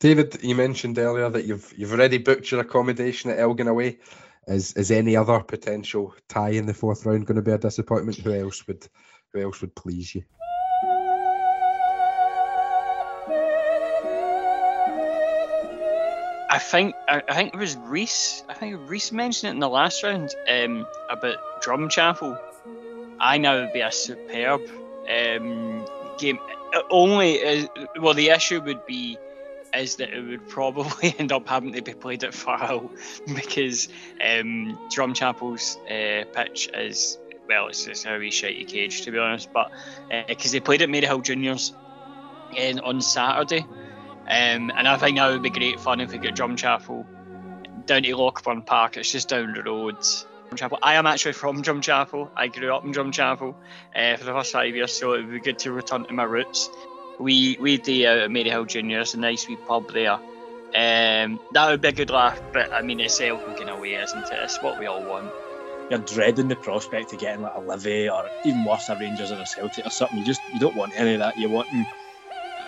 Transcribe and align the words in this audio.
David, 0.00 0.38
you 0.42 0.54
mentioned 0.54 0.98
earlier 0.98 1.28
that 1.28 1.44
you've 1.44 1.74
you've 1.76 1.92
already 1.92 2.16
booked 2.16 2.50
your 2.50 2.62
accommodation 2.62 3.30
at 3.30 3.38
Elgin 3.38 3.68
away. 3.68 3.98
Is 4.46 4.72
is 4.72 4.90
any 4.90 5.14
other 5.14 5.40
potential 5.40 6.14
tie 6.26 6.50
in 6.50 6.64
the 6.64 6.72
fourth 6.72 7.04
round 7.04 7.26
going 7.26 7.36
to 7.36 7.42
be 7.42 7.50
a 7.50 7.58
disappointment? 7.58 8.16
Who 8.16 8.32
else 8.32 8.66
would 8.66 8.88
who 9.32 9.42
else 9.42 9.60
would 9.60 9.74
please 9.74 10.14
you? 10.14 10.24
I 16.48 16.58
think 16.58 16.94
I, 17.06 17.22
I, 17.28 17.34
think 17.34 17.52
it 17.52 17.58
was 17.58 17.76
Reese. 17.76 18.42
I 18.48 18.54
think 18.54 18.80
Reese 18.88 19.12
mentioned 19.12 19.50
it 19.50 19.52
in 19.52 19.60
the 19.60 19.68
last 19.68 20.02
round 20.02 20.34
um, 20.48 20.86
about 21.10 21.62
Drumchapel. 21.62 22.40
I 23.20 23.36
know 23.36 23.58
it 23.58 23.64
would 23.64 23.72
be 23.74 23.80
a 23.82 23.92
superb 23.92 24.62
um, 25.10 25.86
game. 26.16 26.38
Only 26.88 27.44
uh, 27.44 27.66
well, 28.00 28.14
the 28.14 28.30
issue 28.30 28.62
would 28.62 28.86
be 28.86 29.18
is 29.74 29.96
that 29.96 30.12
it 30.12 30.20
would 30.20 30.48
probably 30.48 31.14
end 31.18 31.32
up 31.32 31.48
having 31.48 31.72
to 31.72 31.82
be 31.82 31.94
played 31.94 32.24
at 32.24 32.32
Firhill 32.32 32.90
because 33.34 33.88
um, 34.20 34.78
Drumchapel's 34.90 35.76
uh, 35.88 36.24
pitch 36.32 36.70
is 36.74 37.18
well, 37.48 37.66
it's 37.66 37.84
just 37.84 38.06
a 38.06 38.16
wee 38.16 38.30
shitey 38.30 38.66
cage 38.66 39.02
to 39.02 39.10
be 39.10 39.18
honest. 39.18 39.52
But 39.52 39.72
because 40.28 40.52
uh, 40.52 40.52
they 40.52 40.60
played 40.60 40.82
at 40.82 40.88
Maryhill 40.88 41.22
Juniors 41.22 41.74
uh, 42.56 42.80
on 42.84 43.00
Saturday, 43.00 43.66
um, 44.28 44.70
and 44.70 44.86
I 44.86 44.96
think 44.96 45.18
that 45.18 45.30
would 45.30 45.42
be 45.42 45.50
great 45.50 45.80
fun 45.80 46.00
if 46.00 46.12
we 46.12 46.18
get 46.18 46.36
Drumchapel 46.36 47.04
down 47.86 48.02
to 48.04 48.16
Lochburn 48.16 48.64
Park. 48.64 48.96
It's 48.96 49.10
just 49.10 49.28
down 49.28 49.52
the 49.52 49.62
road. 49.62 49.96
Drumchapel. 50.50 50.78
I 50.82 50.94
am 50.94 51.06
actually 51.06 51.32
from 51.32 51.62
Drumchapel. 51.62 52.30
I 52.36 52.48
grew 52.48 52.74
up 52.74 52.84
in 52.84 52.92
Drumchapel 52.92 53.54
uh, 53.94 54.16
for 54.16 54.24
the 54.24 54.32
first 54.32 54.52
five 54.52 54.74
years, 54.74 54.92
so 54.92 55.14
it 55.14 55.24
would 55.24 55.32
be 55.32 55.40
good 55.40 55.58
to 55.60 55.72
return 55.72 56.04
to 56.04 56.12
my 56.12 56.24
roots. 56.24 56.70
We 57.20 57.58
we 57.60 57.76
do 57.76 58.06
out 58.06 58.18
at 58.18 58.30
Maryhill 58.30 58.66
Juniors, 58.66 59.14
a 59.14 59.18
nice 59.18 59.46
wee 59.46 59.56
pub 59.56 59.92
there. 59.92 60.18
Um, 60.72 61.40
that 61.52 61.68
would 61.68 61.80
be 61.80 61.88
a 61.88 61.92
good 61.92 62.10
laugh, 62.10 62.40
but 62.52 62.72
I 62.72 62.80
mean, 62.82 63.00
it's 63.00 63.20
Elgin 63.20 63.68
away, 63.68 63.94
isn't 63.94 64.32
it? 64.32 64.38
It's 64.42 64.62
what 64.62 64.78
we 64.78 64.86
all 64.86 65.02
want. 65.02 65.30
You're 65.90 65.98
dreading 65.98 66.46
the 66.46 66.54
prospect 66.54 67.12
of 67.12 67.18
getting 67.18 67.42
like 67.42 67.54
a 67.56 67.60
Livy 67.60 68.08
or 68.08 68.24
even 68.44 68.64
worse, 68.64 68.88
a 68.88 68.96
Rangers 68.96 69.32
or 69.32 69.40
a 69.40 69.46
Celtic 69.46 69.84
or 69.84 69.90
something. 69.90 70.18
You 70.18 70.24
just 70.24 70.40
you 70.52 70.60
don't 70.60 70.76
want 70.76 70.92
any 70.96 71.14
of 71.14 71.18
that. 71.18 71.36
You 71.36 71.50
want, 71.50 71.68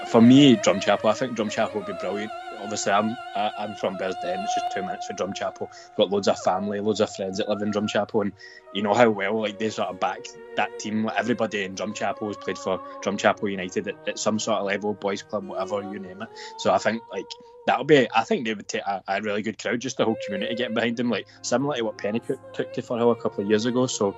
for 0.06 0.20
me, 0.20 0.56
Drumchapel, 0.56 1.08
I 1.08 1.12
think 1.12 1.36
Drumchapel 1.36 1.74
would 1.76 1.86
be 1.86 1.92
brilliant. 2.00 2.32
Obviously, 2.62 2.92
I'm 2.92 3.16
I, 3.34 3.46
am 3.46 3.52
i 3.58 3.64
am 3.64 3.74
from 3.74 3.96
Bearsden. 3.96 4.44
It's 4.44 4.54
just 4.54 4.72
two 4.72 4.82
minutes 4.82 5.06
for 5.06 5.14
Drumchapel. 5.14 5.68
Got 5.96 6.10
loads 6.10 6.28
of 6.28 6.38
family, 6.38 6.80
loads 6.80 7.00
of 7.00 7.14
friends 7.14 7.38
that 7.38 7.48
live 7.48 7.62
in 7.62 7.72
Drumchapel, 7.72 8.22
and 8.22 8.32
you 8.72 8.82
know 8.82 8.94
how 8.94 9.10
well 9.10 9.40
like 9.40 9.58
they 9.58 9.70
sort 9.70 9.88
of 9.88 9.98
back 9.98 10.26
that 10.56 10.78
team. 10.78 11.04
Like, 11.04 11.18
everybody 11.18 11.64
in 11.64 11.74
Drumchapel 11.74 12.26
has 12.26 12.36
played 12.36 12.58
for 12.58 12.78
Drumchapel 13.02 13.50
United 13.50 13.88
at, 13.88 14.08
at, 14.08 14.18
some 14.18 14.38
sort 14.38 14.58
of 14.58 14.66
level, 14.66 14.94
boys 14.94 15.22
club, 15.22 15.46
whatever 15.46 15.82
you 15.82 15.98
name 15.98 16.22
it. 16.22 16.28
So 16.58 16.72
I 16.72 16.78
think 16.78 17.02
like 17.10 17.26
that'll 17.66 17.84
be. 17.84 18.08
I 18.14 18.24
think 18.24 18.46
they 18.46 18.54
would 18.54 18.68
take 18.68 18.82
a, 18.82 19.02
a 19.08 19.20
really 19.20 19.42
good 19.42 19.58
crowd, 19.58 19.80
just 19.80 19.96
the 19.96 20.04
whole 20.04 20.16
community 20.24 20.54
getting 20.54 20.74
behind 20.74 20.96
them, 20.96 21.10
like 21.10 21.26
similar 21.42 21.76
to 21.76 21.82
what 21.82 21.98
Penicuik 21.98 22.52
took 22.52 22.72
to 22.74 22.82
Firhill 22.82 23.12
a 23.12 23.20
couple 23.20 23.42
of 23.42 23.50
years 23.50 23.66
ago. 23.66 23.86
So 23.86 24.16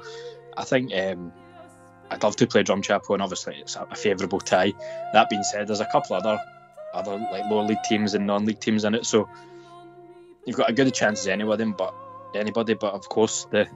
I 0.56 0.64
think. 0.64 0.92
Um, 0.94 1.32
I'd 2.10 2.22
love 2.22 2.36
to 2.36 2.46
play 2.46 2.62
Drumchapel, 2.62 3.14
and 3.14 3.22
obviously 3.22 3.56
it's 3.56 3.76
a 3.76 3.96
favourable 3.96 4.38
tie. 4.38 4.74
That 5.14 5.30
being 5.30 5.42
said, 5.42 5.66
there's 5.66 5.80
a 5.80 5.86
couple 5.86 6.14
other 6.14 6.38
other 6.94 7.18
like 7.30 7.44
lower 7.50 7.64
league 7.64 7.82
teams 7.84 8.14
and 8.14 8.26
non-league 8.26 8.60
teams 8.60 8.84
in 8.84 8.94
it, 8.94 9.06
so 9.06 9.28
you've 10.46 10.56
got 10.56 10.70
a 10.70 10.72
good 10.72 10.92
chance 10.94 11.20
as 11.20 11.28
any 11.28 11.44
of 11.44 11.58
them, 11.58 11.72
but 11.72 11.94
anybody. 12.34 12.74
But 12.74 12.94
of 12.94 13.08
course, 13.08 13.46
the 13.50 13.66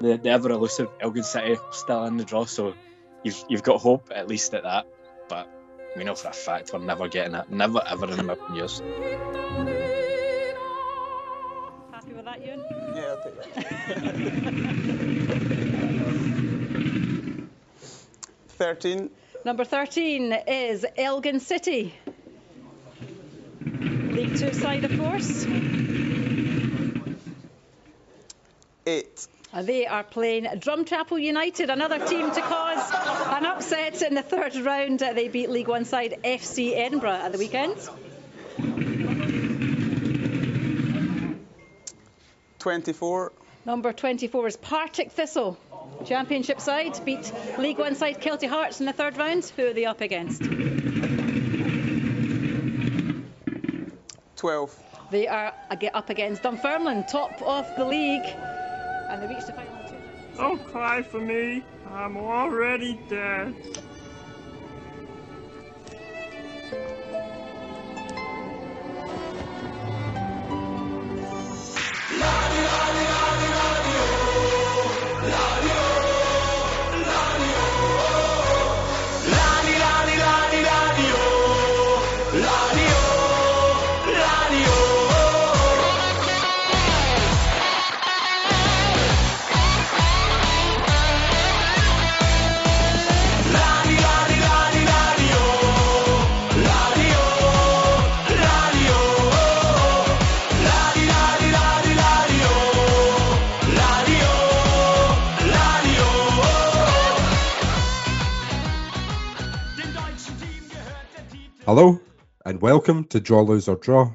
the, 0.00 0.16
the 0.16 0.30
ever 0.30 0.50
elusive 0.50 0.88
Elgin 1.00 1.22
City 1.22 1.56
still 1.72 2.04
in 2.04 2.16
the 2.16 2.24
draw, 2.24 2.44
so 2.44 2.74
you've 3.22 3.44
you've 3.48 3.62
got 3.62 3.80
hope 3.80 4.10
at 4.14 4.28
least 4.28 4.54
at 4.54 4.64
that. 4.64 4.86
But 5.28 5.48
we 5.96 6.04
know 6.04 6.14
for 6.14 6.28
a 6.28 6.32
fact 6.32 6.72
we're 6.72 6.80
never 6.80 7.08
getting 7.08 7.34
it, 7.34 7.50
never 7.50 7.82
ever 7.86 8.06
in 8.06 8.20
a 8.20 8.22
million 8.22 8.54
years. 8.54 8.80
Happy 11.92 12.12
with 12.12 12.24
that, 12.24 12.44
Ewan? 12.44 12.64
Yeah, 12.94 13.14
I'll 13.16 13.22
take 13.22 13.54
that. 13.54 13.64
13. 18.54 19.10
Number 19.44 19.64
13 19.64 20.32
is 20.46 20.86
Elgin 20.96 21.40
City. 21.40 21.94
League 24.34 24.52
Two 24.52 24.58
side, 24.58 24.84
of 24.84 24.98
course. 24.98 25.46
Eight. 28.86 29.28
Uh, 29.52 29.62
they 29.62 29.86
are 29.86 30.02
playing 30.02 30.44
Drumchapel 30.44 31.22
United, 31.22 31.70
another 31.70 32.04
team 32.04 32.32
to 32.32 32.40
cause 32.40 32.92
an 33.28 33.46
upset 33.46 34.02
in 34.02 34.14
the 34.14 34.22
third 34.22 34.56
round. 34.56 35.02
Uh, 35.02 35.12
they 35.12 35.28
beat 35.28 35.50
League 35.50 35.68
One 35.68 35.84
side 35.84 36.18
FC 36.24 36.76
Edinburgh 36.76 37.10
at 37.10 37.32
the 37.32 37.38
weekend. 37.38 37.76
24. 42.58 43.32
Number 43.66 43.92
24 43.92 44.46
is 44.48 44.56
Partick 44.56 45.12
Thistle. 45.12 45.56
Championship 46.06 46.60
side 46.60 46.98
beat 47.04 47.32
League 47.58 47.78
One 47.78 47.94
side 47.94 48.20
Kelty 48.20 48.48
Hearts 48.48 48.80
in 48.80 48.86
the 48.86 48.92
third 48.92 49.16
round. 49.16 49.44
Who 49.56 49.68
are 49.68 49.72
they 49.72 49.84
up 49.84 50.00
against? 50.00 50.42
12. 54.44 54.78
They 55.10 55.26
are 55.26 55.54
up 55.94 56.10
against 56.10 56.42
Dunfermline, 56.42 57.06
top 57.06 57.40
of 57.40 57.66
the 57.78 57.84
league, 57.86 58.26
and 59.08 59.22
they 59.22 59.26
reached 59.26 59.46
the 59.46 59.54
final 59.54 59.88
two. 59.88 59.96
Don't 60.36 60.62
cry 60.66 61.00
for 61.00 61.18
me. 61.18 61.62
I'm 61.90 62.18
already 62.18 63.00
dead. 63.08 63.54
Hello, 111.76 112.00
and 112.44 112.62
welcome 112.62 113.02
to 113.06 113.18
Draw, 113.18 113.42
Lose 113.42 113.66
or 113.66 113.74
Draw, 113.74 114.14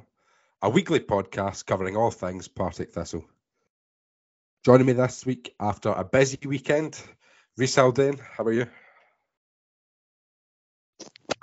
a 0.61 0.69
weekly 0.69 1.01
podcast 1.01 1.65
covering 1.65 1.97
all 1.97 2.09
things 2.09 2.47
Partick 2.47 2.93
Thistle. 2.93 3.25
Joining 4.63 4.87
me 4.87 4.93
this 4.93 5.25
week 5.25 5.53
after 5.59 5.89
a 5.89 6.05
busy 6.05 6.39
weekend, 6.45 6.97
Reese 7.57 7.75
Haldane, 7.75 8.17
how 8.17 8.45
are 8.45 8.53
you? 8.53 8.67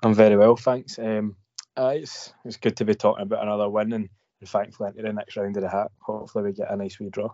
I'm 0.03 0.15
very 0.15 0.39
well, 0.39 0.57
thanks. 0.57 0.99
Um, 0.99 1.37
uh, 1.77 1.93
it's, 1.97 2.33
it's 2.47 2.57
good 2.57 2.79
to 2.79 2.87
be 2.87 2.95
talking 2.95 3.25
about 3.25 3.43
another 3.43 3.69
win 3.69 3.93
and, 3.93 4.09
and 4.41 4.49
thankfully 4.49 4.93
into 4.97 5.03
the 5.03 5.13
next 5.13 5.37
round 5.37 5.59
of 5.59 5.65
the 5.65 5.69
hat. 5.69 5.91
Hopefully, 6.01 6.45
we 6.45 6.53
get 6.55 6.73
a 6.73 6.77
nice 6.77 6.99
wee 6.99 7.11
draw. 7.11 7.29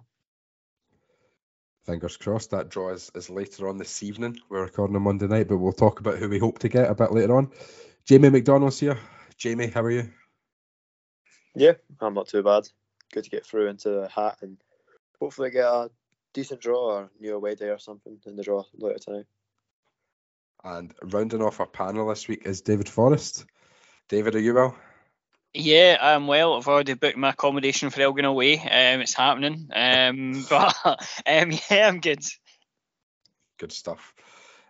Fingers 1.86 2.16
crossed 2.16 2.50
that 2.50 2.68
draw 2.68 2.90
is, 2.90 3.12
is 3.14 3.30
later 3.30 3.68
on 3.68 3.78
this 3.78 4.02
evening. 4.02 4.40
We're 4.48 4.64
recording 4.64 4.96
on 4.96 5.02
Monday 5.02 5.28
night, 5.28 5.46
but 5.46 5.58
we'll 5.58 5.72
talk 5.72 6.00
about 6.00 6.18
who 6.18 6.28
we 6.28 6.40
hope 6.40 6.58
to 6.60 6.68
get 6.68 6.90
a 6.90 6.96
bit 6.96 7.12
later 7.12 7.36
on. 7.36 7.52
Jamie 8.04 8.30
McDonald's 8.30 8.80
here. 8.80 8.98
Jamie, 9.36 9.68
how 9.68 9.82
are 9.82 9.90
you? 9.90 10.10
Yeah, 11.54 11.72
I'm 12.00 12.14
not 12.14 12.28
too 12.28 12.42
bad. 12.42 12.68
Good 13.12 13.24
to 13.24 13.30
get 13.30 13.46
through 13.46 13.68
into 13.68 13.90
the 13.90 14.08
hat 14.08 14.38
and 14.42 14.56
hopefully 15.20 15.50
get 15.50 15.64
a 15.64 15.90
decent 16.32 16.60
draw 16.60 16.96
or 16.96 17.10
new 17.20 17.34
away 17.34 17.54
day 17.54 17.68
or 17.68 17.78
something 17.78 18.18
in 18.26 18.36
the 18.36 18.42
draw 18.42 18.64
later 18.74 18.98
tonight. 18.98 19.26
And 20.64 20.94
rounding 21.02 21.42
off 21.42 21.60
our 21.60 21.66
panel 21.66 22.08
this 22.08 22.28
week 22.28 22.42
is 22.46 22.60
David 22.60 22.88
Forrest. 22.88 23.44
David, 24.08 24.34
are 24.34 24.40
you 24.40 24.54
well? 24.54 24.76
Yeah, 25.54 25.98
I'm 26.00 26.26
well. 26.26 26.54
I've 26.54 26.68
already 26.68 26.94
booked 26.94 27.16
my 27.16 27.30
accommodation 27.30 27.90
for 27.90 28.00
Elgin 28.00 28.24
away. 28.24 28.54
Um, 28.58 29.00
it's 29.00 29.14
happening. 29.14 29.68
Um, 29.74 30.44
but 30.50 30.74
um, 30.84 31.52
yeah, 31.70 31.88
I'm 31.88 32.00
good. 32.00 32.24
Good 33.58 33.72
stuff. 33.72 34.14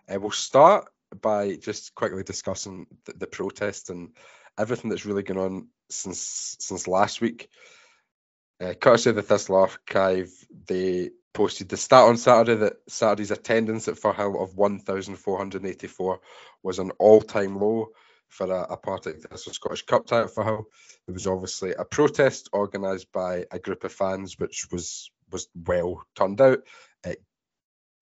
Uh, 0.07 0.19
we'll 0.19 0.31
start 0.31 0.92
by 1.21 1.55
just 1.55 1.95
quickly 1.95 2.23
discussing 2.23 2.87
the, 3.05 3.13
the 3.13 3.27
protest 3.27 3.89
and 3.89 4.09
everything 4.57 4.89
that's 4.89 5.05
really 5.05 5.23
going 5.23 5.39
on 5.39 5.67
since 5.89 6.55
since 6.59 6.87
last 6.87 7.21
week. 7.21 7.49
Uh, 8.61 8.73
courtesy 8.73 9.09
of 9.09 9.15
the 9.15 9.21
Thistle 9.21 9.55
Archive, 9.55 10.31
they 10.67 11.09
posted 11.33 11.67
the 11.69 11.77
stat 11.77 12.03
on 12.03 12.17
Saturday 12.17 12.55
that 12.59 12.73
Saturday's 12.87 13.31
attendance 13.31 13.87
at 13.87 13.95
Firhill 13.95 14.41
of 14.41 14.55
1,484 14.55 16.19
was 16.61 16.79
an 16.79 16.91
all-time 16.99 17.59
low 17.59 17.89
for 18.29 18.51
a, 18.51 18.73
a 18.73 18.77
Partick 18.77 19.21
Thistle 19.21 19.53
Scottish 19.53 19.83
Cup 19.83 20.05
title 20.05 20.27
for 20.27 20.43
Hull. 20.43 20.65
There 21.07 21.13
was 21.13 21.27
obviously 21.27 21.73
a 21.73 21.85
protest 21.85 22.49
organised 22.53 23.11
by 23.11 23.45
a 23.51 23.59
group 23.59 23.83
of 23.83 23.93
fans, 23.93 24.37
which 24.37 24.67
was 24.71 25.11
was 25.31 25.47
well 25.55 26.03
turned 26.15 26.41
out. 26.41 26.59
It 27.05 27.21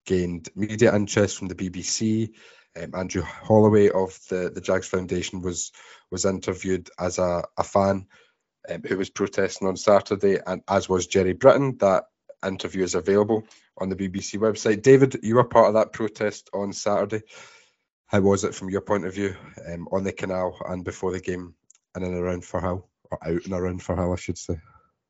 gained 0.06 0.50
media 0.56 0.96
interest 0.96 1.38
from 1.38 1.48
the 1.48 1.56
BBC. 1.56 2.32
Um, 2.80 2.96
Andrew 2.96 3.22
Holloway 3.24 3.90
of 3.90 4.18
the, 4.30 4.50
the 4.54 4.62
Jags 4.62 4.88
Foundation 4.88 5.42
was 5.42 5.72
was 6.10 6.26
interviewed 6.26 6.90
as 7.00 7.20
a, 7.20 7.44
a 7.58 7.64
fan 7.64 8.08
um, 8.70 8.82
who 8.84 8.98
was 8.98 9.10
protesting 9.10 9.68
on 9.68 9.78
Saturday, 9.78 10.40
and 10.46 10.62
as 10.68 10.88
was 10.88 11.08
Gerry 11.08 11.34
Britton. 11.34 11.78
That 11.78 12.06
interview 12.46 12.84
is 12.84 12.96
available 12.96 13.44
on 13.78 13.90
the 13.90 13.96
BBC 13.96 14.40
website. 14.40 14.82
David, 14.82 15.20
you 15.24 15.36
were 15.36 15.44
part 15.44 15.68
of 15.68 15.74
that 15.76 15.94
protest 15.94 16.50
on 16.54 16.74
Saturday. 16.74 17.24
How 18.08 18.20
was 18.22 18.44
it 18.44 18.56
from 18.56 18.70
your 18.70 18.82
point 18.82 19.06
of 19.06 19.14
view 19.14 19.36
um, 19.68 19.88
on 19.92 20.04
the 20.04 20.12
canal 20.12 20.58
and 20.68 20.84
before 20.84 21.12
the 21.12 21.22
game 21.22 21.56
and 21.96 22.04
in 22.04 22.14
and 22.14 22.22
around 22.22 22.44
Firhill, 22.44 22.84
or 23.10 23.18
out 23.22 23.46
and 23.46 23.54
around 23.54 23.82
for 23.82 23.96
Firhill, 23.96 24.14
I 24.14 24.20
should 24.20 24.38
say? 24.38 24.54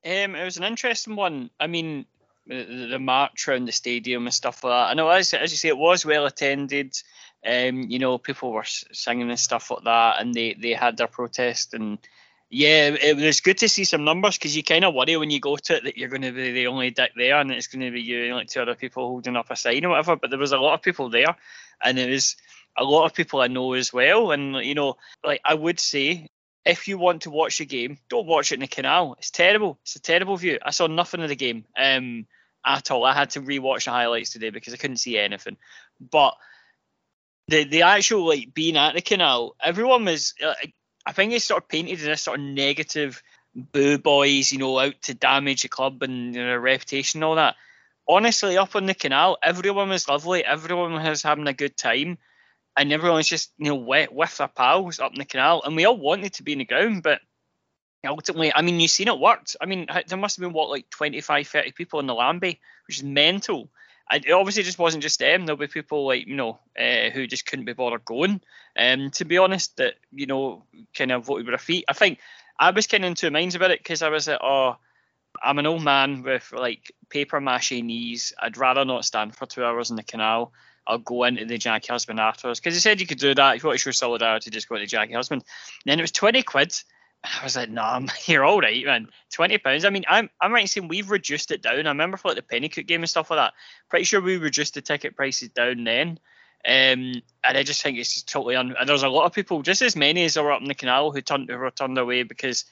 Um, 0.05 0.35
it 0.35 0.43
was 0.43 0.57
an 0.57 0.63
interesting 0.63 1.15
one. 1.15 1.49
I 1.59 1.67
mean, 1.67 2.05
the, 2.47 2.87
the 2.91 2.99
march 2.99 3.47
around 3.47 3.65
the 3.67 3.71
stadium 3.71 4.25
and 4.25 4.33
stuff 4.33 4.63
like 4.63 4.71
that. 4.71 4.91
I 4.91 4.93
know, 4.93 5.09
as, 5.09 5.33
as 5.33 5.51
you 5.51 5.57
say, 5.57 5.69
it 5.69 5.77
was 5.77 6.05
well 6.05 6.25
attended. 6.25 6.95
Um, 7.45 7.83
you 7.89 7.99
know, 7.99 8.17
people 8.17 8.51
were 8.51 8.63
singing 8.65 9.29
and 9.29 9.39
stuff 9.39 9.71
like 9.71 9.83
that, 9.83 10.19
and 10.19 10.33
they, 10.33 10.53
they 10.53 10.73
had 10.73 10.97
their 10.97 11.07
protest. 11.07 11.73
And 11.73 11.97
yeah, 12.49 12.89
it 12.89 13.17
was 13.17 13.41
good 13.41 13.57
to 13.59 13.69
see 13.69 13.83
some 13.83 14.03
numbers 14.03 14.37
because 14.37 14.55
you 14.55 14.63
kind 14.63 14.85
of 14.85 14.93
worry 14.93 15.17
when 15.17 15.31
you 15.31 15.39
go 15.39 15.55
to 15.55 15.77
it 15.77 15.83
that 15.85 15.97
you're 15.97 16.09
going 16.09 16.21
to 16.21 16.31
be 16.31 16.51
the 16.51 16.67
only 16.67 16.91
dick 16.91 17.11
there, 17.15 17.39
and 17.39 17.51
it's 17.51 17.67
going 17.67 17.85
to 17.85 17.91
be 17.91 18.01
you 18.01 18.25
and 18.25 18.35
like 18.35 18.47
two 18.47 18.61
other 18.61 18.75
people 18.75 19.07
holding 19.07 19.35
up 19.35 19.49
a 19.49 19.55
sign 19.55 19.85
or 19.85 19.89
whatever. 19.89 20.15
But 20.15 20.29
there 20.29 20.39
was 20.39 20.51
a 20.51 20.57
lot 20.57 20.73
of 20.73 20.81
people 20.81 21.09
there, 21.09 21.35
and 21.83 21.97
it 21.97 22.09
was 22.09 22.35
a 22.77 22.83
lot 22.83 23.05
of 23.05 23.13
people 23.13 23.41
I 23.41 23.47
know 23.47 23.73
as 23.73 23.91
well. 23.91 24.31
And 24.31 24.57
you 24.57 24.75
know, 24.75 24.97
like 25.23 25.41
I 25.43 25.53
would 25.53 25.79
say, 25.79 26.29
if 26.65 26.87
you 26.87 26.97
want 26.97 27.23
to 27.23 27.31
watch 27.31 27.57
the 27.57 27.65
game, 27.65 27.97
don't 28.09 28.27
watch 28.27 28.51
it 28.51 28.55
in 28.55 28.61
the 28.61 28.67
canal. 28.67 29.15
It's 29.17 29.31
terrible. 29.31 29.79
It's 29.83 29.95
a 29.95 30.01
terrible 30.01 30.37
view. 30.37 30.59
I 30.61 30.71
saw 30.71 30.87
nothing 30.87 31.21
of 31.23 31.29
the 31.29 31.35
game 31.35 31.65
um, 31.77 32.27
at 32.65 32.91
all. 32.91 33.03
I 33.03 33.13
had 33.13 33.31
to 33.31 33.41
rewatch 33.41 33.85
the 33.85 33.91
highlights 33.91 34.31
today 34.31 34.49
because 34.51 34.73
I 34.73 34.77
couldn't 34.77 34.97
see 34.97 35.17
anything. 35.17 35.57
But 35.99 36.35
the 37.51 37.63
the 37.65 37.81
actual 37.83 38.27
like 38.27 38.53
being 38.53 38.77
at 38.77 38.93
the 38.95 39.01
canal, 39.01 39.55
everyone 39.61 40.05
was. 40.05 40.33
Uh, 40.43 40.53
I 41.05 41.13
think 41.13 41.33
it's 41.33 41.45
sort 41.45 41.63
of 41.63 41.69
painted 41.69 42.03
in 42.03 42.11
a 42.11 42.17
sort 42.17 42.39
of 42.39 42.45
negative 42.45 43.23
boo 43.55 43.97
boys, 43.97 44.51
you 44.51 44.59
know, 44.59 44.77
out 44.79 45.01
to 45.03 45.15
damage 45.15 45.63
the 45.63 45.67
club 45.67 46.03
and 46.03 46.35
you 46.35 46.41
know, 46.41 46.47
their 46.47 46.59
reputation 46.59 47.17
and 47.17 47.23
all 47.23 47.35
that. 47.35 47.55
Honestly, 48.07 48.57
up 48.57 48.75
on 48.75 48.85
the 48.85 48.93
canal, 48.93 49.37
everyone 49.41 49.89
was 49.89 50.07
lovely. 50.07 50.45
Everyone 50.45 50.93
was 50.93 51.23
having 51.23 51.47
a 51.47 51.53
good 51.53 51.75
time 51.75 52.17
and 52.77 52.93
everyone's 52.93 53.27
just 53.27 53.51
you 53.57 53.65
know 53.65 53.75
with, 53.75 54.11
with 54.11 54.37
their 54.37 54.47
pals 54.47 54.99
up 54.99 55.13
in 55.13 55.19
the 55.19 55.25
canal, 55.25 55.61
and 55.65 55.75
we 55.75 55.85
all 55.85 55.97
wanted 55.97 56.33
to 56.33 56.43
be 56.43 56.53
in 56.53 56.59
the 56.59 56.65
ground, 56.65 57.03
but 57.03 57.19
ultimately, 58.05 58.51
I 58.53 58.61
mean, 58.61 58.79
you've 58.79 58.91
seen 58.91 59.07
it 59.07 59.19
worked. 59.19 59.55
I 59.61 59.65
mean, 59.65 59.87
there 60.07 60.17
must 60.17 60.37
have 60.37 60.41
been 60.41 60.53
what 60.53 60.69
like 60.69 60.89
25, 60.89 61.47
30 61.47 61.71
people 61.73 61.99
in 61.99 62.07
the 62.07 62.15
Lambie, 62.15 62.59
which 62.87 62.97
is 62.97 63.03
mental. 63.03 63.69
It 64.13 64.31
obviously 64.31 64.63
just 64.63 64.79
wasn't 64.79 65.03
just 65.03 65.19
them. 65.19 65.45
There'll 65.45 65.57
be 65.57 65.67
people 65.67 66.05
like 66.05 66.27
you 66.27 66.35
know 66.35 66.59
uh, 66.79 67.09
who 67.11 67.27
just 67.27 67.45
couldn't 67.45 67.65
be 67.65 67.73
bothered 67.73 68.05
going. 68.05 68.41
Um, 68.77 69.11
to 69.11 69.25
be 69.25 69.37
honest, 69.37 69.77
that 69.77 69.95
you 70.11 70.25
know 70.25 70.63
kind 70.93 71.11
of 71.11 71.25
voted 71.25 71.45
with 71.45 71.53
their 71.53 71.57
feet. 71.57 71.85
I 71.87 71.93
think 71.93 72.19
I 72.59 72.71
was 72.71 72.87
kind 72.87 73.03
of 73.03 73.09
in 73.09 73.15
two 73.15 73.31
minds 73.31 73.55
about 73.55 73.71
it 73.71 73.79
because 73.79 74.01
I 74.01 74.09
was 74.09 74.27
like, 74.27 74.39
oh, 74.41 74.77
I'm 75.41 75.59
an 75.59 75.65
old 75.65 75.83
man 75.83 76.23
with 76.23 76.51
like 76.55 76.91
paper 77.09 77.39
mache 77.39 77.71
knees. 77.71 78.33
I'd 78.39 78.57
rather 78.57 78.85
not 78.85 79.05
stand 79.05 79.35
for 79.35 79.45
two 79.45 79.63
hours 79.63 79.89
in 79.89 79.95
the 79.95 80.03
canal. 80.03 80.53
I'll 80.85 80.97
go 80.97 81.23
into 81.23 81.45
the 81.45 81.57
Jackie 81.57 81.91
Husband 81.91 82.19
afterwards 82.19 82.59
because 82.59 82.73
he 82.73 82.79
said 82.79 82.99
you 82.99 83.07
could 83.07 83.19
do 83.19 83.35
that 83.35 83.55
if 83.55 83.63
you 83.63 83.67
want 83.67 83.79
to 83.79 83.83
show 83.83 83.91
solidarity, 83.91 84.49
just 84.49 84.67
go 84.67 84.77
to 84.77 84.85
Jackie 84.85 85.13
Husband. 85.13 85.43
And 85.85 85.91
then 85.91 85.99
it 85.99 86.03
was 86.03 86.11
twenty 86.11 86.43
quid. 86.43 86.73
I 87.23 87.43
was 87.43 87.55
like, 87.55 87.69
no, 87.69 87.81
nah, 87.81 88.07
you're 88.25 88.43
all 88.43 88.61
right, 88.61 88.85
man. 88.85 89.07
Twenty 89.31 89.57
pounds. 89.57 89.85
I 89.85 89.89
mean, 89.89 90.05
I'm 90.09 90.29
I'm 90.39 90.53
right 90.53 90.61
in 90.61 90.67
saying 90.67 90.87
we've 90.87 91.11
reduced 91.11 91.51
it 91.51 91.61
down. 91.61 91.85
I 91.85 91.89
remember 91.89 92.17
for 92.17 92.29
like 92.29 92.37
the 92.37 92.41
Penicuik 92.41 92.87
game 92.87 93.01
and 93.01 93.09
stuff 93.09 93.29
like 93.29 93.37
that. 93.37 93.53
Pretty 93.89 94.05
sure 94.05 94.21
we 94.21 94.37
reduced 94.37 94.73
the 94.73 94.81
ticket 94.81 95.15
prices 95.15 95.49
down 95.49 95.83
then. 95.83 96.19
Um, 96.63 97.21
and 97.43 97.57
I 97.57 97.63
just 97.63 97.81
think 97.81 97.97
it's 97.97 98.13
just 98.13 98.29
totally 98.29 98.55
un. 98.55 98.75
And 98.79 98.87
there's 98.87 99.03
a 99.03 99.09
lot 99.09 99.25
of 99.25 99.33
people, 99.33 99.61
just 99.61 99.81
as 99.81 99.95
many 99.95 100.25
as 100.25 100.37
are 100.37 100.51
up 100.51 100.61
in 100.61 100.67
the 100.67 100.75
canal, 100.75 101.11
who 101.11 101.21
turned 101.21 101.49
who 101.49 101.57
were 101.57 101.71
turned 101.71 101.97
away 101.97 102.23
because 102.23 102.65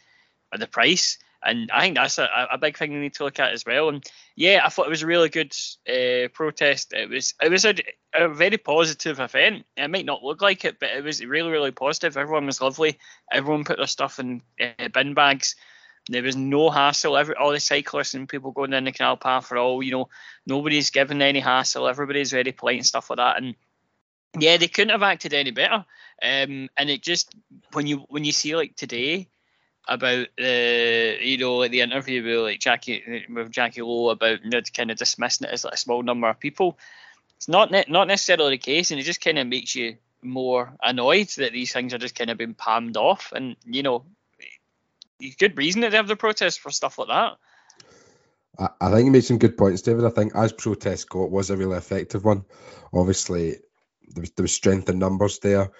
of 0.51 0.59
the 0.59 0.67
price 0.67 1.17
and 1.43 1.69
I 1.71 1.81
think 1.81 1.95
that's 1.95 2.17
a, 2.17 2.27
a 2.51 2.57
big 2.57 2.77
thing 2.77 2.91
we 2.91 2.99
need 2.99 3.13
to 3.15 3.23
look 3.23 3.39
at 3.39 3.53
as 3.53 3.65
well. 3.65 3.89
And 3.89 4.05
yeah, 4.35 4.61
I 4.63 4.69
thought 4.69 4.87
it 4.87 4.91
was 4.91 5.03
a 5.03 5.07
really 5.07 5.29
good 5.29 5.53
uh, 5.87 6.27
protest. 6.33 6.93
It 6.93 7.09
was 7.09 7.33
it 7.41 7.49
was 7.49 7.65
a, 7.65 7.75
a, 8.13 8.27
very 8.27 8.57
positive 8.57 9.19
event. 9.19 9.65
It 9.77 9.89
might 9.89 10.05
not 10.05 10.23
look 10.23 10.41
like 10.41 10.65
it, 10.65 10.79
but 10.79 10.89
it 10.89 11.03
was 11.03 11.23
really 11.23 11.49
really 11.49 11.71
positive. 11.71 12.17
Everyone 12.17 12.45
was 12.45 12.61
lovely. 12.61 12.99
Everyone 13.31 13.63
put 13.63 13.77
their 13.77 13.87
stuff 13.87 14.19
in 14.19 14.41
uh, 14.59 14.89
bin 14.93 15.13
bags. 15.13 15.55
There 16.09 16.23
was 16.23 16.35
no 16.35 16.69
hassle. 16.69 17.17
Every 17.17 17.35
all 17.35 17.51
the 17.51 17.59
cyclists 17.59 18.13
and 18.13 18.27
people 18.27 18.51
going 18.51 18.71
down 18.71 18.83
the 18.83 18.91
canal 18.91 19.17
path 19.17 19.51
are 19.51 19.57
all 19.57 19.81
you 19.81 19.91
know. 19.91 20.09
Nobody's 20.45 20.89
given 20.89 21.21
any 21.21 21.39
hassle. 21.39 21.87
Everybody's 21.87 22.31
very 22.31 22.51
polite 22.51 22.77
and 22.77 22.85
stuff 22.85 23.09
like 23.09 23.17
that. 23.17 23.37
And 23.37 23.55
yeah, 24.37 24.57
they 24.57 24.67
couldn't 24.67 24.91
have 24.91 25.03
acted 25.03 25.33
any 25.33 25.51
better. 25.51 25.85
Um, 26.21 26.69
and 26.75 26.89
it 26.89 27.01
just 27.01 27.33
when 27.71 27.87
you 27.87 27.99
when 28.09 28.25
you 28.25 28.33
see 28.33 28.55
like 28.55 28.75
today 28.75 29.29
about 29.89 30.27
the 30.37 31.17
you 31.21 31.37
know 31.37 31.57
like 31.57 31.71
the 31.71 31.81
interview 31.81 32.23
with 32.23 32.43
like 32.43 32.59
Jackie 32.59 33.25
with 33.29 33.51
Jacqui 33.51 33.85
Low 33.85 34.09
about 34.09 34.43
you 34.43 34.51
know, 34.51 34.61
kind 34.73 34.91
of 34.91 34.97
dismissing 34.97 35.47
it 35.47 35.53
as 35.53 35.65
like 35.65 35.73
a 35.73 35.77
small 35.77 36.03
number 36.03 36.29
of 36.29 36.39
people. 36.39 36.77
It's 37.37 37.47
not 37.47 37.71
ne- 37.71 37.85
not 37.87 38.07
necessarily 38.07 38.51
the 38.51 38.57
case, 38.57 38.91
and 38.91 38.99
it 38.99 39.03
just 39.03 39.21
kind 39.21 39.39
of 39.39 39.47
makes 39.47 39.75
you 39.75 39.97
more 40.21 40.73
annoyed 40.83 41.29
that 41.37 41.53
these 41.53 41.73
things 41.73 41.93
are 41.93 41.97
just 41.97 42.15
kind 42.15 42.29
of 42.29 42.37
being 42.37 42.53
palmed 42.53 42.97
off, 42.97 43.33
and 43.35 43.55
you 43.65 43.83
know, 43.83 44.05
good 45.37 45.57
reason 45.57 45.81
that 45.81 45.91
they 45.91 45.97
have 45.97 46.07
the 46.07 46.15
protest 46.15 46.59
for 46.59 46.69
stuff 46.69 46.99
like 46.99 47.07
that. 47.07 47.37
I, 48.81 48.91
think 48.91 49.05
you 49.05 49.11
made 49.11 49.23
some 49.23 49.37
good 49.37 49.57
points, 49.57 49.81
David. 49.81 50.03
I 50.03 50.09
think 50.09 50.35
as 50.35 50.51
protests 50.51 51.05
go, 51.05 51.23
it 51.23 51.31
was 51.31 51.49
a 51.49 51.55
really 51.55 51.77
effective 51.77 52.25
one. 52.25 52.43
Obviously, 52.93 53.55
there 54.09 54.21
was, 54.21 54.31
there 54.31 54.43
was 54.43 54.51
strength 54.51 54.89
in 54.89 54.99
numbers 54.99 55.39
there 55.39 55.71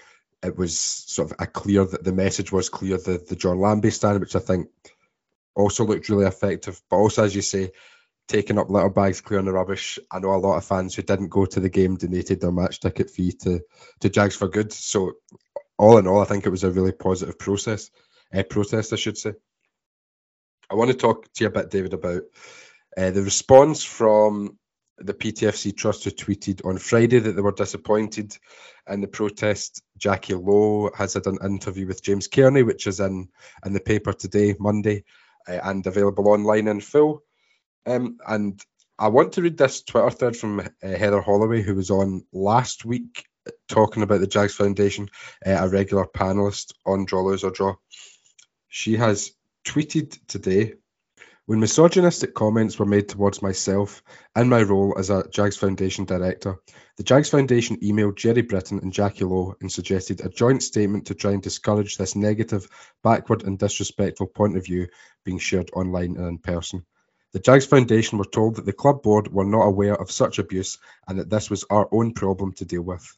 it 0.43 0.57
was 0.57 0.79
sort 0.79 1.31
of 1.31 1.37
a 1.39 1.47
clear 1.47 1.85
that 1.85 2.03
the 2.03 2.13
message 2.13 2.51
was 2.51 2.69
clear 2.69 2.97
the 2.97 3.23
the 3.27 3.35
John 3.35 3.59
Lambie 3.59 3.91
stand, 3.91 4.19
which 4.19 4.35
I 4.35 4.39
think 4.39 4.69
also 5.55 5.85
looked 5.85 6.09
really 6.09 6.25
effective. 6.25 6.81
But 6.89 6.97
also, 6.97 7.23
as 7.23 7.35
you 7.35 7.41
say, 7.41 7.71
taking 8.27 8.57
up 8.57 8.69
litter 8.69 8.89
bags, 8.89 9.21
clearing 9.21 9.45
the 9.45 9.51
rubbish. 9.51 9.99
I 10.11 10.19
know 10.19 10.33
a 10.33 10.37
lot 10.37 10.57
of 10.57 10.65
fans 10.65 10.95
who 10.95 11.01
didn't 11.01 11.29
go 11.29 11.45
to 11.45 11.59
the 11.59 11.69
game 11.69 11.97
donated 11.97 12.39
their 12.39 12.51
match 12.51 12.79
ticket 12.79 13.09
fee 13.09 13.33
to 13.43 13.61
to 13.99 14.09
Jags 14.09 14.35
for 14.35 14.47
Good. 14.47 14.71
So 14.71 15.13
all 15.77 15.97
in 15.97 16.07
all, 16.07 16.21
I 16.21 16.25
think 16.25 16.45
it 16.45 16.51
was 16.51 16.63
a 16.63 16.71
really 16.71 16.91
positive 16.91 17.39
process, 17.39 17.89
uh, 18.33 18.43
protest, 18.43 18.93
I 18.93 18.97
should 18.97 19.17
say. 19.17 19.33
I 20.69 20.75
want 20.75 20.91
to 20.91 20.97
talk 20.97 21.31
to 21.33 21.43
you 21.43 21.47
a 21.47 21.51
bit, 21.51 21.71
David, 21.71 21.93
about 21.93 22.23
uh, 22.95 23.11
the 23.11 23.23
response 23.23 23.83
from 23.83 24.57
the 25.01 25.13
PTFC 25.13 25.75
Trust 25.75 26.03
who 26.03 26.11
tweeted 26.11 26.65
on 26.65 26.77
Friday 26.77 27.19
that 27.19 27.31
they 27.31 27.41
were 27.41 27.51
disappointed 27.51 28.37
in 28.87 29.01
the 29.01 29.07
protest. 29.07 29.81
Jacqui 29.97 30.35
Low 30.35 30.91
has 30.95 31.13
had 31.13 31.27
an 31.27 31.37
interview 31.43 31.87
with 31.87 32.03
James 32.03 32.27
Kearney, 32.27 32.63
which 32.63 32.87
is 32.87 32.99
in, 32.99 33.29
in 33.65 33.73
the 33.73 33.79
paper 33.79 34.13
today, 34.13 34.55
Monday, 34.59 35.03
uh, 35.47 35.59
and 35.63 35.85
available 35.85 36.27
online 36.29 36.67
in 36.67 36.81
full. 36.81 37.23
Um, 37.85 38.17
and 38.27 38.61
I 38.97 39.07
want 39.07 39.33
to 39.33 39.41
read 39.41 39.57
this 39.57 39.83
Twitter 39.83 40.11
thread 40.11 40.35
from 40.35 40.59
uh, 40.59 40.63
Heather 40.81 41.21
Holloway, 41.21 41.61
who 41.61 41.75
was 41.75 41.89
on 41.89 42.25
last 42.33 42.85
week 42.85 43.25
talking 43.67 44.03
about 44.03 44.19
the 44.19 44.27
Jags 44.27 44.55
Foundation, 44.55 45.09
uh, 45.45 45.51
a 45.51 45.69
regular 45.69 46.05
panelist 46.05 46.73
on 46.85 47.05
Draw 47.05 47.21
Lose 47.21 47.43
or 47.43 47.51
Draw. 47.51 47.75
She 48.67 48.97
has 48.97 49.31
tweeted 49.65 50.19
today 50.27 50.75
when 51.49 51.59
misogynistic 51.59 52.35
comments 52.35 52.77
were 52.77 52.85
made 52.85 53.09
towards 53.09 53.41
myself 53.41 54.03
and 54.35 54.51
my 54.51 54.61
role 54.61 54.93
as 54.99 55.09
a 55.09 55.27
Jags 55.31 55.57
Foundation 55.57 56.05
director, 56.05 56.57
the 56.97 57.01
Jags 57.01 57.31
Foundation 57.31 57.77
emailed 57.77 58.17
Gerry 58.17 58.43
Britton 58.43 58.77
and 58.83 58.93
Jacqui 58.93 59.27
Low 59.27 59.55
and 59.59 59.71
suggested 59.71 60.21
a 60.23 60.29
joint 60.29 60.61
statement 60.61 61.07
to 61.07 61.15
try 61.15 61.31
and 61.31 61.41
discourage 61.41 61.97
this 61.97 62.15
negative, 62.15 62.69
backward, 63.01 63.41
and 63.41 63.57
disrespectful 63.57 64.27
point 64.27 64.57
of 64.57 64.65
view 64.65 64.89
being 65.25 65.39
shared 65.39 65.71
online 65.73 66.17
and 66.17 66.27
in 66.27 66.37
person. 66.37 66.85
The 67.33 67.39
Jags 67.39 67.65
Foundation 67.65 68.19
were 68.19 68.25
told 68.25 68.57
that 68.57 68.67
the 68.67 68.71
club 68.71 69.01
board 69.01 69.33
were 69.33 69.43
not 69.43 69.65
aware 69.65 69.99
of 69.99 70.11
such 70.11 70.37
abuse 70.37 70.77
and 71.07 71.17
that 71.17 71.31
this 71.31 71.49
was 71.49 71.65
our 71.71 71.89
own 71.91 72.13
problem 72.13 72.53
to 72.57 72.65
deal 72.65 72.83
with. 72.83 73.17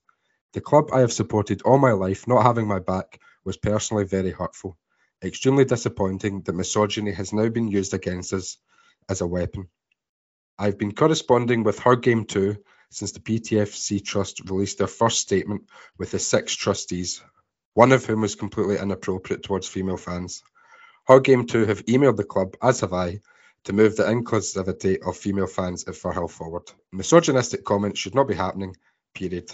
The 0.54 0.62
club 0.62 0.92
I 0.94 1.02
have 1.02 1.12
supported 1.12 1.64
all 1.64 1.80
my 1.80 1.92
life 1.92 2.30
not 2.30 2.44
having 2.44 2.66
my 2.66 2.80
back 2.80 3.20
was 3.44 3.58
personally 3.58 4.06
very 4.06 4.32
hurtful 4.32 4.78
extremely 5.24 5.66
disappointing 5.66 6.42
that 6.42 6.54
misogyny 6.54 7.12
has 7.12 7.34
now 7.34 7.50
been 7.50 7.68
used 7.68 7.94
against 7.94 8.34
us 8.34 8.58
as 9.10 9.22
a 9.22 9.28
weapon. 9.28 9.70
I've 10.58 10.78
been 10.78 10.94
corresponding 10.94 11.64
with 11.64 11.80
Her 11.80 11.96
Game 11.96 12.26
Too 12.26 12.58
since 12.90 13.14
the 13.14 13.20
PTFC 13.20 14.04
Trust 14.04 14.50
released 14.50 14.78
their 14.78 14.88
first 14.88 15.20
statement 15.20 15.64
with 15.98 16.12
the 16.12 16.20
six 16.20 16.54
trustees, 16.56 17.24
one 17.74 17.92
of 17.92 18.06
whom 18.06 18.22
was 18.22 18.36
completely 18.36 18.78
inappropriate 18.78 19.44
towards 19.44 19.68
female 19.68 19.98
fans. 19.98 20.44
Her 21.08 21.20
Game 21.20 21.48
Too 21.48 21.66
have 21.66 21.86
emailed 21.86 22.18
the 22.18 22.24
club, 22.24 22.56
as 22.62 22.82
have 22.82 22.94
I, 22.94 23.22
to 23.64 23.74
move 23.74 23.96
the 23.96 24.04
inclusivity 24.04 25.00
of 25.06 25.18
female 25.18 25.48
fans 25.48 25.88
at 25.88 25.94
Firhill 25.94 26.30
forward. 26.30 26.72
Misogynistic 26.92 27.64
comments 27.64 28.00
should 28.00 28.16
not 28.16 28.28
be 28.28 28.36
happening, 28.36 28.76
period. 29.14 29.52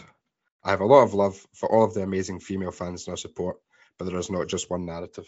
I 0.63 0.71
have 0.71 0.81
a 0.81 0.85
lot 0.85 1.03
of 1.03 1.13
love 1.13 1.45
for 1.53 1.71
all 1.71 1.83
of 1.83 1.93
the 1.93 2.01
amazing 2.01 2.39
female 2.39 2.71
fans 2.71 3.07
in 3.07 3.11
our 3.11 3.17
support, 3.17 3.57
but 3.97 4.05
there 4.05 4.17
is 4.17 4.29
not 4.29 4.47
just 4.47 4.69
one 4.69 4.85
narrative. 4.85 5.27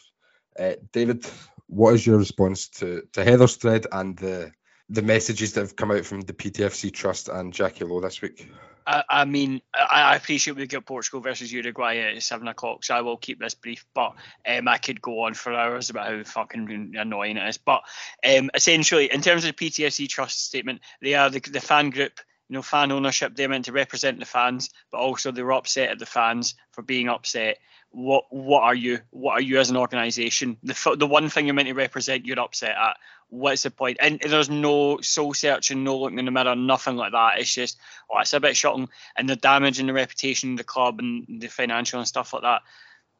Uh, 0.57 0.73
David, 0.91 1.25
what 1.67 1.93
is 1.93 2.05
your 2.05 2.17
response 2.17 2.69
to, 2.69 3.03
to 3.13 3.23
Heather's 3.23 3.55
thread 3.55 3.85
and 3.91 4.17
the 4.17 4.51
the 4.91 5.01
messages 5.03 5.53
that 5.53 5.61
have 5.61 5.75
come 5.75 5.91
out 5.91 6.03
from 6.03 6.21
the 6.21 6.33
PTFC 6.33 6.91
Trust 6.91 7.29
and 7.29 7.53
Jacqui 7.53 7.87
Low 7.87 8.01
this 8.01 8.21
week? 8.21 8.49
I, 8.87 9.03
I 9.07 9.25
mean, 9.25 9.61
I, 9.73 10.01
I 10.01 10.15
appreciate 10.15 10.57
we've 10.57 10.67
got 10.67 10.85
Portugal 10.85 11.21
versus 11.21 11.53
Uruguay 11.53 11.97
at 11.97 12.23
seven 12.23 12.47
o'clock, 12.47 12.83
so 12.83 12.95
I 12.95 13.01
will 13.01 13.17
keep 13.17 13.39
this 13.39 13.53
brief. 13.53 13.85
But 13.93 14.15
um, 14.47 14.67
I 14.67 14.79
could 14.79 14.99
go 14.99 15.21
on 15.21 15.35
for 15.35 15.53
hours 15.53 15.91
about 15.91 16.07
how 16.07 16.23
fucking 16.23 16.95
annoying 16.97 17.37
it 17.37 17.47
is. 17.47 17.57
But 17.57 17.83
um, 18.27 18.49
essentially, 18.55 19.13
in 19.13 19.21
terms 19.21 19.45
of 19.45 19.55
the 19.55 19.69
PTFC 19.69 20.09
Trust 20.09 20.43
statement, 20.43 20.81
they 21.01 21.13
are 21.13 21.29
the, 21.29 21.39
the 21.39 21.61
fan 21.61 21.91
group 21.91 22.19
you 22.49 22.55
know, 22.55 22.63
fan 22.63 22.91
ownership. 22.91 23.35
They're 23.35 23.47
meant 23.47 23.65
to 23.65 23.71
represent 23.71 24.19
the 24.19 24.25
fans, 24.25 24.71
but 24.91 24.97
also 24.97 25.31
they 25.31 25.43
were 25.43 25.53
upset 25.53 25.91
at 25.91 25.99
the 25.99 26.07
fans 26.07 26.55
for 26.71 26.81
being 26.81 27.07
upset. 27.07 27.59
What 27.91 28.25
what 28.29 28.63
are 28.63 28.75
you? 28.75 28.99
What 29.09 29.33
are 29.33 29.41
you 29.41 29.59
as 29.59 29.69
an 29.69 29.77
organisation? 29.77 30.57
The 30.63 30.95
the 30.97 31.07
one 31.07 31.29
thing 31.29 31.45
you're 31.47 31.55
meant 31.55 31.67
to 31.67 31.73
represent, 31.73 32.25
you're 32.25 32.39
upset 32.39 32.75
at. 32.75 32.97
What's 33.29 33.63
the? 33.63 33.95
And 33.99 34.19
there's 34.19 34.49
no 34.49 35.01
soul 35.01 35.33
searching, 35.33 35.83
no 35.83 35.99
looking 35.99 36.19
in 36.19 36.25
the 36.25 36.31
mirror, 36.31 36.55
nothing 36.55 36.95
like 36.95 37.11
that. 37.11 37.39
It's 37.39 37.53
just, 37.53 37.77
oh, 38.09 38.19
it's 38.19 38.33
a 38.33 38.39
bit 38.39 38.57
shocking, 38.57 38.89
and 39.15 39.29
the 39.29 39.35
damage 39.35 39.79
in 39.79 39.85
the 39.87 39.93
reputation 39.93 40.51
of 40.51 40.57
the 40.57 40.63
club 40.63 40.99
and 40.99 41.41
the 41.41 41.47
financial 41.47 41.99
and 41.99 42.07
stuff 42.07 42.33
like 42.33 42.41
that 42.43 42.61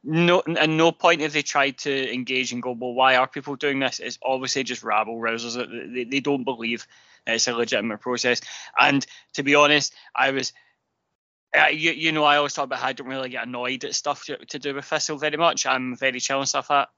no 0.02 0.42
and 0.46 0.76
no 0.76 0.92
point 0.92 1.20
if 1.20 1.32
they 1.32 1.42
tried 1.42 1.76
to 1.76 2.12
engage 2.12 2.52
and 2.52 2.62
go 2.62 2.72
well 2.72 2.94
why 2.94 3.16
are 3.16 3.26
people 3.26 3.54
doing 3.56 3.80
this 3.80 4.00
it's 4.00 4.18
obviously 4.22 4.62
just 4.64 4.82
rabble 4.82 5.18
rousers 5.20 5.56
they, 5.92 6.04
they 6.04 6.20
don't 6.20 6.44
believe 6.44 6.86
it's 7.26 7.48
a 7.48 7.52
legitimate 7.52 8.00
process 8.00 8.40
and 8.78 9.06
to 9.34 9.42
be 9.42 9.54
honest 9.54 9.94
i 10.14 10.30
was 10.30 10.52
uh, 11.56 11.66
you, 11.66 11.92
you 11.92 12.12
know 12.12 12.24
i 12.24 12.36
always 12.36 12.52
talk 12.52 12.64
about 12.64 12.78
how 12.78 12.88
i 12.88 12.92
don't 12.92 13.08
really 13.08 13.28
get 13.28 13.46
annoyed 13.46 13.84
at 13.84 13.94
stuff 13.94 14.24
to, 14.24 14.36
to 14.46 14.58
do 14.58 14.74
with 14.74 14.84
thistle 14.84 15.18
very 15.18 15.36
much 15.36 15.66
i'm 15.66 15.96
very 15.96 16.20
chill 16.20 16.38
and 16.38 16.48
stuff 16.48 16.70
like 16.70 16.88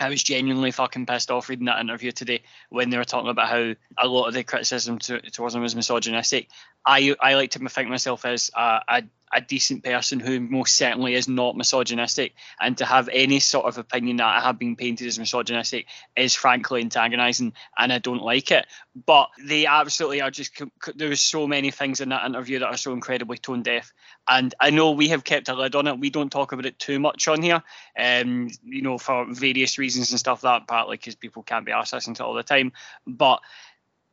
I 0.00 0.08
was 0.08 0.22
genuinely 0.22 0.72
fucking 0.72 1.06
pissed 1.06 1.30
off 1.30 1.48
reading 1.48 1.66
that 1.66 1.80
interview 1.80 2.10
today 2.10 2.42
when 2.70 2.90
they 2.90 2.96
were 2.96 3.04
talking 3.04 3.30
about 3.30 3.48
how 3.48 3.74
a 3.98 4.08
lot 4.08 4.26
of 4.26 4.34
the 4.34 4.42
criticism 4.42 4.98
to, 5.00 5.20
towards 5.30 5.54
him 5.54 5.62
was 5.62 5.76
misogynistic. 5.76 6.48
I 6.84 7.14
I 7.20 7.34
like 7.34 7.52
to 7.52 7.68
think 7.68 7.88
myself 7.88 8.24
as 8.24 8.50
a, 8.54 8.80
a 8.88 9.02
a 9.34 9.40
decent 9.40 9.82
person 9.82 10.20
who 10.20 10.40
most 10.40 10.76
certainly 10.76 11.14
is 11.14 11.26
not 11.26 11.56
misogynistic, 11.56 12.34
and 12.60 12.76
to 12.78 12.84
have 12.84 13.08
any 13.10 13.40
sort 13.40 13.64
of 13.64 13.78
opinion 13.78 14.18
that 14.18 14.36
I 14.36 14.40
have 14.40 14.58
been 14.58 14.76
painted 14.76 15.06
as 15.06 15.18
misogynistic 15.18 15.86
is 16.14 16.34
frankly 16.34 16.82
antagonising, 16.82 17.54
and 17.78 17.92
I 17.92 17.98
don't 17.98 18.22
like 18.22 18.50
it. 18.50 18.66
But 19.06 19.30
they 19.42 19.66
absolutely 19.66 20.20
are 20.20 20.30
just. 20.30 20.60
There's 20.94 21.20
so 21.20 21.46
many 21.46 21.70
things 21.70 22.00
in 22.00 22.10
that 22.10 22.26
interview 22.26 22.58
that 22.58 22.66
are 22.66 22.76
so 22.76 22.92
incredibly 22.92 23.38
tone 23.38 23.62
deaf, 23.62 23.92
and 24.28 24.54
I 24.60 24.70
know 24.70 24.90
we 24.90 25.08
have 25.08 25.24
kept 25.24 25.48
a 25.48 25.54
lid 25.54 25.74
on 25.74 25.86
it. 25.86 25.98
We 25.98 26.10
don't 26.10 26.30
talk 26.30 26.52
about 26.52 26.66
it 26.66 26.78
too 26.78 27.00
much 27.00 27.26
on 27.26 27.42
here, 27.42 27.62
um, 27.98 28.50
you 28.62 28.82
know, 28.82 28.98
for 28.98 29.26
various 29.32 29.78
reasons 29.78 30.10
and 30.10 30.20
stuff. 30.20 30.42
That 30.42 30.66
partly 30.66 30.98
because 30.98 31.14
people 31.14 31.42
can't 31.42 31.64
be 31.64 31.72
listening 31.72 32.16
to 32.16 32.24
all 32.24 32.34
the 32.34 32.42
time, 32.42 32.72
but 33.06 33.40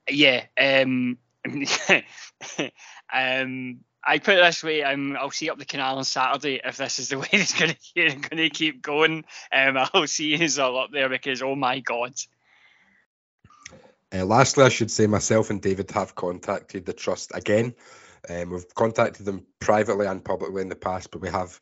yeah, 0.09 0.45
um, 0.57 1.17
um 3.13 3.79
I 4.03 4.19
put 4.19 4.35
it 4.35 4.43
this 4.43 4.63
way: 4.63 4.83
um, 4.83 5.17
I'll 5.19 5.31
see 5.31 5.49
up 5.49 5.57
the 5.57 5.65
canal 5.65 5.97
on 5.97 6.03
Saturday 6.03 6.61
if 6.63 6.77
this 6.77 6.99
is 6.99 7.09
the 7.09 7.19
way 7.19 7.27
it's 7.31 7.53
going 7.53 7.75
to 8.37 8.49
keep 8.49 8.81
going. 8.81 9.25
Um, 9.51 9.77
I'll 9.93 10.07
see 10.07 10.35
you 10.35 10.61
all 10.61 10.79
up 10.79 10.91
there 10.91 11.09
because 11.09 11.41
oh 11.41 11.55
my 11.55 11.79
god. 11.79 12.13
Uh, 14.11 14.25
lastly, 14.25 14.63
I 14.63 14.69
should 14.69 14.89
say 14.89 15.05
myself 15.05 15.49
and 15.49 15.61
David 15.61 15.91
have 15.91 16.15
contacted 16.15 16.85
the 16.85 16.93
trust 16.93 17.31
again. 17.35 17.75
Um, 18.27 18.49
we've 18.49 18.73
contacted 18.73 19.25
them 19.25 19.45
privately 19.59 20.07
and 20.07 20.25
publicly 20.25 20.63
in 20.63 20.69
the 20.69 20.75
past, 20.75 21.11
but 21.11 21.21
we 21.21 21.29
have 21.29 21.59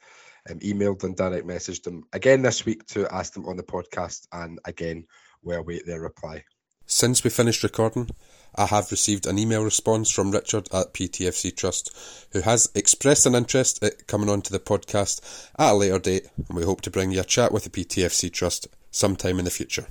um, 0.49 0.59
emailed 0.59 1.03
and 1.03 1.15
direct 1.15 1.45
messaged 1.45 1.83
them 1.83 2.03
again 2.13 2.41
this 2.41 2.65
week 2.65 2.85
to 2.87 3.13
ask 3.13 3.33
them 3.33 3.45
on 3.47 3.57
the 3.57 3.63
podcast, 3.63 4.27
and 4.31 4.59
again 4.63 5.05
we'll 5.43 5.59
await 5.59 5.85
their 5.85 6.01
reply. 6.01 6.43
Since 6.85 7.25
we 7.25 7.29
finished 7.29 7.63
recording, 7.63 8.09
I 8.57 8.65
have 8.65 8.89
received 8.89 9.27
an 9.27 9.37
email 9.37 9.63
response 9.63 10.09
from 10.09 10.31
Richard 10.31 10.67
at 10.73 10.91
PTFC 10.91 11.55
Trust, 11.55 11.95
who 12.33 12.41
has 12.41 12.67
expressed 12.73 13.27
an 13.27 13.35
interest 13.35 13.83
at 13.83 14.07
coming 14.07 14.29
on 14.29 14.41
to 14.41 14.51
the 14.51 14.59
podcast 14.59 15.49
at 15.59 15.73
a 15.73 15.75
later 15.75 15.99
date, 15.99 16.27
and 16.49 16.57
we 16.57 16.63
hope 16.63 16.81
to 16.81 16.89
bring 16.89 17.11
you 17.11 17.21
a 17.21 17.23
chat 17.23 17.51
with 17.51 17.65
the 17.65 17.69
PTFC 17.69 18.33
Trust 18.33 18.67
sometime 18.89 19.37
in 19.37 19.45
the 19.45 19.51
future. 19.51 19.85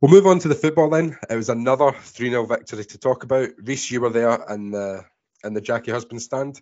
We'll 0.00 0.12
move 0.12 0.28
on 0.28 0.38
to 0.38 0.48
the 0.48 0.54
football 0.54 0.90
then. 0.90 1.18
It 1.28 1.34
was 1.34 1.48
another 1.48 1.90
3 1.90 2.30
0 2.30 2.46
victory 2.46 2.84
to 2.84 2.98
talk 2.98 3.24
about. 3.24 3.48
Reese, 3.58 3.90
you 3.90 4.00
were 4.00 4.10
there 4.10 4.44
in 4.48 4.70
the, 4.70 5.04
in 5.42 5.52
the 5.52 5.60
Jackie 5.60 5.90
Husband 5.90 6.22
stand. 6.22 6.60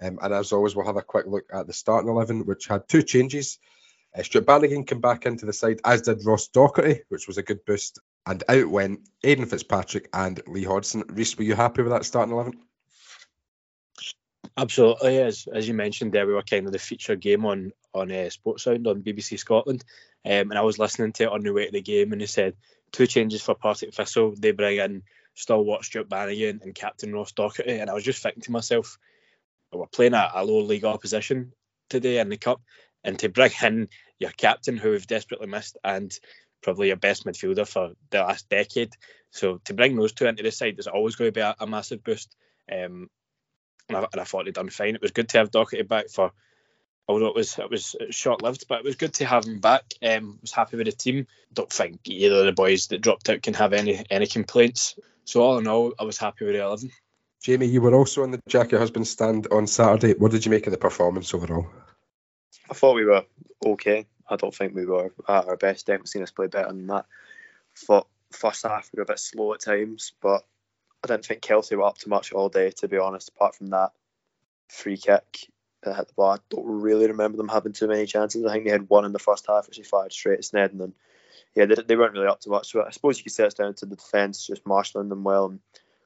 Um, 0.00 0.20
and 0.22 0.32
as 0.32 0.52
always, 0.52 0.76
we'll 0.76 0.86
have 0.86 0.96
a 0.96 1.02
quick 1.02 1.26
look 1.26 1.46
at 1.52 1.66
the 1.66 1.72
starting 1.72 2.08
11, 2.08 2.46
which 2.46 2.68
had 2.68 2.88
two 2.88 3.02
changes. 3.02 3.58
Uh, 4.16 4.22
Stuart 4.22 4.46
Bannigan 4.46 4.84
came 4.84 5.00
back 5.00 5.26
into 5.26 5.44
the 5.44 5.52
side, 5.52 5.80
as 5.84 6.02
did 6.02 6.24
Ross 6.24 6.48
Docherty, 6.48 7.00
which 7.08 7.26
was 7.26 7.36
a 7.36 7.42
good 7.42 7.64
boost 7.64 7.98
and 8.30 8.44
out 8.48 8.70
went 8.70 9.00
Aidan 9.24 9.46
Fitzpatrick 9.46 10.08
and 10.14 10.40
Lee 10.46 10.62
Hodson. 10.62 11.02
Reese, 11.08 11.36
were 11.36 11.44
you 11.44 11.56
happy 11.56 11.82
with 11.82 11.90
that 11.90 12.04
starting 12.04 12.32
11? 12.32 12.54
Absolutely. 14.56 15.18
As 15.18 15.48
as 15.52 15.66
you 15.66 15.74
mentioned 15.74 16.12
there, 16.12 16.26
we 16.26 16.34
were 16.34 16.42
kind 16.42 16.66
of 16.66 16.72
the 16.72 16.78
feature 16.78 17.16
game 17.16 17.44
on 17.44 17.72
on 17.92 18.10
uh, 18.10 18.30
Sportsound 18.30 18.86
on 18.86 19.02
BBC 19.02 19.38
Scotland, 19.38 19.84
um, 20.24 20.50
and 20.50 20.58
I 20.58 20.62
was 20.62 20.78
listening 20.78 21.12
to 21.14 21.24
it 21.24 21.28
on 21.28 21.42
the 21.42 21.52
way 21.52 21.66
to 21.66 21.72
the 21.72 21.80
game, 21.80 22.12
and 22.12 22.20
they 22.20 22.26
said 22.26 22.54
two 22.92 23.06
changes 23.06 23.42
for 23.42 23.54
Partick 23.54 23.94
Thistle. 23.94 24.34
They 24.36 24.52
bring 24.52 24.78
in 24.78 25.02
stalwart 25.34 25.84
Stuart 25.84 26.08
Bannigan 26.08 26.60
and 26.62 26.74
Captain 26.74 27.12
Ross 27.12 27.32
Docherty, 27.32 27.80
and 27.80 27.90
I 27.90 27.94
was 27.94 28.04
just 28.04 28.22
thinking 28.22 28.42
to 28.42 28.52
myself, 28.52 28.98
we're 29.72 29.86
playing 29.86 30.14
a, 30.14 30.30
a 30.34 30.44
low 30.44 30.60
league 30.60 30.84
opposition 30.84 31.52
today 31.88 32.18
in 32.18 32.28
the 32.28 32.36
cup, 32.36 32.60
and 33.02 33.18
to 33.20 33.28
bring 33.28 33.52
in 33.62 33.88
your 34.18 34.30
captain 34.30 34.76
who 34.76 34.90
we've 34.90 35.06
desperately 35.06 35.46
missed 35.46 35.78
and 35.82 36.16
probably 36.62 36.88
your 36.88 36.96
best 36.96 37.24
midfielder 37.24 37.66
for 37.66 37.92
the 38.10 38.18
last 38.18 38.48
decade. 38.48 38.92
So 39.30 39.60
to 39.64 39.74
bring 39.74 39.96
those 39.96 40.12
two 40.12 40.26
into 40.26 40.42
the 40.42 40.50
side 40.50 40.78
is 40.78 40.86
always 40.86 41.16
going 41.16 41.28
to 41.28 41.32
be 41.32 41.40
a, 41.40 41.54
a 41.60 41.66
massive 41.66 42.02
boost. 42.02 42.34
Um, 42.70 43.08
and, 43.88 43.96
I, 43.98 44.06
and 44.12 44.20
I 44.20 44.24
thought 44.24 44.44
they'd 44.44 44.54
done 44.54 44.70
fine. 44.70 44.94
It 44.94 45.02
was 45.02 45.10
good 45.10 45.28
to 45.30 45.38
have 45.38 45.50
Docherty 45.50 45.86
back 45.86 46.08
for, 46.08 46.32
although 47.08 47.28
it 47.28 47.34
was 47.34 47.58
it 47.58 47.70
was 47.70 47.96
short 48.10 48.42
lived, 48.42 48.66
but 48.68 48.78
it 48.78 48.84
was 48.84 48.96
good 48.96 49.14
to 49.14 49.24
have 49.24 49.44
him 49.44 49.58
back. 49.60 49.84
Um, 50.02 50.38
was 50.40 50.52
happy 50.52 50.76
with 50.76 50.86
the 50.86 50.92
team. 50.92 51.26
Don't 51.52 51.72
think 51.72 52.00
either 52.04 52.40
of 52.40 52.46
the 52.46 52.52
boys 52.52 52.88
that 52.88 53.00
dropped 53.00 53.28
out 53.28 53.42
can 53.42 53.54
have 53.54 53.72
any 53.72 54.04
any 54.10 54.26
complaints. 54.26 54.96
So 55.24 55.42
all 55.42 55.58
in 55.58 55.66
all, 55.66 55.94
I 55.98 56.04
was 56.04 56.18
happy 56.18 56.44
with 56.44 56.54
the 56.54 56.62
eleven. 56.62 56.90
Jamie, 57.42 57.66
you 57.66 57.80
were 57.80 57.94
also 57.94 58.22
on 58.22 58.32
the 58.32 58.40
Jackie 58.48 58.76
Husband 58.76 59.06
stand 59.06 59.48
on 59.50 59.66
Saturday. 59.66 60.14
What 60.14 60.30
did 60.30 60.44
you 60.44 60.50
make 60.50 60.66
of 60.66 60.72
the 60.72 60.78
performance 60.78 61.32
overall? 61.32 61.66
I 62.70 62.74
thought 62.74 62.94
we 62.94 63.04
were 63.04 63.24
okay. 63.64 64.06
I 64.30 64.36
don't 64.36 64.54
think 64.54 64.74
we 64.74 64.86
were 64.86 65.12
at 65.28 65.46
our 65.46 65.56
best. 65.56 65.86
Definitely 65.86 66.06
seen 66.06 66.22
us 66.22 66.30
play 66.30 66.46
better 66.46 66.68
than 66.68 66.86
that. 66.86 67.06
For 67.74 68.06
first 68.30 68.62
half, 68.62 68.90
we 68.92 68.98
were 68.98 69.02
a 69.02 69.06
bit 69.06 69.18
slow 69.18 69.52
at 69.54 69.60
times, 69.60 70.12
but 70.22 70.44
I 71.02 71.08
didn't 71.08 71.24
think 71.24 71.42
Kelty 71.42 71.76
were 71.76 71.84
up 71.84 71.98
to 71.98 72.08
much 72.08 72.32
all 72.32 72.48
day, 72.48 72.70
to 72.78 72.88
be 72.88 72.98
honest. 72.98 73.30
Apart 73.30 73.56
from 73.56 73.68
that 73.68 73.90
free 74.68 74.96
kick 74.96 75.48
that 75.82 75.96
hit 75.96 76.08
the 76.08 76.14
bar, 76.14 76.36
I 76.36 76.38
don't 76.50 76.66
really 76.66 77.08
remember 77.08 77.38
them 77.38 77.48
having 77.48 77.72
too 77.72 77.88
many 77.88 78.06
chances. 78.06 78.44
I 78.44 78.52
think 78.52 78.64
they 78.64 78.70
had 78.70 78.88
one 78.88 79.04
in 79.04 79.12
the 79.12 79.18
first 79.18 79.46
half, 79.48 79.66
which 79.66 79.78
he 79.78 79.82
fired 79.82 80.12
straight 80.12 80.38
at 80.38 80.44
Sneddon, 80.44 80.72
and 80.72 80.80
then, 80.80 80.94
yeah, 81.54 81.64
they, 81.66 81.74
they 81.82 81.96
weren't 81.96 82.12
really 82.12 82.26
up 82.28 82.40
to 82.42 82.50
much. 82.50 82.70
So 82.70 82.84
I 82.84 82.90
suppose 82.90 83.18
you 83.18 83.24
could 83.24 83.32
say 83.32 83.44
it's 83.44 83.54
down 83.54 83.74
to 83.74 83.86
the 83.86 83.96
defence, 83.96 84.46
just 84.46 84.66
marshalling 84.66 85.08
them 85.08 85.24
well 85.24 85.46
and 85.46 85.60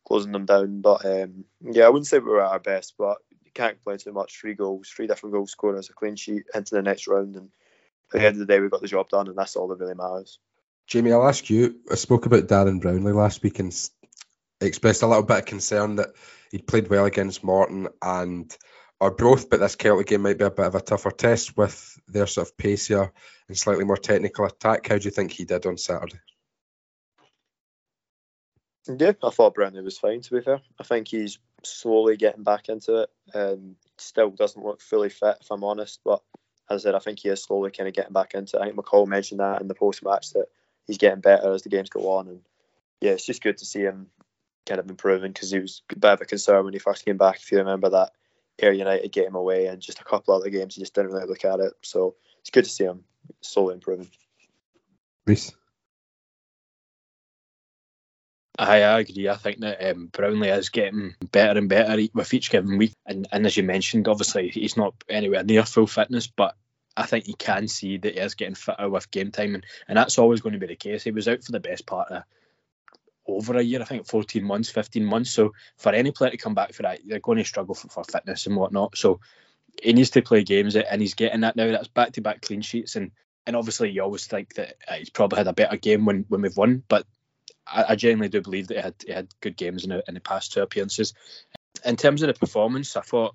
closing 0.06 0.32
them 0.32 0.46
down. 0.46 0.80
But 0.80 1.04
um, 1.04 1.44
yeah, 1.60 1.84
I 1.84 1.88
wouldn't 1.88 2.06
say 2.06 2.18
we 2.18 2.30
were 2.30 2.44
at 2.44 2.52
our 2.52 2.60
best, 2.60 2.94
but 2.96 3.18
you 3.44 3.50
can't 3.52 3.74
complain 3.74 3.98
too 3.98 4.12
much. 4.12 4.40
Three 4.40 4.54
goals, 4.54 4.88
three 4.88 5.06
different 5.06 5.34
goal 5.34 5.46
scorers, 5.46 5.90
a 5.90 5.92
clean 5.92 6.16
sheet 6.16 6.44
into 6.54 6.74
the 6.74 6.82
next 6.82 7.08
round, 7.08 7.36
and 7.36 7.50
at 8.12 8.20
the 8.20 8.26
end 8.26 8.34
of 8.34 8.40
the 8.40 8.46
day, 8.46 8.60
we 8.60 8.68
got 8.68 8.80
the 8.80 8.88
job 8.88 9.08
done, 9.08 9.28
and 9.28 9.36
that's 9.36 9.56
all 9.56 9.68
that 9.68 9.78
really 9.78 9.94
matters. 9.94 10.38
Jamie, 10.86 11.12
I'll 11.12 11.26
ask 11.26 11.48
you. 11.48 11.76
I 11.90 11.94
spoke 11.94 12.26
about 12.26 12.46
Darren 12.46 12.80
Brownlie 12.80 13.14
last 13.14 13.42
week 13.42 13.58
and 13.58 13.74
expressed 14.60 15.02
a 15.02 15.06
little 15.06 15.22
bit 15.22 15.38
of 15.38 15.44
concern 15.46 15.96
that 15.96 16.10
he'd 16.50 16.66
played 16.66 16.88
well 16.88 17.06
against 17.06 17.42
Morton 17.42 17.88
and 18.02 18.54
Arbroath, 19.00 19.48
but 19.48 19.60
this 19.60 19.76
Kelty 19.76 20.06
game 20.06 20.22
might 20.22 20.38
be 20.38 20.44
a 20.44 20.50
bit 20.50 20.66
of 20.66 20.74
a 20.74 20.80
tougher 20.80 21.10
test 21.10 21.56
with 21.56 21.98
their 22.06 22.26
sort 22.26 22.48
of 22.48 22.56
pacier 22.56 23.12
and 23.48 23.56
slightly 23.56 23.84
more 23.84 23.96
technical 23.96 24.44
attack. 24.44 24.88
How 24.88 24.98
do 24.98 25.04
you 25.04 25.10
think 25.10 25.32
he 25.32 25.44
did 25.44 25.66
on 25.66 25.78
Saturday? 25.78 26.20
Yeah, 28.86 29.12
I 29.22 29.30
thought 29.30 29.54
Brownlie 29.54 29.82
was 29.82 29.98
fine. 29.98 30.20
To 30.20 30.30
be 30.34 30.42
fair, 30.42 30.60
I 30.78 30.84
think 30.84 31.08
he's 31.08 31.38
slowly 31.62 32.16
getting 32.18 32.42
back 32.44 32.68
into 32.68 33.02
it. 33.02 33.10
Um, 33.34 33.76
still 33.96 34.30
doesn't 34.30 34.64
look 34.64 34.82
fully 34.82 35.08
fit, 35.08 35.38
if 35.40 35.50
I'm 35.50 35.64
honest, 35.64 36.00
but 36.04 36.22
as 36.70 36.82
I 36.82 36.88
said, 36.88 36.94
I 36.94 36.98
think 36.98 37.18
he 37.18 37.28
is 37.28 37.42
slowly 37.42 37.70
kind 37.70 37.88
of 37.88 37.94
getting 37.94 38.12
back 38.12 38.34
into 38.34 38.56
it. 38.56 38.60
I 38.60 38.64
think 38.66 38.76
McCall 38.76 39.06
mentioned 39.06 39.40
that 39.40 39.60
in 39.60 39.68
the 39.68 39.74
post 39.74 40.04
match 40.04 40.30
that 40.32 40.46
he's 40.86 40.98
getting 40.98 41.20
better 41.20 41.52
as 41.52 41.62
the 41.62 41.68
games 41.68 41.90
go 41.90 42.10
on. 42.10 42.28
And 42.28 42.40
yeah, 43.00 43.12
it's 43.12 43.26
just 43.26 43.42
good 43.42 43.58
to 43.58 43.64
see 43.64 43.80
him 43.80 44.08
kind 44.66 44.80
of 44.80 44.88
improving 44.88 45.32
because 45.32 45.50
he 45.50 45.58
was 45.58 45.82
a 45.90 45.96
bit 45.96 46.12
of 46.12 46.20
a 46.22 46.24
concern 46.24 46.64
when 46.64 46.72
he 46.72 46.78
first 46.78 47.04
came 47.04 47.18
back. 47.18 47.36
If 47.36 47.52
you 47.52 47.58
remember 47.58 47.90
that 47.90 48.12
Ayr 48.58 48.72
United 48.72 49.12
game 49.12 49.34
away 49.34 49.66
and 49.66 49.80
just 49.80 50.00
a 50.00 50.04
couple 50.04 50.34
other 50.34 50.50
games, 50.50 50.74
he 50.74 50.80
just 50.80 50.94
didn't 50.94 51.12
really 51.12 51.26
look 51.26 51.44
at 51.44 51.60
it. 51.60 51.74
So 51.82 52.14
it's 52.40 52.50
good 52.50 52.64
to 52.64 52.70
see 52.70 52.84
him 52.84 53.04
slowly 53.40 53.74
improving. 53.74 54.08
Reese? 55.26 55.52
I, 58.58 58.76
agree. 58.76 59.28
I 59.28 59.36
think 59.36 59.60
that 59.60 59.90
um, 59.90 60.08
Brownlie 60.12 60.56
is 60.56 60.68
getting 60.68 61.14
better 61.32 61.58
and 61.58 61.68
better 61.68 62.00
with 62.14 62.32
each 62.34 62.50
given 62.50 62.78
week. 62.78 62.94
And, 63.04 63.26
and 63.32 63.46
as 63.46 63.56
you 63.56 63.64
mentioned, 63.64 64.06
obviously 64.06 64.48
he's 64.48 64.76
not 64.76 64.94
anywhere 65.08 65.42
near 65.42 65.64
full 65.64 65.86
fitness, 65.86 66.28
but 66.28 66.56
I 66.96 67.06
think 67.06 67.26
you 67.26 67.34
can 67.34 67.66
see 67.66 67.96
that 67.98 68.14
he 68.14 68.20
is 68.20 68.34
getting 68.34 68.54
fitter 68.54 68.88
with 68.88 69.10
game 69.10 69.32
time, 69.32 69.56
and, 69.56 69.66
and 69.88 69.98
that's 69.98 70.18
always 70.18 70.40
going 70.40 70.52
to 70.52 70.60
be 70.60 70.68
the 70.68 70.76
case. 70.76 71.02
He 71.02 71.10
was 71.10 71.26
out 71.26 71.42
for 71.42 71.52
the 71.52 71.60
best 71.60 71.86
part 71.86 72.10
of 72.10 72.22
over 73.26 73.56
a 73.56 73.62
year, 73.62 73.80
I 73.80 73.84
think 73.84 74.06
14 74.06 74.44
months, 74.44 74.70
15 74.70 75.04
months. 75.04 75.30
So 75.30 75.54
for 75.76 75.92
any 75.92 76.12
player 76.12 76.30
to 76.30 76.36
come 76.36 76.54
back 76.54 76.74
for 76.74 76.82
that, 76.82 77.00
they're 77.04 77.20
going 77.20 77.38
to 77.38 77.44
struggle 77.44 77.74
for, 77.74 77.88
for 77.88 78.04
fitness 78.04 78.46
and 78.46 78.54
whatnot. 78.54 78.96
So 78.96 79.20
he 79.82 79.92
needs 79.92 80.10
to 80.10 80.22
play 80.22 80.44
games, 80.44 80.76
and 80.76 81.00
he's 81.00 81.14
getting 81.14 81.40
that 81.40 81.56
now. 81.56 81.70
That's 81.70 81.88
back 81.88 82.12
to 82.12 82.20
back 82.20 82.42
clean 82.42 82.60
sheets, 82.60 82.94
and 82.94 83.10
and 83.46 83.56
obviously 83.56 83.90
you 83.90 84.02
always 84.02 84.26
think 84.26 84.54
that 84.54 84.76
uh, 84.88 84.94
he's 84.94 85.10
probably 85.10 85.38
had 85.38 85.48
a 85.48 85.52
better 85.52 85.76
game 85.76 86.04
when, 86.04 86.24
when 86.28 86.42
we've 86.42 86.56
won, 86.56 86.82
but 86.88 87.06
I, 87.66 87.84
I 87.90 87.96
genuinely 87.96 88.28
do 88.28 88.40
believe 88.40 88.68
that 88.68 88.76
he 88.76 88.82
had 88.82 88.94
he 89.06 89.12
had 89.12 89.28
good 89.40 89.56
games 89.56 89.84
in 89.84 89.90
the, 89.90 90.04
in 90.06 90.14
the 90.14 90.20
past 90.20 90.52
two 90.52 90.62
appearances. 90.62 91.14
In 91.84 91.96
terms 91.96 92.22
of 92.22 92.28
the 92.28 92.34
performance, 92.34 92.96
I 92.96 93.00
thought 93.02 93.34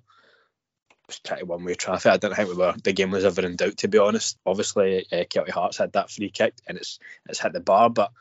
it 0.90 1.08
was 1.08 1.18
pretty 1.20 1.44
one 1.44 1.64
way 1.64 1.74
traffic. 1.74 2.12
I 2.12 2.16
don't 2.16 2.34
think 2.34 2.48
we 2.48 2.56
were 2.56 2.74
the 2.82 2.92
game 2.92 3.10
was 3.10 3.24
ever 3.24 3.42
in 3.42 3.56
doubt 3.56 3.78
to 3.78 3.88
be 3.88 3.98
honest. 3.98 4.38
Obviously, 4.46 5.06
uh, 5.12 5.24
Kelty 5.24 5.50
Hearts 5.50 5.78
had 5.78 5.92
that 5.92 6.10
free 6.10 6.30
kick 6.30 6.54
and 6.66 6.78
it's 6.78 6.98
it's 7.28 7.40
hit 7.40 7.52
the 7.52 7.60
bar, 7.60 7.90
but 7.90 8.12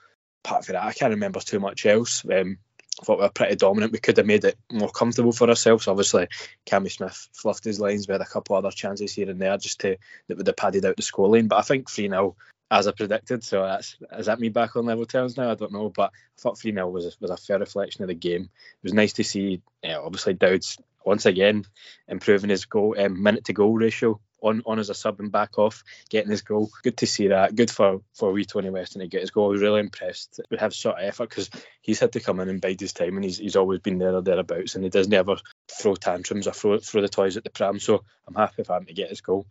apart 0.43 0.65
from 0.65 0.73
that, 0.73 0.83
I 0.83 0.93
can't 0.93 1.11
remember 1.11 1.39
too 1.39 1.59
much 1.59 1.85
else. 1.85 2.23
Um, 2.25 2.57
I 2.99 3.05
thought 3.05 3.19
we 3.19 3.23
were 3.23 3.29
pretty 3.29 3.55
dominant. 3.55 3.93
We 3.93 3.99
could 3.99 4.17
have 4.17 4.25
made 4.25 4.43
it 4.43 4.57
more 4.69 4.89
comfortable 4.89 5.31
for 5.31 5.47
ourselves. 5.47 5.87
Obviously, 5.87 6.27
Cammy 6.65 6.91
Smith 6.91 7.29
fluffed 7.33 7.63
his 7.63 7.79
lines. 7.79 8.07
We 8.07 8.11
had 8.11 8.21
a 8.21 8.25
couple 8.25 8.57
other 8.57 8.71
chances 8.71 9.13
here 9.13 9.29
and 9.29 9.41
there 9.41 9.57
just 9.57 9.79
to 9.81 9.97
that 10.27 10.37
would 10.37 10.47
have 10.47 10.57
padded 10.57 10.85
out 10.85 10.97
the 10.97 11.01
scoreline. 11.01 11.47
But 11.47 11.59
I 11.59 11.61
think 11.61 11.89
3 11.89 12.09
0 12.09 12.35
as 12.71 12.87
I 12.87 12.91
predicted. 12.91 13.43
So 13.43 13.63
that's 13.63 13.97
is 14.17 14.27
that 14.27 14.39
me 14.39 14.49
back 14.49 14.75
on 14.75 14.85
level 14.85 15.05
terms 15.05 15.37
now? 15.37 15.51
I 15.51 15.55
don't 15.55 15.73
know, 15.73 15.89
but 15.89 16.11
I 16.11 16.41
thought 16.41 16.59
3 16.59 16.73
0 16.73 16.89
was 16.89 17.17
was 17.19 17.31
a 17.31 17.37
fair 17.37 17.59
reflection 17.59 18.03
of 18.03 18.07
the 18.07 18.15
game. 18.15 18.43
It 18.43 18.83
was 18.83 18.93
nice 18.93 19.13
to 19.13 19.23
see, 19.23 19.61
yeah, 19.83 19.99
obviously 19.99 20.33
Dowd's 20.33 20.77
once 21.05 21.25
again 21.25 21.63
improving 22.07 22.49
his 22.49 22.65
goal 22.65 22.95
um, 22.99 23.21
minute 23.23 23.45
to 23.45 23.53
goal 23.53 23.73
ratio 23.73 24.19
on, 24.41 24.61
on 24.65 24.79
as 24.79 24.89
a 24.89 24.93
sub 24.93 25.19
and 25.19 25.31
back 25.31 25.57
off, 25.57 25.83
getting 26.09 26.31
his 26.31 26.43
goal. 26.43 26.69
Good 26.83 26.97
to 26.97 27.07
see 27.07 27.27
that. 27.27 27.55
Good 27.55 27.71
for 27.71 28.01
for 28.13 28.31
wee 28.31 28.45
Tony 28.45 28.69
Weston 28.69 29.01
to 29.01 29.07
get 29.07 29.21
his 29.21 29.31
goal. 29.31 29.47
I 29.47 29.51
was 29.51 29.61
really 29.61 29.79
impressed. 29.79 30.39
We 30.49 30.57
have 30.57 30.73
sort 30.73 30.97
of 30.97 31.03
effort 31.03 31.29
because 31.29 31.49
he's 31.81 31.99
had 31.99 32.13
to 32.13 32.19
come 32.19 32.39
in 32.39 32.49
and 32.49 32.61
bide 32.61 32.79
his 32.79 32.93
time, 32.93 33.15
and 33.15 33.23
he's 33.23 33.37
he's 33.37 33.55
always 33.55 33.79
been 33.79 33.97
there 33.97 34.15
or 34.15 34.21
thereabouts, 34.21 34.75
and 34.75 34.83
he 34.83 34.89
doesn't 34.89 35.13
ever 35.13 35.37
throw 35.67 35.95
tantrums 35.95 36.47
or 36.47 36.53
throw 36.53 36.79
throw 36.79 37.01
the 37.01 37.09
toys 37.09 37.37
at 37.37 37.43
the 37.43 37.49
pram. 37.49 37.79
So 37.79 38.03
I'm 38.27 38.35
happy 38.35 38.63
for 38.63 38.77
him 38.77 38.85
to 38.85 38.93
get 38.93 39.09
his 39.09 39.21
goal 39.21 39.45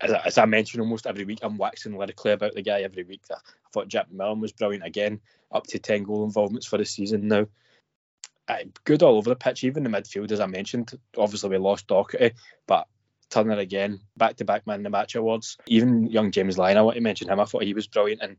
as, 0.00 0.38
I 0.38 0.44
mentioned 0.46 0.80
almost 0.80 1.06
every 1.06 1.24
week, 1.24 1.40
I'm 1.42 1.58
waxing 1.58 1.96
lyrically 1.96 2.32
about 2.32 2.54
the 2.54 2.62
guy 2.62 2.80
every 2.82 3.04
week. 3.04 3.22
I, 3.30 3.36
thought 3.72 3.88
Jack 3.88 4.08
McMillan 4.10 4.40
was 4.40 4.52
brilliant 4.52 4.84
again, 4.84 5.20
up 5.50 5.66
to 5.68 5.78
10 5.78 6.02
goal 6.02 6.24
involvements 6.24 6.66
for 6.66 6.76
the 6.76 6.84
season 6.84 7.28
now. 7.28 7.46
Uh, 8.46 8.58
good 8.84 9.02
all 9.02 9.16
over 9.16 9.30
the 9.30 9.36
pitch, 9.36 9.64
even 9.64 9.82
the 9.82 9.88
midfield, 9.90 10.30
as 10.30 10.40
I 10.40 10.46
mentioned. 10.46 10.92
Obviously, 11.16 11.50
we 11.50 11.56
lost 11.58 11.86
Docherty, 11.86 12.32
but 12.66 12.86
Turner 13.30 13.58
again, 13.58 14.00
back 14.16 14.36
to 14.36 14.44
back 14.44 14.66
man 14.66 14.80
of 14.80 14.82
the 14.84 14.90
match 14.90 15.14
awards. 15.14 15.56
Even 15.66 16.10
young 16.10 16.32
James 16.32 16.58
Lyon, 16.58 16.76
I 16.76 16.82
want 16.82 16.96
to 16.96 17.00
mention 17.00 17.30
him. 17.30 17.40
I 17.40 17.46
thought 17.46 17.62
he 17.62 17.72
was 17.72 17.86
brilliant. 17.86 18.20
And 18.20 18.36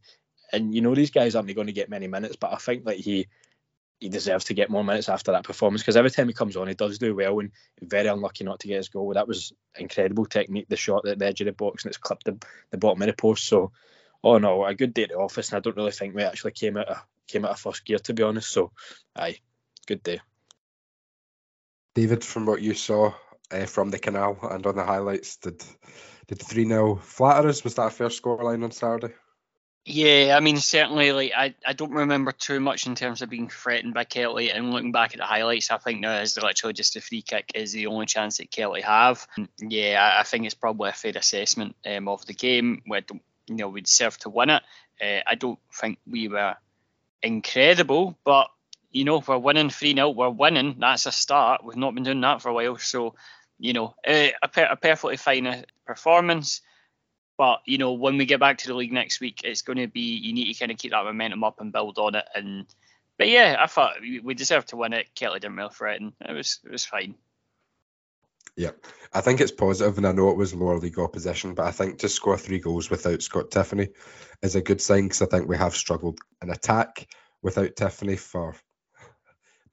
and 0.51 0.75
you 0.75 0.81
know, 0.81 0.93
these 0.93 1.09
guys 1.09 1.35
aren't 1.35 1.53
going 1.55 1.67
to 1.67 1.73
get 1.73 1.89
many 1.89 2.07
minutes, 2.07 2.35
but 2.35 2.53
I 2.53 2.57
think 2.57 2.85
that 2.85 2.97
he 2.97 3.27
he 3.99 4.09
deserves 4.09 4.45
to 4.45 4.53
get 4.53 4.69
more 4.69 4.83
minutes 4.83 5.09
after 5.09 5.31
that 5.31 5.45
performance 5.45 5.81
because 5.81 5.95
every 5.95 6.11
time 6.11 6.27
he 6.27 6.33
comes 6.33 6.57
on, 6.57 6.67
he 6.67 6.73
does 6.73 6.97
do 6.97 7.15
well. 7.15 7.39
And 7.39 7.51
very 7.81 8.07
unlucky 8.07 8.43
not 8.43 8.59
to 8.59 8.67
get 8.67 8.77
his 8.77 8.89
goal. 8.89 9.13
That 9.13 9.27
was 9.27 9.53
incredible 9.77 10.25
technique. 10.25 10.67
The 10.67 10.75
shot 10.75 11.07
at 11.07 11.19
the 11.19 11.25
edge 11.25 11.41
of 11.41 11.45
the 11.45 11.53
box 11.53 11.83
and 11.83 11.91
it's 11.91 11.97
clipped 11.97 12.25
the, 12.25 12.37
the 12.71 12.77
bottom 12.77 13.01
of 13.01 13.07
the 13.07 13.13
post. 13.13 13.45
So, 13.45 13.71
oh 14.23 14.39
no, 14.39 14.65
a 14.65 14.75
good 14.75 14.93
day 14.93 15.03
at 15.03 15.09
the 15.09 15.15
office. 15.15 15.49
And 15.49 15.57
I 15.57 15.59
don't 15.61 15.77
really 15.77 15.91
think 15.91 16.15
we 16.15 16.23
actually 16.23 16.51
came 16.51 16.77
out 16.77 16.89
of 16.89 16.97
came 17.27 17.45
out 17.45 17.51
of 17.51 17.59
first 17.59 17.85
gear 17.85 17.99
to 17.99 18.13
be 18.13 18.23
honest. 18.23 18.51
So, 18.51 18.71
aye, 19.15 19.39
good 19.87 20.03
day. 20.03 20.19
David, 21.95 22.23
from 22.23 22.45
what 22.45 22.61
you 22.61 22.73
saw 22.73 23.13
uh, 23.51 23.65
from 23.65 23.89
the 23.89 23.99
canal 23.99 24.37
and 24.41 24.65
on 24.65 24.75
the 24.75 24.83
highlights, 24.83 25.37
did 25.37 25.63
did 26.27 26.41
three 26.41 26.67
0 26.67 26.95
flatter 26.95 27.47
us? 27.47 27.63
Was 27.63 27.75
that 27.75 27.87
a 27.87 27.89
fair 27.89 28.07
scoreline 28.07 28.63
on 28.63 28.71
Saturday? 28.71 29.13
Yeah, 29.85 30.35
I 30.37 30.39
mean, 30.39 30.57
certainly, 30.57 31.11
like 31.11 31.33
I, 31.35 31.55
I 31.65 31.73
don't 31.73 31.91
remember 31.91 32.31
too 32.31 32.61
much 32.61 32.87
in 32.87 32.95
terms 32.95 33.21
of 33.21 33.29
being 33.29 33.49
threatened 33.49 33.93
by 33.93 34.05
Kelty. 34.05 34.55
And 34.55 34.71
looking 34.71 34.93
back 34.93 35.11
at 35.11 35.17
the 35.17 35.25
highlights, 35.25 35.71
I 35.71 35.77
think 35.77 35.99
now 35.99 36.21
is 36.21 36.41
literally 36.41 36.73
just 36.73 36.95
a 36.95 37.01
free 37.01 37.21
kick 37.21 37.51
is 37.53 37.73
the 37.73 37.87
only 37.87 38.05
chance 38.05 38.37
that 38.37 38.49
Kelty 38.49 38.81
have. 38.83 39.27
Yeah, 39.59 40.17
I, 40.17 40.23
think 40.23 40.45
it's 40.45 40.53
probably 40.53 40.89
a 40.89 40.93
fair 40.93 41.11
assessment 41.15 41.75
um, 41.85 42.07
of 42.07 42.25
the 42.25 42.33
game. 42.33 42.81
We 42.87 43.01
you 43.47 43.55
know 43.55 43.67
we 43.67 43.81
deserve 43.81 44.17
to 44.19 44.29
win 44.29 44.51
it. 44.51 44.63
Uh, 45.01 45.19
I 45.27 45.35
don't 45.35 45.59
think 45.73 45.99
we 46.09 46.29
were 46.29 46.55
incredible, 47.21 48.17
but 48.23 48.47
you 48.89 49.03
know 49.03 49.21
we're 49.27 49.37
winning 49.37 49.69
three 49.69 49.93
0 49.93 50.11
We're 50.11 50.29
winning. 50.29 50.77
That's 50.79 51.07
a 51.07 51.11
start. 51.11 51.65
We've 51.65 51.75
not 51.75 51.93
been 51.93 52.03
doing 52.03 52.21
that 52.21 52.41
for 52.41 52.49
a 52.49 52.53
while, 52.53 52.77
so 52.77 53.15
you 53.59 53.73
know 53.73 53.95
uh, 54.07 54.29
a, 54.41 54.49
a 54.71 54.75
perfectly 54.77 55.17
fine 55.17 55.45
uh, 55.45 55.63
performance. 55.85 56.61
But 57.43 57.59
you 57.65 57.77
know, 57.77 57.91
when 57.91 58.17
we 58.17 58.25
get 58.25 58.39
back 58.39 58.59
to 58.59 58.67
the 58.67 58.73
league 58.73 58.93
next 58.93 59.19
week, 59.19 59.41
it's 59.43 59.63
going 59.63 59.77
to 59.77 59.87
be 59.89 59.99
you 59.99 60.31
need 60.31 60.53
to 60.53 60.57
kind 60.57 60.71
of 60.71 60.77
keep 60.77 60.91
that 60.91 61.03
momentum 61.03 61.43
up 61.43 61.59
and 61.59 61.73
build 61.73 61.97
on 61.97 62.15
it. 62.15 62.23
And 62.33 62.65
but 63.17 63.27
yeah, 63.27 63.57
I 63.59 63.67
thought 63.67 63.95
we 63.99 64.33
deserved 64.33 64.69
to 64.69 64.77
win 64.77 64.93
it. 64.93 65.09
Kelty 65.13 65.41
didn't 65.41 65.57
really 65.57 65.69
threaten. 65.73 66.13
It 66.21 66.31
was 66.31 66.61
it 66.63 66.71
was 66.71 66.85
fine. 66.85 67.15
Yeah, 68.55 68.69
I 69.11 69.19
think 69.19 69.41
it's 69.41 69.51
positive, 69.51 69.97
and 69.97 70.07
I 70.07 70.13
know 70.13 70.29
it 70.29 70.37
was 70.37 70.55
lower 70.55 70.77
league 70.77 70.97
opposition, 70.97 71.53
but 71.53 71.65
I 71.65 71.71
think 71.71 71.99
to 71.99 72.07
score 72.07 72.37
three 72.37 72.59
goals 72.59 72.89
without 72.89 73.21
Scott 73.21 73.51
Tiffoney 73.51 73.89
is 74.41 74.55
a 74.55 74.61
good 74.61 74.79
sign 74.79 75.03
because 75.03 75.21
I 75.21 75.25
think 75.25 75.49
we 75.49 75.57
have 75.57 75.75
struggled 75.75 76.19
in 76.41 76.49
attack 76.49 77.05
without 77.41 77.75
Tiffany 77.75 78.15
for 78.15 78.55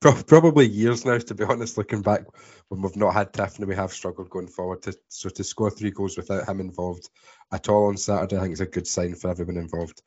probably 0.01 0.67
years 0.67 1.05
now, 1.05 1.17
to 1.17 1.35
be 1.35 1.43
honest. 1.43 1.77
Looking 1.77 2.01
back, 2.01 2.25
when 2.69 2.81
we've 2.81 2.95
not 2.95 3.13
had 3.13 3.33
Tiffoney, 3.33 3.67
we 3.67 3.75
have 3.75 3.93
struggled 3.93 4.29
going 4.29 4.47
forward. 4.47 4.81
To, 4.83 4.95
so 5.09 5.29
to 5.29 5.43
score 5.43 5.69
three 5.69 5.91
goals 5.91 6.17
without 6.17 6.47
him 6.47 6.59
involved 6.59 7.09
at 7.51 7.69
all 7.69 7.87
on 7.87 7.97
Saturday, 7.97 8.37
I 8.37 8.41
think 8.41 8.53
it's 8.53 8.61
a 8.61 8.65
good 8.65 8.87
sign 8.87 9.15
for 9.15 9.29
everyone 9.29 9.57
involved. 9.57 10.01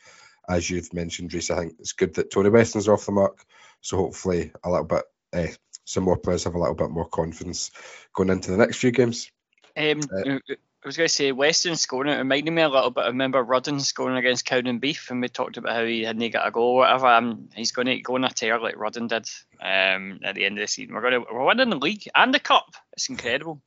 As 0.49 0.69
you've 0.69 0.93
mentioned, 0.93 1.33
Reese, 1.33 1.51
I 1.51 1.61
think 1.61 1.77
it's 1.79 1.93
good 1.93 2.15
that 2.15 2.31
Tony 2.31 2.51
Weston's 2.51 2.89
off 2.89 3.07
the 3.07 3.13
mark. 3.13 3.45
So 3.81 3.97
hopefully, 3.97 4.53
a 4.63 4.71
little 4.71 4.85
bit, 4.85 5.05
eh, 5.33 5.53
some 5.85 6.05
more 6.05 6.19
players 6.19 6.45
have 6.45 6.55
a 6.55 6.59
little 6.59 6.75
bit 6.75 6.91
more 6.91 7.09
confidence 7.09 7.71
going 8.13 8.31
into 8.31 8.51
the 8.51 8.57
next 8.57 8.79
few 8.79 8.91
games. 8.91 9.31
Um, 9.77 10.01
uh, 10.13 10.39
I 10.85 10.89
was 10.89 10.99
going 10.99 11.09
to 11.09 11.15
say 11.15 11.33
Weston 11.33 11.77
scoring 11.77 12.13
it 12.13 12.19
reminded 12.19 12.51
me 12.51 12.61
a 12.61 12.69
little 12.69 12.91
bit. 12.91 13.05
I 13.05 13.07
remember 13.07 13.43
Rudden 13.43 13.81
scoring 13.81 14.19
against 14.19 14.47
Cowdenbeath, 14.47 15.11
and 15.11 15.23
we 15.23 15.29
talked 15.29 15.57
about 15.57 15.75
how 15.75 15.83
he 15.83 16.03
hadn't 16.05 16.31
got 16.31 16.47
a 16.47 16.51
goal 16.51 16.73
or 16.73 16.79
whatever. 16.81 17.07
Um, 17.07 17.49
he's 17.55 17.73
going 17.73 17.87
to 17.87 17.99
go 18.01 18.17
on 18.17 18.25
a 18.25 18.29
tear 18.29 18.61
like 18.61 18.77
Rudden 18.77 19.07
did 19.07 19.27
um, 19.63 20.21
at 20.23 20.35
the 20.35 20.45
end 20.45 20.59
of 20.59 20.63
the 20.63 20.69
season. 20.69 20.95
We're 20.95 21.01
going 21.01 21.15
to 21.15 21.27
we're 21.33 21.47
winning 21.47 21.71
the 21.71 21.77
league 21.77 22.07
and 22.15 22.35
the 22.35 22.39
cup. 22.39 22.75
It's 22.93 23.09
incredible. 23.09 23.63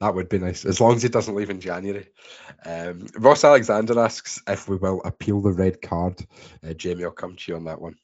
That 0.00 0.14
would 0.14 0.30
be 0.30 0.38
nice, 0.38 0.64
as 0.64 0.80
long 0.80 0.96
as 0.96 1.02
he 1.02 1.10
doesn't 1.10 1.34
leave 1.34 1.50
in 1.50 1.60
January. 1.60 2.08
Um, 2.64 3.06
Ross 3.18 3.44
Alexander 3.44 4.00
asks 4.00 4.40
if 4.48 4.66
we 4.66 4.76
will 4.76 5.02
appeal 5.04 5.42
the 5.42 5.52
red 5.52 5.82
card. 5.82 6.26
Uh, 6.66 6.72
Jamie, 6.72 7.04
I'll 7.04 7.10
come 7.10 7.36
to 7.36 7.52
you 7.52 7.56
on 7.56 7.64
that 7.64 7.82
one. 7.82 7.96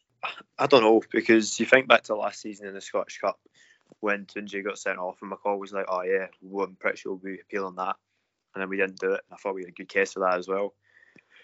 I 0.59 0.67
don't 0.67 0.83
know 0.83 1.03
because 1.11 1.59
you 1.59 1.65
think 1.65 1.89
back 1.89 2.03
to 2.05 2.17
last 2.17 2.43
season 2.43 2.67
in 2.67 2.75
the 2.75 2.83
Scottish 2.83 3.19
Cup 3.19 3.41
when 4.01 4.27
Tuncay 4.27 4.63
got 4.63 4.79
sent 4.79 4.99
off, 4.99 5.17
and 5.23 5.33
McCall 5.33 5.59
was 5.59 5.73
like, 5.73 5.87
"Oh 5.89 6.03
yeah, 6.03 6.27
well, 6.43 6.67
I'm 6.67 6.77
pretty 6.77 6.99
sure 6.99 7.15
we'll 7.15 7.33
be 7.35 7.41
appealing 7.41 7.77
that." 7.77 7.97
And 8.55 8.63
then 8.63 8.69
we 8.69 8.77
didn't 8.77 8.99
do 8.99 9.13
it. 9.13 9.21
I 9.33 9.37
thought 9.37 9.55
we 9.55 9.63
had 9.63 9.71
a 9.71 9.73
good 9.73 9.89
case 9.89 10.13
for 10.13 10.21
that 10.21 10.39
as 10.39 10.49
well. 10.49 10.75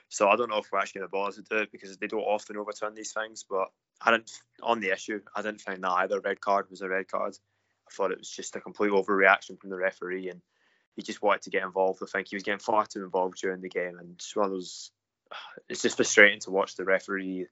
So 0.09 0.29
I 0.29 0.37
don't 0.37 0.51
know 0.51 0.59
if 0.59 0.71
we're 0.71 0.79
actually 0.79 1.03
going 1.11 1.33
to 1.33 1.43
to 1.43 1.49
do 1.49 1.63
it 1.63 1.73
because 1.73 1.97
they 1.97 2.07
don't 2.07 2.21
often 2.21 2.57
overturn 2.57 2.95
these 2.95 3.13
things. 3.13 3.45
But 3.49 3.69
I 4.01 4.13
didn't 4.13 4.31
on 4.63 4.81
the 4.81 4.93
issue. 4.93 5.21
I 5.35 5.43
didn't 5.43 5.61
find 5.61 5.83
that 5.83 5.91
either 5.91 6.21
red 6.21 6.41
card 6.41 6.67
was 6.71 6.83
a 6.83 6.89
red 6.89 7.09
card. 7.09 7.37
I 7.89 7.91
thought 7.93 8.13
it 8.13 8.19
was 8.19 8.31
just 8.31 8.57
a 8.57 8.61
complete 8.61 8.91
overreaction 8.91 9.59
from 9.59 9.71
the 9.71 9.77
referee, 9.77 10.29
and 10.29 10.41
he 10.95 11.03
just 11.03 11.23
wanted 11.23 11.43
to 11.43 11.51
get 11.51 11.63
involved. 11.63 12.03
I 12.03 12.07
think 12.07 12.29
he 12.29 12.37
was 12.37 12.43
getting 12.43 12.61
far 12.61 12.87
too 12.87 13.05
involved 13.05 13.39
during 13.41 13.61
the 13.61 13.69
game, 13.69 13.99
and 13.99 14.15
it's 14.15 14.35
one 14.35 14.47
of 14.47 14.53
those. 14.53 14.91
It's 15.69 15.83
just 15.83 15.97
frustrating 15.97 16.39
to 16.41 16.53
watch 16.53 16.77
the 16.77 16.85
referee, 16.85 17.47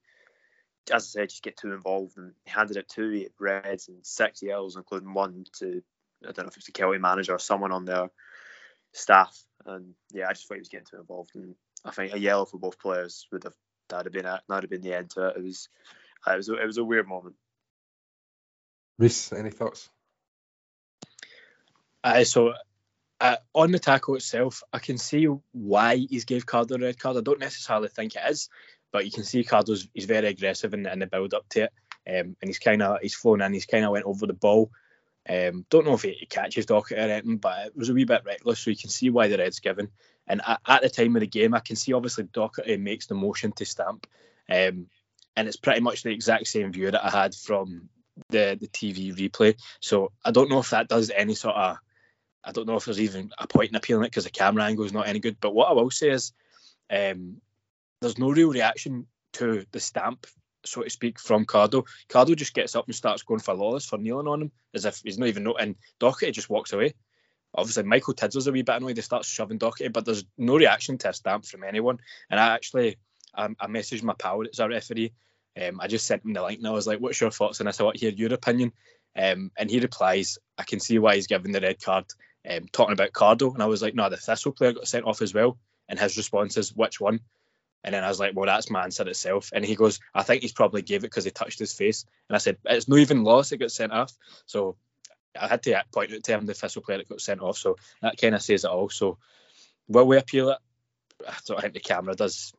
as 0.93 1.03
I 1.03 1.21
said, 1.21 1.31
just 1.31 1.43
get 1.43 1.57
too 1.57 1.73
involved. 1.73 2.17
And 2.17 2.33
he 2.45 2.51
handed 2.53 2.77
it 2.77 2.89
two 2.89 3.27
reds 3.41 3.89
and 3.89 4.07
six 4.07 4.41
yellows, 4.43 4.77
including 4.77 5.13
one 5.13 5.45
to 5.59 5.83
I 6.23 6.33
don't 6.33 6.45
know 6.45 6.51
if 6.51 6.57
it's 6.57 6.67
the 6.67 6.73
Kelty 6.73 7.01
manager 7.01 7.33
or 7.33 7.39
someone 7.41 7.73
on 7.73 7.85
there 7.85 8.09
staff. 8.95 9.39
And 9.67 9.95
yeah, 10.13 10.29
I 10.29 10.33
just 10.33 10.49
thought 10.49 10.55
he 10.55 10.61
was 10.61 10.69
getting 10.69 10.87
too 10.87 11.01
involved. 11.01 11.33
And 11.35 11.55
I 11.85 11.91
think 11.91 12.15
a 12.15 12.19
yellow 12.19 12.47
for 12.47 12.59
both 12.59 12.79
players 12.79 13.27
would 13.33 13.45
have 13.45 13.55
that'd 13.89 14.07
have 14.07 14.13
been 14.13 14.25
that 14.25 14.43
would 14.49 14.63
have 14.63 14.71
been 14.71 14.83
the 14.83 14.95
end 14.95 15.11
to 15.11 15.29
it. 15.29 15.37
It 15.37 15.45
was 15.45 15.69
uh, 16.27 16.33
it 16.33 16.37
was 16.39 16.49
a, 16.49 16.55
it 16.55 16.67
was 16.67 16.79
a 16.79 16.85
weird 16.85 17.09
moment. 17.09 17.37
Reese, 18.99 19.33
any 19.33 19.51
thoughts? 19.51 19.91
Uh, 22.03 22.25
so 22.25 22.55
uh, 23.21 23.37
on 23.55 23.73
the 23.73 23.79
tackle 23.79 24.15
itself, 24.15 24.63
I 24.73 24.79
can 24.79 24.99
see 24.99 25.27
why 25.53 25.97
he's 25.97 26.25
gave 26.25 26.47
Cardle 26.47 26.77
a 26.77 26.79
red 26.79 26.99
card. 26.99 27.17
I 27.17 27.21
don't 27.21 27.41
necessarily 27.41 27.89
think 27.89 28.15
it 28.15 28.23
is, 28.29 28.49
but 28.93 29.05
you 29.05 29.11
can 29.11 29.25
see 29.25 29.45
Cardle's 29.45 29.89
he's 29.95 30.05
very 30.05 30.29
aggressive 30.29 30.75
in, 30.75 30.87
in 30.87 30.99
the 30.99 31.07
build 31.07 31.35
up 31.35 31.49
to 31.51 31.65
it, 31.65 31.73
um, 32.07 32.37
and 32.41 32.49
he's 32.49 32.59
kind 32.59 32.83
of 32.83 32.99
he's 33.01 33.15
flown 33.15 33.41
in, 33.41 33.53
he's 33.53 33.67
kind 33.67 33.85
of 33.85 33.91
went 33.91 34.05
over 34.05 34.27
the 34.27 34.35
ball, 34.35 34.71
um, 35.29 35.65
don't 35.71 35.87
know 35.87 35.95
if 35.95 36.03
he, 36.03 36.13
he 36.13 36.27
catches 36.27 36.67
Docherty 36.67 36.93
or 36.93 37.11
anything, 37.11 37.39
but 37.39 37.67
it 37.67 37.77
was 37.77 37.89
a 37.89 37.95
wee 37.95 38.05
bit 38.05 38.25
reckless, 38.25 38.61
so 38.61 38.71
you 38.71 38.77
can 38.77 38.91
see 38.91 39.11
why 39.11 39.29
the 39.29 39.39
red's 39.39 39.61
given. 39.61 39.89
And 40.27 40.41
at, 40.45 40.83
the 40.83 40.89
time 40.89 41.17
of 41.17 41.21
the 41.21 41.27
game, 41.27 41.55
I 41.55 41.61
can 41.61 41.77
see 41.77 41.93
obviously 41.93 42.25
Docherty 42.25 42.81
makes 42.81 43.07
the 43.07 43.15
motion 43.15 43.53
to 43.53 43.65
stamp, 43.65 44.07
um, 44.51 44.87
and 45.37 45.49
it's 45.49 45.57
pretty 45.57 45.81
much 45.81 46.03
the 46.03 46.13
exact 46.13 46.47
same 46.47 46.73
view 46.73 46.91
that 46.91 47.05
I 47.05 47.11
had 47.11 47.35
from 47.35 47.89
the 48.29 48.57
the 48.61 48.69
TV 48.69 49.15
replay. 49.15 49.57
So 49.81 50.13
I 50.25 50.31
don't 50.31 50.51
know 50.51 50.61
if 50.61 50.71
that 50.71 50.89
does 50.89 51.11
any 51.11 51.35
sort 51.35 51.57
of 51.57 51.79
I 52.45 52.53
don't 52.53 52.67
know 52.67 52.77
if 52.77 52.85
there's 52.85 53.01
even 53.01 53.33
a 53.39 53.47
point 53.47 53.71
in 53.71 53.77
appealing 53.77 54.05
it 54.05 54.11
because 54.11 54.25
the 54.25 54.31
camera 54.31 54.65
angle 54.65 54.85
is 54.85 54.93
not 54.93 55.09
any 55.09 55.19
good. 55.19 55.39
But 55.41 55.55
what 55.55 55.69
I 55.69 55.73
will 55.73 55.91
say 55.91 56.11
is, 56.11 56.33
um, 56.91 57.41
there's 58.01 58.19
no 58.19 58.31
real 58.31 58.51
reaction 58.51 59.07
to 59.35 59.65
the 59.73 59.81
stamp, 59.81 60.27
so 60.65 60.83
to 60.83 60.91
speak, 60.91 61.19
from 61.19 61.45
Cardle. 61.45 61.87
Cardle 62.09 62.37
just 62.37 62.55
gets 62.55 62.77
up 62.77 62.87
and 62.87 62.95
starts 62.95 63.23
going 63.23 63.41
for 63.41 63.55
Lawless 63.55 63.87
for 63.87 63.99
kneeling 63.99 64.29
on 64.29 64.43
him 64.43 64.53
as 64.75 64.85
if 64.85 65.01
he's 65.05 65.19
not 65.19 65.29
even 65.29 65.45
know. 65.45 65.55
And 65.55 65.77
Doherty 65.99 66.31
just 66.31 66.51
walks 66.51 66.73
away. 66.73 66.95
Obviously, 67.55 67.85
Michael 67.85 68.15
Tidser's 68.15 68.47
a 68.47 68.53
wee 68.53 68.63
bit 68.63 68.77
annoyed. 68.77 68.97
He 68.97 69.03
starts 69.03 69.29
shoving 69.29 69.59
Doherty, 69.59 69.89
but 69.89 70.05
there's 70.05 70.25
no 70.37 70.57
reaction 70.57 70.99
to 70.99 71.11
a 71.11 71.13
stamp 71.13 71.45
from 71.45 71.65
anyone. 71.65 71.99
And 72.29 72.41
I 72.41 72.55
actually, 72.55 72.97
I, 73.35 73.47
I 73.61 73.67
messaged 73.67 74.03
my 74.03 74.15
pal 74.15 74.43
that's 74.43 74.59
a 74.59 74.69
referee. 74.69 75.13
Um, 75.61 75.81
I 75.81 75.87
just 75.87 76.07
sent 76.07 76.25
him 76.25 76.33
the 76.33 76.43
link 76.43 76.59
and 76.59 76.67
I 76.67 76.73
was 76.73 76.87
like, 76.87 76.99
"What's 76.99 77.21
your 77.21 77.31
thoughts 77.31 77.61
on 77.61 77.67
this? 77.67 77.81
I 77.81 77.85
want 77.85 77.97
to 77.97 78.01
hear 78.01 78.15
your 78.15 78.35
opinion." 78.35 78.73
Um, 79.17 79.53
and 79.57 79.71
he 79.71 79.79
replies, 79.79 80.39
"I 80.59 80.65
can 80.65 80.81
see 80.81 80.99
why 80.99 81.15
he's 81.15 81.29
given 81.29 81.53
the 81.53 81.61
red 81.61 81.81
card." 81.81 82.07
Um, 82.49 82.67
talking 82.73 82.93
about 82.93 83.13
Cardle, 83.13 83.55
and 83.55 83.63
I 83.63 83.67
was 83.67 83.81
like, 83.81 83.95
"No, 83.95 84.11
the 84.11 84.17
Thistle 84.17 84.53
player 84.53 84.73
got 84.73 84.89
sent 84.89 85.07
off 85.07 85.23
as 85.23 85.33
well." 85.33 85.57
And 85.89 85.99
his 85.99 86.17
response 86.17 86.57
is, 86.57 86.75
"Which 86.75 87.01
one?" 87.01 87.21
And 87.85 87.95
then 87.95 88.03
I 88.03 88.09
was 88.09 88.19
like, 88.19 88.33
well, 88.35 88.47
that's 88.47 88.71
my 88.71 88.83
answer 88.83 89.07
itself. 89.07 89.51
And 89.53 89.65
he 89.65 89.77
goes, 89.77 90.01
I 90.15 90.23
think 90.23 90.43
he's 90.43 90.53
probably 90.53 90.81
gave 90.81 91.01
it 91.01 91.11
because 91.11 91.25
he 91.25 91.31
touched 91.31 91.59
his 91.59 91.75
face. 91.75 92.07
And 92.29 92.35
I 92.35 92.39
said, 92.39 92.57
it's 92.65 92.89
not 92.89 92.99
even 92.99 93.25
lost, 93.25 93.53
it 93.53 93.59
got 93.59 93.71
sent 93.71 93.93
off. 93.93 94.13
So 94.47 94.77
I 95.39 95.49
had 95.49 95.63
to 95.65 95.85
point 95.93 96.13
out 96.13 96.25
to 96.25 96.33
him 96.33 96.47
the 96.47 96.55
Thistle 96.55 96.83
player 96.83 96.99
that 96.99 97.09
got 97.09 97.21
sent 97.21 97.43
off. 97.43 97.59
So 97.59 97.77
that 98.01 98.19
kind 98.19 98.35
of 98.35 98.43
says 98.43 98.65
it 98.65 98.71
all. 98.71 98.89
So 98.89 99.19
will 99.87 100.07
we 100.07 100.17
appeal 100.17 100.51
it? 100.51 100.59
I 101.29 101.35
don't 101.47 101.61
think 101.61 101.75
the 101.75 101.81
camera 101.81 102.15
does 102.15 102.53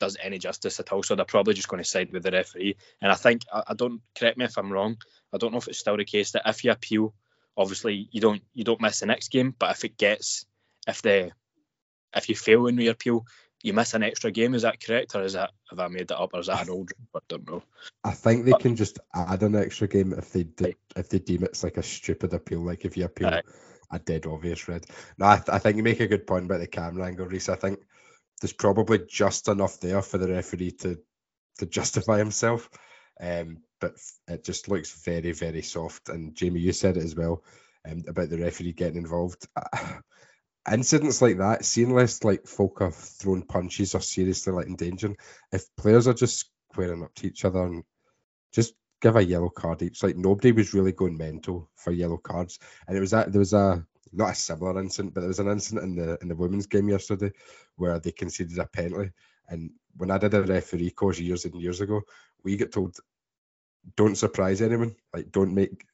does 0.00 0.16
any 0.20 0.38
justice 0.38 0.80
at 0.80 0.92
all. 0.92 1.02
So 1.02 1.14
they're 1.14 1.24
probably 1.24 1.54
just 1.54 1.68
going 1.68 1.82
to 1.82 1.88
side 1.88 2.12
with 2.12 2.22
the 2.22 2.30
referee. 2.30 2.76
And 3.00 3.10
I 3.10 3.14
think 3.14 3.42
I, 3.52 3.62
I 3.68 3.74
don't 3.74 4.02
correct 4.16 4.38
me 4.38 4.44
if 4.44 4.58
I'm 4.58 4.72
wrong. 4.72 4.96
I 5.32 5.38
don't 5.38 5.52
know 5.52 5.58
if 5.58 5.68
it's 5.68 5.78
still 5.78 5.96
the 5.96 6.04
case 6.04 6.32
that 6.32 6.42
if 6.46 6.64
you 6.64 6.70
appeal, 6.70 7.14
obviously 7.56 8.08
you 8.10 8.20
don't 8.20 8.42
you 8.52 8.64
don't 8.64 8.80
miss 8.80 9.00
the 9.00 9.06
next 9.06 9.30
game. 9.30 9.54
But 9.58 9.72
if 9.72 9.84
it 9.84 9.96
gets 9.96 10.46
if 10.86 11.02
the 11.02 11.32
if 12.14 12.28
you 12.28 12.36
fail 12.36 12.66
in 12.66 12.78
your 12.78 12.92
appeal, 12.92 13.26
you 13.64 13.72
miss 13.72 13.94
an 13.94 14.02
extra 14.02 14.30
game. 14.30 14.54
Is 14.54 14.62
that 14.62 14.78
correct, 14.84 15.16
or 15.16 15.22
is 15.22 15.32
that 15.32 15.50
have 15.70 15.80
I 15.80 15.88
made 15.88 16.08
that 16.08 16.18
up, 16.18 16.30
or 16.34 16.40
is 16.40 16.46
that 16.48 16.62
an 16.62 16.70
old? 16.70 16.92
I 17.14 17.18
don't 17.28 17.48
know. 17.48 17.62
I 18.04 18.12
think 18.12 18.44
they 18.44 18.52
But- 18.52 18.60
can 18.60 18.76
just 18.76 18.98
add 19.14 19.42
an 19.42 19.56
extra 19.56 19.88
game 19.88 20.12
if 20.12 20.32
they 20.32 20.44
de- 20.44 20.76
if 20.94 21.08
they 21.08 21.18
deem 21.18 21.42
it's 21.42 21.64
like 21.64 21.78
a 21.78 21.82
stupid 21.82 22.34
appeal, 22.34 22.60
like 22.60 22.84
if 22.84 22.96
you 22.96 23.06
appeal 23.06 23.28
Aye. 23.28 23.42
a 23.90 23.98
dead 23.98 24.26
obvious 24.26 24.68
red. 24.68 24.84
No, 25.18 25.26
I, 25.26 25.36
th- 25.36 25.48
I 25.48 25.58
think 25.58 25.78
you 25.78 25.82
make 25.82 26.00
a 26.00 26.06
good 26.06 26.26
point 26.26 26.44
about 26.44 26.60
the 26.60 26.66
camera 26.66 27.06
angle, 27.06 27.26
Reese. 27.26 27.48
I 27.48 27.56
think 27.56 27.80
there's 28.40 28.52
probably 28.52 28.98
just 29.08 29.48
enough 29.48 29.80
there 29.80 30.02
for 30.02 30.18
the 30.18 30.28
referee 30.28 30.72
to 30.82 31.00
to 31.58 31.66
justify 31.78 32.18
himself, 32.18 32.68
um, 33.18 33.62
but 33.80 33.94
it 34.28 34.44
just 34.44 34.68
looks 34.68 34.92
very 35.04 35.32
very 35.32 35.62
soft. 35.62 36.10
And 36.10 36.34
Jamie, 36.34 36.60
you 36.60 36.72
said 36.74 36.98
it 36.98 37.04
as 37.04 37.16
well 37.16 37.42
um, 37.90 38.04
about 38.06 38.28
the 38.28 38.36
referee 38.38 38.72
getting 38.72 38.98
involved. 38.98 39.48
Incidents 40.70 41.20
like 41.20 41.38
that, 41.38 41.64
seeing 41.64 41.94
less 41.94 42.24
like 42.24 42.46
folk 42.46 42.80
are 42.80 42.90
throwing 42.90 43.42
punches 43.42 43.94
or 43.94 44.00
seriously 44.00 44.52
like 44.52 44.66
endangering, 44.66 45.16
if 45.52 45.64
players 45.76 46.08
are 46.08 46.14
just 46.14 46.48
squaring 46.70 47.02
up 47.02 47.14
to 47.14 47.26
each 47.26 47.44
other 47.44 47.64
and 47.64 47.84
just 48.52 48.74
give 49.00 49.16
a 49.16 49.24
yellow 49.24 49.50
card 49.50 49.82
each. 49.82 50.02
Like 50.02 50.16
nobody 50.16 50.52
was 50.52 50.72
really 50.72 50.92
going 50.92 51.18
mental 51.18 51.70
for 51.76 51.92
yellow 51.92 52.16
cards, 52.16 52.58
and 52.88 52.96
it 52.96 53.00
was 53.00 53.10
that 53.10 53.30
there 53.30 53.40
was 53.40 53.52
a 53.52 53.86
not 54.12 54.30
a 54.30 54.34
similar 54.34 54.80
incident, 54.80 55.12
but 55.12 55.20
there 55.20 55.28
was 55.28 55.40
an 55.40 55.48
incident 55.48 55.84
in 55.84 55.94
the 55.96 56.18
in 56.22 56.28
the 56.28 56.36
women's 56.36 56.66
game 56.66 56.88
yesterday 56.88 57.32
where 57.76 57.98
they 57.98 58.12
conceded 58.12 58.58
a 58.58 58.66
penalty. 58.66 59.10
And 59.48 59.72
when 59.96 60.10
I 60.10 60.18
did 60.18 60.32
a 60.32 60.42
referee 60.42 60.90
course 60.90 61.18
years 61.18 61.44
and 61.44 61.60
years 61.60 61.80
ago, 61.80 62.02
we 62.42 62.56
get 62.56 62.72
told 62.72 62.96
don't 63.96 64.16
surprise 64.16 64.62
anyone, 64.62 64.96
like 65.12 65.30
don't 65.30 65.54
make 65.54 65.84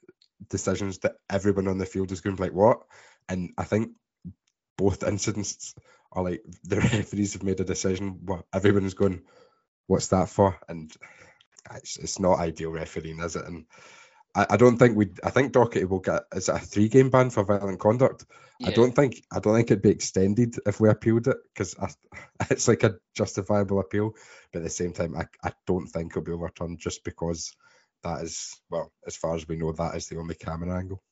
decisions 0.48 0.98
that 0.98 1.16
everyone 1.28 1.66
on 1.66 1.78
the 1.78 1.86
field 1.86 2.12
is 2.12 2.20
going 2.20 2.36
to 2.36 2.40
be 2.40 2.48
like 2.48 2.56
what. 2.56 2.82
And 3.28 3.52
I 3.58 3.64
think 3.64 3.90
both 4.80 5.02
incidents 5.02 5.74
are 6.10 6.24
like 6.24 6.42
the 6.64 6.76
referees 6.80 7.34
have 7.34 7.42
made 7.42 7.60
a 7.60 7.64
decision. 7.64 8.20
What 8.24 8.46
everyone 8.52 8.86
is 8.86 8.94
going, 8.94 9.22
what's 9.86 10.08
that 10.08 10.30
for? 10.30 10.58
And 10.68 10.90
it's, 11.74 11.98
it's 11.98 12.18
not 12.18 12.38
ideal 12.38 12.70
refereeing, 12.70 13.20
is 13.20 13.36
it? 13.36 13.44
And 13.44 13.66
I, 14.34 14.46
I 14.50 14.56
don't 14.56 14.78
think 14.78 14.96
we. 14.96 15.10
I 15.22 15.30
think 15.30 15.52
Doherty 15.52 15.84
will 15.84 16.00
get 16.00 16.22
is 16.34 16.48
it 16.48 16.54
a 16.54 16.58
three 16.58 16.88
game 16.88 17.10
ban 17.10 17.28
for 17.30 17.44
violent 17.44 17.78
conduct. 17.78 18.24
I 18.62 18.70
don't 18.72 18.92
think 18.92 19.22
I 19.32 19.40
don't 19.40 19.54
think 19.54 19.70
it'd 19.70 19.82
be 19.82 19.90
extended 19.90 20.56
if 20.66 20.80
we 20.80 20.90
appealed 20.90 21.28
it 21.28 21.38
because 21.52 21.74
it's 22.50 22.68
like 22.68 22.82
a 22.84 22.96
justifiable 23.14 23.80
appeal. 23.80 24.12
But 24.52 24.60
at 24.60 24.64
the 24.64 24.70
same 24.70 24.92
time, 24.92 25.16
I, 25.16 25.26
I 25.42 25.52
don't 25.66 25.86
think 25.86 26.12
it'll 26.12 26.22
be 26.22 26.32
overturned 26.32 26.78
just 26.78 27.02
because 27.04 27.54
that 28.02 28.22
is 28.22 28.60
well, 28.70 28.92
as 29.06 29.16
far 29.16 29.34
as 29.34 29.48
we 29.48 29.56
know, 29.56 29.72
that 29.72 29.94
is 29.96 30.08
the 30.08 30.18
only 30.18 30.34
camera 30.34 30.78
angle. 30.78 31.02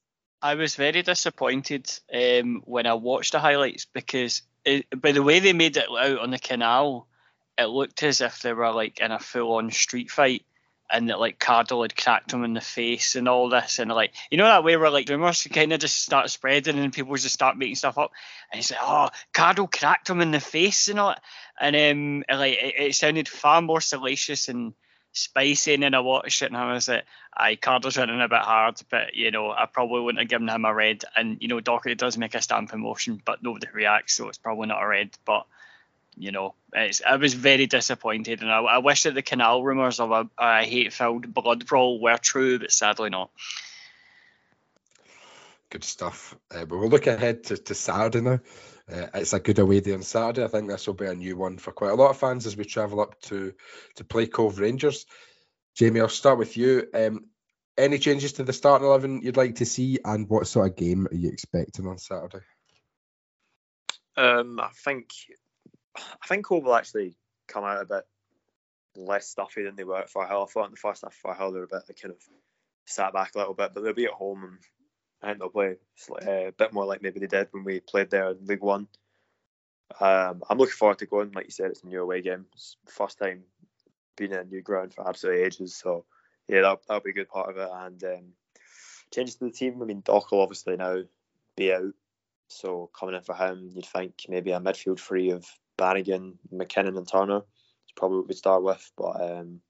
I 0.41 0.55
was 0.55 0.77
very 0.77 1.03
disappointed 1.03 1.91
um, 2.15 2.63
when 2.65 2.87
I 2.87 2.95
watched 2.95 3.33
the 3.33 3.41
highlights 3.41 3.87
because 3.87 4.43
it, 4.65 4.87
by 5.01 5.13
the 5.13 5.23
way 5.23 5.41
they 5.41 5.53
made 5.53 5.77
it 5.77 5.89
out 5.91 6.19
on 6.19 6.31
the 6.31 6.39
canal, 6.39 7.09
it 7.57 7.65
looked 7.65 8.03
as 8.03 8.21
if 8.21 8.41
they 8.43 8.53
were 8.53 8.71
like 8.71 9.01
in 9.01 9.11
a 9.11 9.19
full-on 9.19 9.71
street 9.73 10.11
fight, 10.11 10.45
and 10.91 11.09
that 11.11 11.19
like 11.19 11.39
Cardle 11.39 11.83
had 11.83 11.97
cracked 11.97 12.33
him 12.33 12.45
in 12.45 12.55
the 12.55 12.61
face 12.61 13.17
and 13.17 13.29
all 13.29 13.49
this, 13.49 13.81
and 13.81 13.91
like 13.91 14.15
you 14.31 14.39
know 14.39 14.45
that 14.45 14.63
way 14.63 14.77
where 14.77 14.91
like 14.91 15.09
rumors 15.09 15.47
kind 15.51 15.73
of 15.73 15.81
just 15.81 16.03
start 16.03 16.31
spreading 16.31 16.79
and 16.79 16.93
people 16.93 17.17
just 17.17 17.35
start 17.35 17.59
making 17.59 17.75
stuff 17.75 17.99
up, 17.99 18.13
and 18.53 18.59
he's 18.59 18.71
like, 18.71 18.81
oh, 18.83 19.09
Cardle 19.35 19.71
cracked 19.71 20.09
him 20.09 20.21
in 20.21 20.31
the 20.31 20.41
face 20.41 20.89
and 20.89 21.01
all, 21.01 21.17
and 21.61 21.75
um, 21.75 22.39
like 22.39 22.59
it, 22.63 22.75
it 22.79 22.95
sounded 22.95 23.29
far 23.29 23.61
more 23.61 23.81
salacious 23.81 24.49
and 24.49 24.73
spicy, 25.13 25.75
and 25.75 25.83
then 25.83 25.95
I 25.95 26.01
watched 26.01 26.43
it 26.43 26.47
and 26.47 26.57
I 26.57 26.73
was 26.73 26.89
like. 26.89 27.05
Aye, 27.41 27.55
Carter's 27.55 27.97
running 27.97 28.21
a 28.21 28.29
bit 28.29 28.41
hard, 28.41 28.81
but 28.91 29.15
you 29.15 29.31
know, 29.31 29.53
I 29.53 29.67
probably 29.67 30.01
wouldn't 30.01 30.19
have 30.19 30.29
given 30.29 30.49
him 30.49 30.65
a 30.65 30.75
red. 30.75 31.05
And 31.15 31.41
you 31.41 31.47
know, 31.47 31.61
Doherty 31.61 31.95
does 31.95 32.19
make 32.19 32.35
a 32.35 32.43
stamping 32.43 32.81
motion, 32.81 33.23
but 33.25 33.45
nobody 33.45 33.69
reacts, 33.73 34.15
so 34.15 34.29
it's 34.29 34.39
probably 34.39 34.67
not 34.67 34.83
a 34.83 34.89
red. 34.89 35.11
But 35.25 35.47
you 36.17 36.33
know, 36.33 36.55
it's, 36.73 37.01
I 37.01 37.15
was 37.15 37.35
very 37.35 37.67
disappointed, 37.67 38.43
and 38.43 38.51
I, 38.51 38.59
I 38.59 38.79
wish 38.79 39.05
that 39.05 39.15
the 39.15 39.23
canal 39.23 39.63
rumours 39.63 40.01
of 40.01 40.11
a, 40.11 40.29
a 40.37 40.65
hate-filled 40.65 41.33
blood 41.33 41.65
brawl 41.65 42.01
were 42.01 42.17
true, 42.17 42.59
but 42.59 42.73
sadly 42.73 43.09
not. 43.09 43.31
Good 45.71 45.85
stuff. 45.85 46.35
Uh, 46.51 46.65
but 46.65 46.77
we'll 46.77 46.89
look 46.89 47.07
ahead 47.07 47.45
to, 47.45 47.57
to 47.57 47.75
Saturday 47.77 48.21
now. 48.21 48.41
Uh, 48.91 49.07
it's 49.15 49.33
a 49.33 49.41
good 49.41 49.59
away 49.59 49.81
day 49.81 49.95
on 49.95 50.03
Saturday. 50.03 50.45
I 50.45 50.49
think 50.49 50.69
this 50.69 50.87
will 50.87 50.95
be 50.95 51.07
a 51.07 51.15
new 51.15 51.37
one 51.37 51.59
for 51.59 51.73
quite 51.73 51.91
a 51.91 51.95
lot 51.95 52.11
of 52.11 52.19
fans 52.19 52.47
as 52.47 52.57
we 52.57 52.65
travel 52.65 53.01
up 53.01 53.21
to 53.23 53.53
to 53.97 54.05
play 54.05 54.27
Cove 54.27 54.59
Rangers. 54.59 55.07
Jamie, 55.75 56.01
I'll 56.01 56.09
start 56.09 56.39
with 56.39 56.57
you. 56.57 56.89
Um, 56.95 57.27
any 57.77 57.99
changes 57.99 58.35
to 58.35 58.45
the 58.45 58.53
starting 58.53 58.87
eleven 58.87 59.21
you'd 59.23 59.37
like 59.37 59.57
to 59.57 59.67
see, 59.67 59.99
and 60.05 60.29
what 60.29 60.47
sort 60.47 60.71
of 60.71 60.77
game 60.77 61.07
are 61.07 61.15
you 61.15 61.31
expecting 61.31 61.87
on 61.87 61.99
Saturday? 61.99 62.45
Um, 64.17 64.59
I 64.59 64.71
think 64.85 65.11
I 65.97 66.27
think 66.27 66.47
Cove 66.47 66.65
will 66.65 66.75
actually 66.75 67.17
come 67.47 67.65
out 67.65 67.83
a 67.83 67.87
bit 67.87 68.05
less 68.97 69.29
stuffy 69.29 69.63
than 69.63 69.77
they 69.77 69.85
were 69.85 69.99
at 69.99 70.11
Firhill. 70.11 70.43
I 70.43 70.47
thought 70.47 70.67
in 70.67 70.73
the 70.73 70.77
first 70.77 71.05
half 71.05 71.17
Firhill 71.25 71.53
they 71.53 71.59
were 71.59 71.65
a 71.65 71.69
bit 71.69 71.87
they 71.87 71.95
kind 71.95 72.15
of 72.15 72.23
sat 72.87 73.13
back 73.13 73.35
a 73.35 73.39
little 73.39 73.55
bit, 73.55 73.73
but 73.75 73.85
they'll 73.85 73.93
be 73.93 74.07
at 74.07 74.13
home 74.13 74.45
and 74.45 74.59
I 75.23 75.29
think 75.29 75.39
they'll 75.39 75.49
play 75.49 75.77
uh, 76.11 76.49
a 76.49 76.53
bit 76.53 76.73
more 76.73 76.85
like 76.87 77.03
maybe 77.03 77.21
they 77.21 77.27
did 77.27 77.49
when 77.51 77.65
we 77.65 77.81
played 77.81 78.11
there 78.11 78.31
in 78.31 78.47
League 78.47 78.63
One. 78.63 78.87
Um, 80.01 80.43
I'm 80.49 80.59
looking 80.59 80.75
forward 80.75 80.99
to 80.99 81.07
going. 81.07 81.33
Like 81.33 81.47
you 81.47 81.51
said, 81.51 81.71
it's 81.71 81.83
a 81.83 81.87
new 81.87 82.03
away 82.03 82.23
game. 82.23 82.47
It's 82.53 82.77
first 82.87 83.19
time 83.19 83.43
being 84.17 84.33
in 84.33 84.39
a 84.39 84.45
new 84.45 84.63
ground 84.63 84.95
for 84.95 85.09
absolutely 85.09 85.43
ages. 85.43 85.75
So 85.75 86.05
yeah, 86.47 86.63
that'll, 86.63 86.81
that'll 86.87 87.03
be 87.03 87.11
a 87.11 87.15
good 87.15 87.29
part 87.29 87.51
of 87.51 87.57
it. 87.57 87.69
And 87.73 88.05
um, 88.05 88.25
changes 89.13 89.37
to 89.37 89.47
the 89.47 89.51
team. 89.51 89.83
I 89.83 89.87
mean, 89.87 90.03
Doc 90.05 90.31
will 90.31 90.43
obviously 90.43 90.77
now 90.77 91.03
be 91.57 91.73
out. 91.73 91.95
So 92.49 92.91
coming 92.99 93.15
in 93.15 93.23
for 93.23 93.35
him, 93.35 93.71
you'd 93.75 93.87
think 93.87 94.15
maybe 94.29 94.53
a 94.53 94.61
midfield 94.61 95.01
free 95.01 95.31
of 95.31 95.47
Bannigan, 95.77 96.39
McKinnon, 96.53 96.97
and 96.97 97.09
Turner. 97.09 97.39
Is 97.39 97.93
probably 97.97 98.19
what 98.19 98.29
we 98.29 98.35
start 98.35 98.63
with. 98.63 98.91
But 98.97 99.21
um, 99.21 99.61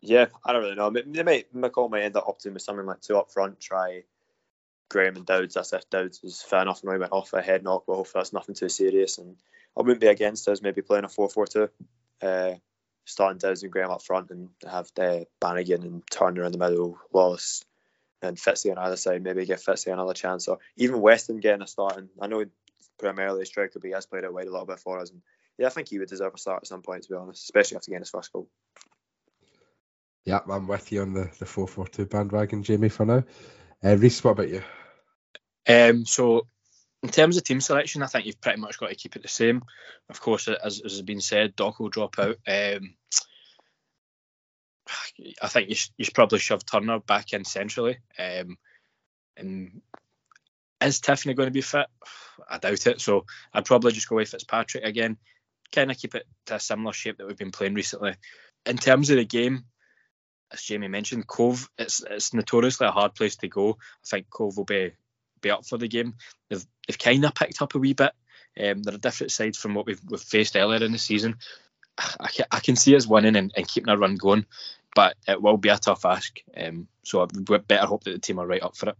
yeah, 0.00 0.26
I 0.44 0.52
don't 0.52 0.62
really 0.62 0.74
know. 0.74 0.90
They 0.90 1.22
might 1.22 1.54
McCall 1.54 1.90
might 1.90 2.02
end 2.02 2.16
up 2.16 2.26
opting 2.26 2.52
with 2.52 2.62
something 2.62 2.86
like 2.86 3.00
two 3.00 3.16
up 3.16 3.30
front. 3.30 3.60
Try 3.60 4.04
Graham 4.94 5.16
and 5.16 5.26
Dowds. 5.26 5.54
That's 5.54 5.72
if 5.72 5.90
Dowds 5.90 6.22
was 6.22 6.40
fair 6.40 6.62
enough 6.62 6.82
and 6.82 6.92
we 6.92 6.98
went 6.98 7.12
off 7.12 7.32
a 7.32 7.42
head 7.42 7.64
knock. 7.64 7.82
But 7.86 7.96
hopefully 7.96 8.20
that's 8.20 8.32
nothing 8.32 8.54
too 8.54 8.68
serious. 8.68 9.18
And 9.18 9.36
I 9.76 9.82
wouldn't 9.82 10.00
be 10.00 10.06
against 10.06 10.46
us 10.46 10.62
maybe 10.62 10.82
playing 10.82 11.04
a 11.04 11.08
4-4-2. 11.08 11.68
Uh, 12.22 12.54
starting 13.04 13.38
Dowds 13.38 13.64
and 13.64 13.72
Graham 13.72 13.90
up 13.90 14.02
front 14.02 14.30
and 14.30 14.50
have 14.70 14.90
uh, 14.96 15.24
Bannigan 15.40 15.82
and 15.82 16.02
Turner 16.08 16.44
in 16.44 16.52
the 16.52 16.58
middle, 16.58 16.96
Wallace 17.10 17.64
and 18.22 18.36
Fitzy 18.36 18.70
on 18.70 18.78
either 18.78 18.96
side. 18.96 19.24
Maybe 19.24 19.44
give 19.44 19.60
Fitzy 19.60 19.92
another 19.92 20.14
chance, 20.14 20.46
or 20.46 20.58
even 20.76 21.00
Weston 21.00 21.40
getting 21.40 21.62
a 21.62 21.66
start. 21.66 21.96
And 21.96 22.08
I 22.20 22.28
know 22.28 22.44
primarily 22.96 23.42
a 23.42 23.46
striker, 23.46 23.80
but 23.80 23.86
he 23.86 23.92
has 23.94 24.06
played 24.06 24.24
out 24.24 24.32
wide 24.32 24.46
a 24.46 24.52
little 24.52 24.64
bit 24.64 24.78
for 24.78 25.00
us. 25.00 25.10
And 25.10 25.22
yeah, 25.58 25.66
I 25.66 25.70
think 25.70 25.88
he 25.88 25.98
would 25.98 26.08
deserve 26.08 26.34
a 26.34 26.38
start 26.38 26.62
at 26.62 26.68
some 26.68 26.82
point, 26.82 27.02
to 27.02 27.08
be 27.08 27.16
honest, 27.16 27.42
especially 27.42 27.78
after 27.78 27.90
getting 27.90 28.02
his 28.02 28.10
first 28.10 28.32
goal. 28.32 28.48
Yeah, 30.24 30.38
I'm 30.48 30.68
with 30.68 30.92
you 30.92 31.02
on 31.02 31.14
the 31.14 31.30
the 31.40 31.46
four 31.46 31.66
four 31.66 31.88
two 31.88 32.06
bandwagon, 32.06 32.62
Jamie. 32.62 32.88
For 32.88 33.04
now, 33.04 33.24
uh, 33.84 33.96
Reese, 33.96 34.22
what 34.22 34.30
about 34.30 34.48
you? 34.48 34.62
Um, 35.68 36.06
so, 36.06 36.46
in 37.02 37.08
terms 37.10 37.36
of 37.36 37.44
team 37.44 37.60
selection, 37.60 38.02
I 38.02 38.06
think 38.06 38.26
you've 38.26 38.40
pretty 38.40 38.60
much 38.60 38.78
got 38.78 38.88
to 38.88 38.94
keep 38.94 39.16
it 39.16 39.22
the 39.22 39.28
same. 39.28 39.62
Of 40.08 40.20
course, 40.20 40.48
as, 40.48 40.80
as 40.80 40.92
has 40.92 41.02
been 41.02 41.20
said, 41.20 41.56
Doc 41.56 41.78
will 41.78 41.88
drop 41.88 42.18
out. 42.18 42.36
Um, 42.46 42.94
I 45.42 45.48
think 45.48 45.68
you, 45.68 45.74
sh- 45.74 45.90
you 45.96 46.04
should 46.04 46.14
probably 46.14 46.38
shove 46.38 46.64
Turner 46.64 47.00
back 47.00 47.32
in 47.32 47.44
centrally. 47.44 47.98
Um, 48.18 48.58
and 49.36 49.82
Is 50.80 51.00
Tiffoney 51.00 51.36
going 51.36 51.46
to 51.48 51.52
be 51.52 51.60
fit? 51.60 51.86
I 52.48 52.58
doubt 52.58 52.86
it. 52.86 53.00
So 53.00 53.26
I'd 53.52 53.64
probably 53.64 53.92
just 53.92 54.08
go 54.08 54.16
with 54.16 54.28
Fitzpatrick 54.28 54.84
again. 54.84 55.16
Kind 55.72 55.90
of 55.90 55.98
keep 55.98 56.14
it 56.14 56.26
to 56.46 56.56
a 56.56 56.60
similar 56.60 56.92
shape 56.92 57.18
that 57.18 57.26
we've 57.26 57.36
been 57.36 57.50
playing 57.50 57.74
recently. 57.74 58.14
In 58.66 58.76
terms 58.76 59.10
of 59.10 59.16
the 59.16 59.24
game, 59.24 59.64
as 60.52 60.62
Jamie 60.62 60.88
mentioned, 60.88 61.26
Cove 61.26 61.68
it's 61.78 62.02
it's 62.08 62.32
notoriously 62.34 62.86
a 62.86 62.92
hard 62.92 63.14
place 63.14 63.36
to 63.36 63.48
go. 63.48 63.70
I 63.70 64.06
think 64.06 64.30
Cove 64.30 64.56
will 64.56 64.64
be 64.64 64.92
be 65.44 65.50
up 65.50 65.64
for 65.64 65.78
the 65.78 65.88
game. 65.88 66.14
They've 66.50 66.64
they've 66.88 66.98
kind 66.98 67.24
of 67.24 67.34
picked 67.34 67.62
up 67.62 67.74
a 67.74 67.78
wee 67.78 67.92
bit. 67.92 68.12
Um, 68.58 68.82
they're 68.82 68.94
a 68.94 68.98
different 68.98 69.32
side 69.32 69.56
from 69.56 69.74
what 69.74 69.86
we've, 69.86 70.00
we've 70.08 70.20
faced 70.20 70.56
earlier 70.56 70.84
in 70.84 70.92
the 70.92 70.98
season. 70.98 71.36
I 71.98 72.28
can, 72.28 72.46
I 72.50 72.60
can 72.60 72.76
see 72.76 72.96
us 72.96 73.06
winning 73.06 73.36
and, 73.36 73.52
and 73.56 73.68
keeping 73.68 73.92
a 73.92 73.96
run 73.96 74.16
going, 74.16 74.46
but 74.94 75.16
it 75.28 75.40
will 75.40 75.56
be 75.56 75.68
a 75.68 75.76
tough 75.76 76.04
ask. 76.04 76.40
Um, 76.56 76.88
so 77.04 77.22
I 77.22 77.58
better 77.58 77.86
hope 77.86 78.04
that 78.04 78.12
the 78.12 78.18
team 78.18 78.38
are 78.38 78.46
right 78.46 78.62
up 78.62 78.76
for 78.76 78.90
it. 78.90 78.96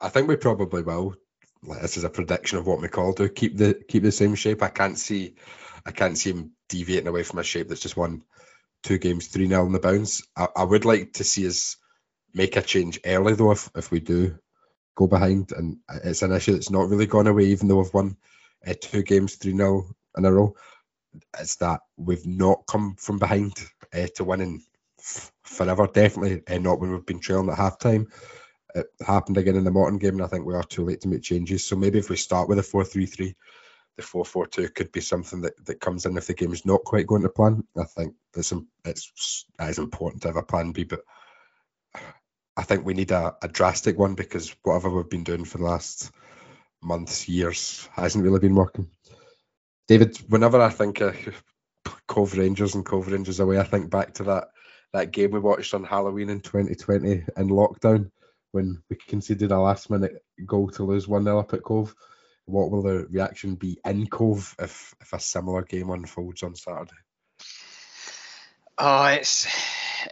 I 0.00 0.08
think 0.08 0.28
we 0.28 0.36
probably 0.36 0.82
will. 0.82 1.16
Like, 1.62 1.80
this 1.80 1.96
is 1.96 2.04
a 2.04 2.10
prediction 2.10 2.58
of 2.58 2.66
what 2.66 2.80
McCall 2.80 3.16
do. 3.16 3.28
Keep 3.28 3.56
the 3.56 3.74
keep 3.88 4.02
the 4.02 4.12
same 4.12 4.34
shape. 4.34 4.62
I 4.62 4.68
can't 4.68 4.98
see 4.98 5.34
I 5.86 5.92
can't 5.92 6.18
see 6.18 6.30
him 6.30 6.52
deviating 6.68 7.08
away 7.08 7.22
from 7.22 7.38
a 7.38 7.44
shape 7.44 7.68
that's 7.68 7.80
just 7.80 7.96
won 7.96 8.22
two 8.82 8.98
games, 8.98 9.28
three 9.28 9.48
0 9.48 9.66
in 9.66 9.72
the 9.72 9.80
bounds. 9.80 10.26
I, 10.36 10.48
I 10.54 10.64
would 10.64 10.84
like 10.84 11.14
to 11.14 11.24
see 11.24 11.46
us 11.46 11.76
make 12.34 12.56
a 12.56 12.62
change 12.62 13.00
early 13.04 13.34
though 13.34 13.52
if, 13.52 13.70
if 13.74 13.90
we 13.90 14.00
do 14.00 14.38
go 14.94 15.06
behind 15.06 15.52
and 15.52 15.78
it's 16.04 16.22
an 16.22 16.32
issue 16.32 16.52
that's 16.52 16.70
not 16.70 16.88
really 16.88 17.06
gone 17.06 17.26
away 17.26 17.44
even 17.46 17.68
though 17.68 17.78
we've 17.78 17.94
won 17.94 18.16
uh, 18.66 18.74
two 18.80 19.02
games 19.02 19.36
3 19.36 19.56
0 19.56 19.86
in 20.16 20.24
a 20.24 20.32
row. 20.32 20.54
Is 21.38 21.56
that 21.56 21.80
we've 21.96 22.26
not 22.26 22.66
come 22.66 22.96
from 22.98 23.18
behind 23.18 23.52
uh, 23.92 24.06
to 24.16 24.24
winning 24.24 24.64
f- 24.98 25.32
forever. 25.44 25.86
Definitely 25.86 26.42
uh, 26.48 26.58
not 26.58 26.80
when 26.80 26.92
we've 26.92 27.06
been 27.06 27.20
trailing 27.20 27.50
at 27.50 27.56
half 27.56 27.78
time 27.78 28.08
it 28.74 28.86
happened 29.06 29.38
again 29.38 29.56
in 29.56 29.64
the 29.64 29.70
Morton 29.70 29.98
game 29.98 30.14
and 30.14 30.22
I 30.22 30.26
think 30.26 30.44
we 30.44 30.54
are 30.54 30.64
too 30.64 30.84
late 30.84 31.00
to 31.02 31.08
make 31.08 31.22
changes. 31.22 31.64
So 31.64 31.76
maybe 31.76 31.98
if 31.98 32.10
we 32.10 32.16
start 32.16 32.48
with 32.48 32.58
a 32.58 32.62
4-3-3 32.62 33.34
the 33.96 34.02
4-4-2 34.02 34.74
could 34.74 34.90
be 34.90 35.00
something 35.00 35.42
that, 35.42 35.52
that 35.66 35.80
comes 35.80 36.04
in 36.04 36.16
if 36.16 36.26
the 36.26 36.34
game 36.34 36.52
is 36.52 36.66
not 36.66 36.82
quite 36.82 37.06
going 37.06 37.22
to 37.22 37.28
plan. 37.28 37.62
I 37.78 37.84
think 37.84 38.14
it's, 38.36 38.52
it's, 38.84 39.46
it 39.60 39.70
is 39.70 39.78
important 39.78 40.22
to 40.22 40.28
have 40.28 40.36
a 40.36 40.42
plan 40.42 40.72
B 40.72 40.82
but 40.82 41.00
I 42.56 42.62
think 42.62 42.84
we 42.84 42.94
need 42.94 43.10
a, 43.10 43.36
a 43.42 43.48
drastic 43.48 43.98
one 43.98 44.14
because 44.14 44.54
whatever 44.62 44.90
we've 44.90 45.08
been 45.08 45.24
doing 45.24 45.44
for 45.44 45.58
the 45.58 45.64
last 45.64 46.10
months, 46.82 47.28
years, 47.28 47.88
hasn't 47.92 48.24
really 48.24 48.38
been 48.38 48.54
working. 48.54 48.88
David, 49.88 50.16
whenever 50.28 50.60
I 50.60 50.70
think 50.70 51.00
of 51.00 51.16
Cove 52.06 52.36
Rangers 52.36 52.74
and 52.74 52.84
Cove 52.84 53.08
Rangers 53.08 53.40
away, 53.40 53.58
I 53.58 53.64
think 53.64 53.90
back 53.90 54.14
to 54.14 54.24
that 54.24 54.48
that 54.92 55.10
game 55.10 55.32
we 55.32 55.40
watched 55.40 55.74
on 55.74 55.82
Halloween 55.82 56.30
in 56.30 56.40
2020 56.40 57.24
in 57.36 57.48
lockdown 57.48 58.10
when 58.52 58.80
we 58.88 58.96
conceded 58.96 59.50
a 59.50 59.58
last 59.58 59.90
minute 59.90 60.22
goal 60.46 60.70
to 60.70 60.84
lose 60.84 61.08
1 61.08 61.24
0 61.24 61.40
up 61.40 61.52
at 61.52 61.64
Cove. 61.64 61.92
What 62.46 62.70
will 62.70 62.82
the 62.82 63.06
reaction 63.10 63.56
be 63.56 63.78
in 63.84 64.06
Cove 64.06 64.54
if, 64.60 64.94
if 65.00 65.12
a 65.12 65.18
similar 65.18 65.62
game 65.62 65.90
unfolds 65.90 66.44
on 66.44 66.54
Saturday? 66.54 66.92
Oh, 68.76 69.04
it's 69.06 69.46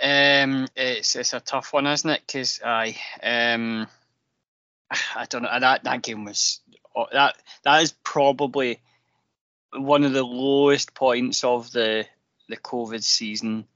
um, 0.03 0.69
it's 0.77 1.17
it's 1.17 1.33
a 1.33 1.41
tough 1.41 1.73
one, 1.73 1.87
isn't 1.87 2.09
it? 2.09 2.23
Because 2.25 2.61
I 2.65 2.97
um, 3.23 3.89
I 5.17 5.27
don't 5.29 5.43
know 5.43 5.59
that 5.59 5.85
that 5.85 6.03
game 6.03 6.25
was 6.25 6.61
oh, 6.95 7.07
that 7.13 7.37
that 7.65 7.83
is 7.83 7.93
probably 8.05 8.81
one 9.75 10.05
of 10.05 10.13
the 10.13 10.23
lowest 10.23 10.95
points 10.95 11.43
of 11.43 11.73
the 11.73 12.07
the 12.49 12.57
COVID 12.57 13.03
season, 13.03 13.67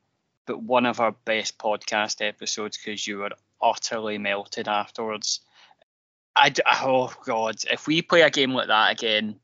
but 0.46 0.62
one 0.62 0.86
of 0.86 1.00
our 1.00 1.12
best 1.12 1.58
podcast 1.58 2.26
episodes 2.26 2.78
because 2.78 3.06
you 3.06 3.18
were 3.18 3.30
utterly 3.60 4.18
melted 4.18 4.68
afterwards. 4.68 5.40
I 6.36 6.52
oh 6.84 7.12
god, 7.24 7.56
if 7.70 7.88
we 7.88 8.02
play 8.02 8.22
a 8.22 8.30
game 8.30 8.52
like 8.52 8.68
that 8.68 8.92
again, 8.92 9.40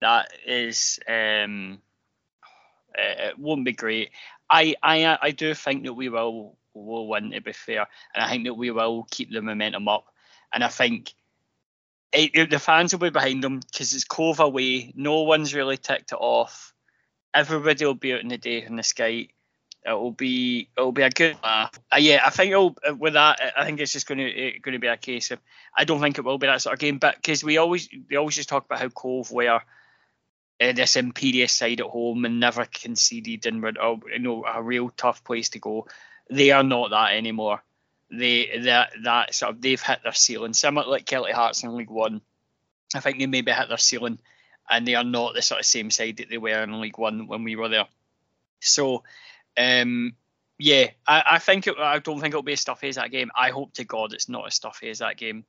that 0.00 0.28
is 0.46 1.00
um, 1.08 1.80
it 2.94 3.38
won't 3.38 3.64
be 3.64 3.72
great. 3.72 4.10
I, 4.50 4.74
I 4.82 5.18
I 5.20 5.30
do 5.30 5.54
think 5.54 5.84
that 5.84 5.94
we 5.94 6.08
will 6.08 6.56
will 6.74 7.08
win 7.08 7.30
to 7.32 7.40
be 7.40 7.52
fair, 7.52 7.86
and 8.14 8.24
I 8.24 8.30
think 8.30 8.44
that 8.44 8.54
we 8.54 8.70
will 8.70 9.06
keep 9.10 9.30
the 9.32 9.42
momentum 9.42 9.88
up, 9.88 10.06
and 10.52 10.64
I 10.64 10.68
think 10.68 11.12
it, 12.12 12.30
it, 12.34 12.50
the 12.50 12.58
fans 12.58 12.92
will 12.92 13.00
be 13.00 13.10
behind 13.10 13.44
them 13.44 13.60
because 13.60 13.94
it's 13.94 14.04
Cove 14.04 14.40
away. 14.40 14.92
No 14.96 15.22
one's 15.22 15.54
really 15.54 15.76
ticked 15.76 16.12
it 16.12 16.18
off. 16.18 16.72
Everybody 17.34 17.84
will 17.84 17.94
be 17.94 18.14
out 18.14 18.20
in 18.20 18.28
the 18.28 18.38
day 18.38 18.62
in 18.62 18.76
the 18.76 18.82
sky. 18.82 19.28
It 19.84 19.92
will 19.92 20.12
be 20.12 20.68
it 20.76 20.80
will 20.80 20.92
be 20.92 21.02
a 21.02 21.10
good 21.10 21.36
laugh. 21.42 21.78
Uh, 21.92 21.98
yeah, 21.98 22.22
I 22.24 22.30
think 22.30 22.50
it'll, 22.50 22.76
uh, 22.88 22.94
with 22.94 23.14
that, 23.14 23.40
I 23.56 23.64
think 23.64 23.80
it's 23.80 23.92
just 23.92 24.06
going 24.06 24.18
to 24.18 24.58
going 24.60 24.72
to 24.72 24.78
be 24.78 24.86
a 24.86 24.96
case 24.96 25.30
of. 25.30 25.38
I 25.76 25.84
don't 25.84 26.00
think 26.00 26.18
it 26.18 26.24
will 26.24 26.38
be 26.38 26.46
that 26.46 26.62
sort 26.62 26.74
of 26.74 26.80
game, 26.80 26.98
but 26.98 27.16
because 27.16 27.44
we 27.44 27.58
always 27.58 27.88
we 28.08 28.16
always 28.16 28.34
just 28.34 28.48
talk 28.48 28.64
about 28.64 28.80
how 28.80 28.88
Cove 28.88 29.30
were 29.30 29.60
uh, 30.60 30.72
this 30.72 30.96
imperious 30.96 31.52
side 31.52 31.80
at 31.80 31.86
home 31.86 32.24
and 32.24 32.40
never 32.40 32.64
conceded 32.64 33.46
and 33.46 33.62
were 33.62 33.72
oh, 33.80 34.00
you 34.10 34.18
know 34.18 34.44
a 34.44 34.62
real 34.62 34.90
tough 34.90 35.22
place 35.24 35.50
to 35.50 35.58
go. 35.58 35.86
They 36.30 36.50
are 36.50 36.62
not 36.62 36.90
that 36.90 37.14
anymore. 37.14 37.62
They 38.10 38.60
that 38.64 38.92
that 39.04 39.34
sort 39.34 39.54
of 39.54 39.60
they've 39.60 39.80
hit 39.80 40.00
their 40.02 40.12
ceiling. 40.12 40.54
Similar 40.54 40.88
like 40.88 41.04
Kelty 41.04 41.32
Hearts 41.32 41.62
in 41.62 41.76
League 41.76 41.90
One. 41.90 42.20
I 42.94 43.00
think 43.00 43.18
they 43.18 43.26
maybe 43.26 43.52
hit 43.52 43.68
their 43.68 43.78
ceiling, 43.78 44.18
and 44.68 44.86
they 44.86 44.94
are 44.94 45.04
not 45.04 45.34
the 45.34 45.42
sort 45.42 45.60
of 45.60 45.66
same 45.66 45.90
side 45.90 46.16
that 46.18 46.30
they 46.30 46.38
were 46.38 46.62
in 46.62 46.80
League 46.80 46.98
One 46.98 47.26
when 47.26 47.44
we 47.44 47.54
were 47.54 47.68
there. 47.68 47.86
So, 48.60 49.04
um, 49.56 50.14
yeah, 50.58 50.88
I, 51.06 51.22
I 51.32 51.38
think 51.38 51.66
it, 51.66 51.76
I 51.78 51.98
don't 51.98 52.20
think 52.20 52.32
it'll 52.32 52.42
be 52.42 52.54
as 52.54 52.60
stuffy 52.60 52.88
as 52.88 52.96
that 52.96 53.10
game. 53.10 53.30
I 53.36 53.50
hope 53.50 53.74
to 53.74 53.84
God 53.84 54.12
it's 54.12 54.28
not 54.28 54.46
as 54.46 54.54
stuffy 54.54 54.90
as 54.90 54.98
that 54.98 55.16
game. 55.16 55.44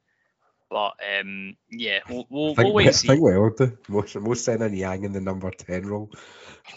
But 0.69 0.93
um, 1.19 1.55
yeah, 1.71 1.99
we'll, 2.09 2.27
we'll, 2.29 2.55
think, 2.55 2.65
we'll 2.65 2.73
wait 2.75 2.87
and 2.87 2.95
see. 2.95 3.07
I 3.07 3.11
think 3.13 3.23
we 3.23 3.37
will 3.37 3.49
do. 3.49 3.77
Most, 3.87 4.15
most 4.17 4.45
signing 4.45 4.75
Yang 4.75 5.05
in 5.05 5.13
the 5.13 5.21
number 5.21 5.49
10 5.49 5.87
role. 5.87 6.11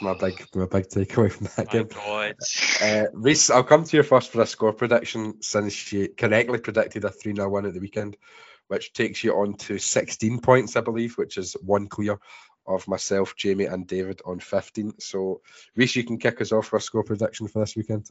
My 0.01 0.15
big, 0.15 0.47
my 0.55 0.65
big 0.65 0.89
takeaway 0.89 1.31
from 1.31 1.49
that 1.57 1.67
My 1.67 1.73
game. 1.73 1.89
God. 1.89 2.35
Uh, 2.83 3.07
Reese, 3.13 3.51
I'll 3.51 3.65
come 3.65 3.85
to 3.85 3.97
you 3.97 4.03
first 4.03 4.31
for 4.31 4.41
a 4.41 4.47
score 4.47 4.73
prediction 4.73 5.43
since 5.43 5.75
she 5.75 6.09
correctly 6.09 6.59
predicted 6.59 7.05
a 7.05 7.11
3 7.11 7.35
0 7.35 7.49
win 7.51 7.67
at 7.67 7.75
the 7.75 7.81
weekend, 7.81 8.17
which 8.69 8.95
takes 8.95 9.23
you 9.23 9.35
on 9.35 9.55
to 9.55 9.79
16 9.79 10.41
points, 10.41 10.77
I 10.77 10.81
believe, 10.81 11.19
which 11.19 11.37
is 11.37 11.55
one 11.63 11.89
clear 11.89 12.19
of 12.67 12.89
myself, 12.89 13.37
Jamie, 13.37 13.67
and 13.67 13.87
David 13.87 14.23
on 14.25 14.41
15. 14.41 14.95
So, 15.01 15.43
Reese, 15.77 15.97
you 15.97 16.05
can 16.05 16.19
kick 16.19 16.41
us 16.41 16.53
off 16.53 16.69
for 16.69 16.77
a 16.77 16.81
score 16.81 17.05
prediction 17.05 17.49
for 17.49 17.59
this 17.59 17.77
weekend. 17.77 18.09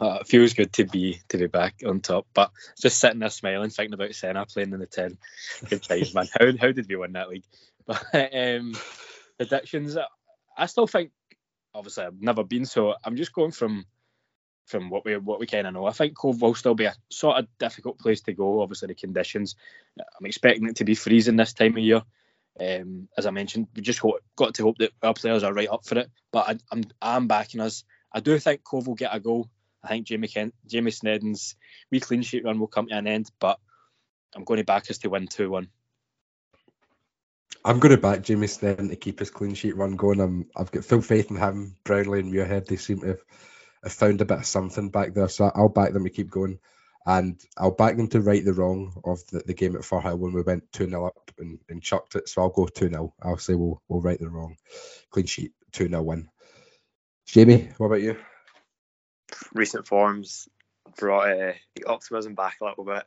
Uh, 0.00 0.18
it 0.20 0.26
feels 0.26 0.54
good 0.54 0.72
to 0.74 0.84
be 0.84 1.20
to 1.28 1.38
be 1.38 1.46
back 1.46 1.76
on 1.86 2.00
top, 2.00 2.26
but 2.34 2.50
just 2.80 2.98
sitting 2.98 3.20
there 3.20 3.30
smiling, 3.30 3.70
thinking 3.70 3.94
about 3.94 4.14
Senna 4.14 4.46
playing 4.46 4.72
in 4.72 4.80
the 4.80 4.86
ten. 4.86 5.18
Good 5.68 5.82
times, 5.82 6.14
man. 6.14 6.28
How 6.38 6.46
how 6.58 6.72
did 6.72 6.88
we 6.88 6.96
win 6.96 7.12
that 7.12 7.28
league? 7.28 7.44
But 7.86 8.04
um, 8.14 8.74
predictions, 9.38 9.96
I 10.56 10.66
still 10.66 10.86
think. 10.86 11.10
Obviously, 11.74 12.04
I've 12.04 12.20
never 12.20 12.44
been, 12.44 12.66
so 12.66 12.94
I'm 13.02 13.16
just 13.16 13.32
going 13.32 13.52
from 13.52 13.86
from 14.66 14.90
what 14.90 15.04
we 15.04 15.16
what 15.16 15.40
we 15.40 15.46
kind 15.46 15.66
of 15.66 15.74
know. 15.74 15.86
I 15.86 15.92
think 15.92 16.16
Cove 16.16 16.40
will 16.40 16.54
still 16.54 16.74
be 16.74 16.84
a 16.84 16.94
sort 17.10 17.38
of 17.38 17.48
difficult 17.58 17.98
place 17.98 18.20
to 18.22 18.32
go. 18.32 18.62
Obviously, 18.62 18.88
the 18.88 18.94
conditions. 18.94 19.56
I'm 19.98 20.26
expecting 20.26 20.68
it 20.68 20.76
to 20.76 20.84
be 20.84 20.94
freezing 20.94 21.36
this 21.36 21.52
time 21.52 21.76
of 21.76 21.82
year. 21.82 22.02
Um, 22.58 23.08
as 23.16 23.26
I 23.26 23.30
mentioned, 23.30 23.68
we 23.74 23.82
just 23.82 24.00
got, 24.00 24.20
got 24.36 24.54
to 24.54 24.64
hope 24.64 24.78
that 24.78 24.92
our 25.02 25.14
players 25.14 25.42
are 25.42 25.52
right 25.52 25.68
up 25.68 25.84
for 25.84 25.98
it. 25.98 26.10
But 26.32 26.48
I, 26.48 26.58
I'm 26.70 26.84
I'm 27.02 27.26
backing 27.26 27.60
us. 27.60 27.84
I 28.12 28.20
do 28.20 28.38
think 28.38 28.64
Cove 28.64 28.86
will 28.86 28.94
get 28.94 29.14
a 29.14 29.20
goal. 29.20 29.48
I 29.82 29.88
think 29.88 30.06
Jamie 30.06 30.28
Kent, 30.28 30.54
Jamie 30.66 30.90
Sneddon's 30.90 31.56
wee 31.90 32.00
clean 32.00 32.22
sheet 32.22 32.44
run 32.44 32.58
will 32.58 32.66
come 32.66 32.88
to 32.88 32.96
an 32.96 33.06
end, 33.06 33.30
but 33.40 33.58
I'm 34.34 34.44
going 34.44 34.58
to 34.58 34.64
back 34.64 34.90
us 34.90 34.98
to 34.98 35.08
win 35.08 35.26
2 35.26 35.50
1. 35.50 35.68
I'm 37.64 37.78
going 37.78 37.94
to 37.94 38.00
back 38.00 38.22
Jamie 38.22 38.46
Sneddon 38.46 38.88
to 38.88 38.96
keep 38.96 39.18
his 39.18 39.30
clean 39.30 39.54
sheet 39.54 39.76
run 39.76 39.96
going. 39.96 40.20
I'm, 40.20 40.46
I've 40.56 40.70
got 40.70 40.84
full 40.84 41.02
faith 41.02 41.30
in 41.30 41.36
him, 41.36 41.76
Brownlie 41.84 42.20
and 42.20 42.32
Muirhead. 42.32 42.66
They 42.66 42.76
seem 42.76 43.00
to 43.00 43.08
have, 43.08 43.22
have 43.82 43.92
found 43.92 44.20
a 44.20 44.24
bit 44.24 44.38
of 44.38 44.46
something 44.46 44.88
back 44.88 45.14
there, 45.14 45.28
so 45.28 45.50
I'll 45.54 45.68
back 45.68 45.92
them 45.92 46.04
to 46.04 46.10
keep 46.10 46.30
going. 46.30 46.58
And 47.06 47.40
I'll 47.56 47.70
back 47.70 47.96
them 47.96 48.08
to 48.08 48.20
right 48.20 48.44
the 48.44 48.52
wrong 48.52 49.00
of 49.04 49.26
the, 49.28 49.42
the 49.46 49.54
game 49.54 49.74
at 49.74 49.82
Firhill 49.82 50.18
when 50.18 50.32
we 50.32 50.42
went 50.42 50.70
2 50.72 50.88
0 50.88 51.06
up 51.06 51.30
and, 51.38 51.58
and 51.68 51.82
chucked 51.82 52.14
it. 52.14 52.28
So 52.28 52.42
I'll 52.42 52.50
go 52.50 52.66
2 52.66 52.88
0. 52.88 53.14
I'll 53.22 53.38
say 53.38 53.54
we'll, 53.54 53.82
we'll 53.88 54.00
right 54.00 54.18
the 54.18 54.28
wrong. 54.28 54.56
Clean 55.10 55.26
sheet, 55.26 55.52
2 55.72 55.88
0 55.88 56.02
win. 56.02 56.28
Jamie, 57.26 57.70
what 57.78 57.86
about 57.86 58.02
you? 58.02 58.16
Recent 59.54 59.86
forms 59.86 60.48
brought 60.96 61.30
uh, 61.30 61.52
the 61.74 61.84
optimism 61.86 62.34
back 62.34 62.58
a 62.60 62.64
little 62.64 62.84
bit. 62.84 63.04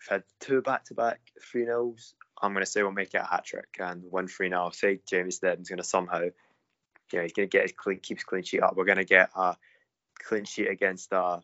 We've 0.00 0.08
had 0.08 0.22
two 0.40 0.62
back 0.62 0.84
to 0.86 0.94
back 0.94 1.20
3 1.50 1.66
0s. 1.66 2.12
I'm 2.40 2.52
going 2.52 2.64
to 2.64 2.70
say 2.70 2.82
we'll 2.82 2.92
make 2.92 3.14
it 3.14 3.20
a 3.20 3.24
hat 3.24 3.44
trick 3.44 3.76
and 3.80 4.02
win 4.10 4.28
3 4.28 4.48
0. 4.48 4.70
Say 4.72 5.00
Jamie 5.06 5.30
Sneddon's 5.30 5.68
going 5.68 5.78
to 5.78 5.84
somehow, 5.84 6.20
you 6.20 6.32
know, 7.12 7.22
he's 7.22 7.32
going 7.32 7.48
to 7.48 7.56
get 7.56 7.62
his 7.62 7.72
clean, 7.72 8.00
keeps 8.00 8.24
clean 8.24 8.42
sheet 8.42 8.62
up. 8.62 8.76
We're 8.76 8.84
going 8.84 8.98
to 8.98 9.04
get 9.04 9.30
a 9.34 9.56
clean 10.18 10.44
sheet 10.44 10.68
against 10.68 11.12
our 11.12 11.42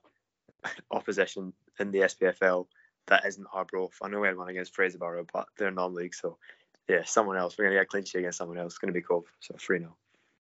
opposition 0.91 1.53
in 1.79 1.91
the 1.91 2.01
SPFL 2.01 2.67
that 3.07 3.27
isn't 3.27 3.47
Arbroath. 3.53 3.99
I 4.03 4.09
know 4.09 4.21
we 4.21 4.29
had 4.29 4.37
one 4.37 4.49
against 4.49 4.75
Fraserburgh, 4.75 5.29
but 5.33 5.47
they're 5.59 5.71
non 5.71 5.95
league. 5.95 6.15
So, 6.15 6.39
yeah, 6.89 7.03
someone 7.05 7.37
else. 7.37 7.57
We're 7.59 7.65
going 7.65 7.75
to 7.75 7.81
get 7.81 7.87
a 7.87 7.91
clean 7.91 8.05
sheet 8.05 8.19
against 8.19 8.39
someone 8.39 8.59
else. 8.59 8.75
It's 8.75 8.79
going 8.79 8.93
to 8.93 8.99
be 8.99 9.03
Cove. 9.03 9.25
So 9.41 9.57
3 9.59 9.81
0. 9.81 9.97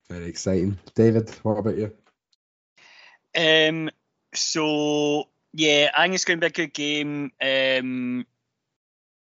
Very 0.10 0.28
exciting. 0.28 0.78
David, 0.96 1.30
what 1.44 1.58
about 1.58 1.78
you? 1.78 1.94
Um, 3.36 3.90
so 4.34 5.28
yeah, 5.54 5.92
I 5.96 6.04
think 6.04 6.16
it's 6.16 6.26
going 6.26 6.40
to 6.40 6.42
be 6.42 6.48
a 6.48 6.66
good 6.66 6.74
game. 6.74 7.32
Um, 7.42 8.26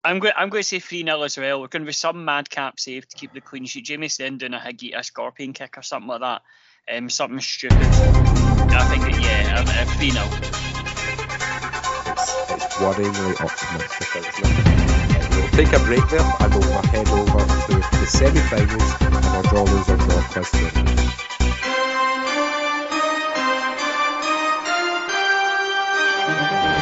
I'm 0.02 0.18
going. 0.18 0.32
I'm 0.36 0.48
going 0.48 0.62
to 0.62 0.68
say 0.68 0.78
three 0.78 1.04
0 1.04 1.22
as 1.22 1.36
well. 1.36 1.60
We're 1.60 1.68
going 1.68 1.82
to 1.82 1.86
be 1.86 1.92
some 1.92 2.24
madcap 2.24 2.80
save 2.80 3.06
to 3.08 3.16
keep 3.16 3.34
the 3.34 3.40
clean 3.40 3.66
sheet. 3.66 3.84
Jamie 3.84 4.08
doing 4.08 4.54
a 4.54 4.58
Higgy, 4.58 4.96
a 4.96 5.04
scorpion 5.04 5.52
kick 5.52 5.76
or 5.76 5.82
something 5.82 6.08
like 6.08 6.20
that. 6.20 6.42
Um, 6.90 7.10
something 7.10 7.40
stupid. 7.40 7.76
I 7.76 8.84
think 8.88 9.02
that, 9.04 9.20
yeah, 9.20 9.62
three 9.96 10.10
0 10.10 10.24
It's 12.56 12.76
worryingly 12.76 13.40
optimistic. 13.40 14.08
We'll 15.30 15.48
take 15.50 15.72
a 15.72 15.84
break 15.84 16.08
there 16.08 16.20
and 16.40 16.54
we'll 16.54 16.82
head 16.82 17.08
over 17.08 17.38
to 17.38 17.98
the 17.98 18.06
semi-finals 18.06 18.94
of 19.02 19.26
our 19.26 19.42
draw 19.42 19.64
loser 19.64 19.96
draw 19.96 21.29
quiz 26.30 26.48
tournament. 26.50 26.79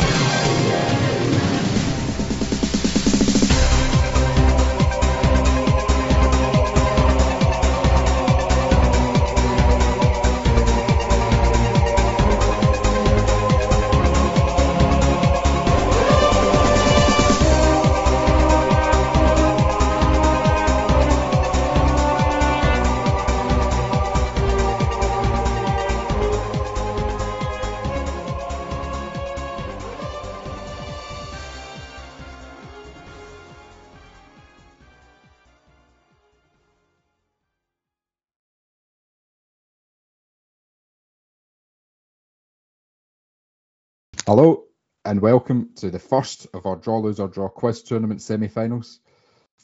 Hello 44.29 44.65
and 45.07 45.23
welcome 45.23 45.71
to 45.77 45.91
the 45.91 45.99
first 45.99 46.49
of 46.53 46.67
our 46.67 46.77
Draw 46.77 46.99
Lose 46.99 47.19
or 47.19 47.29
Draw 47.29 47.49
Quiz 47.49 47.83
Tournament 47.83 48.21
semi-finals. 48.21 49.01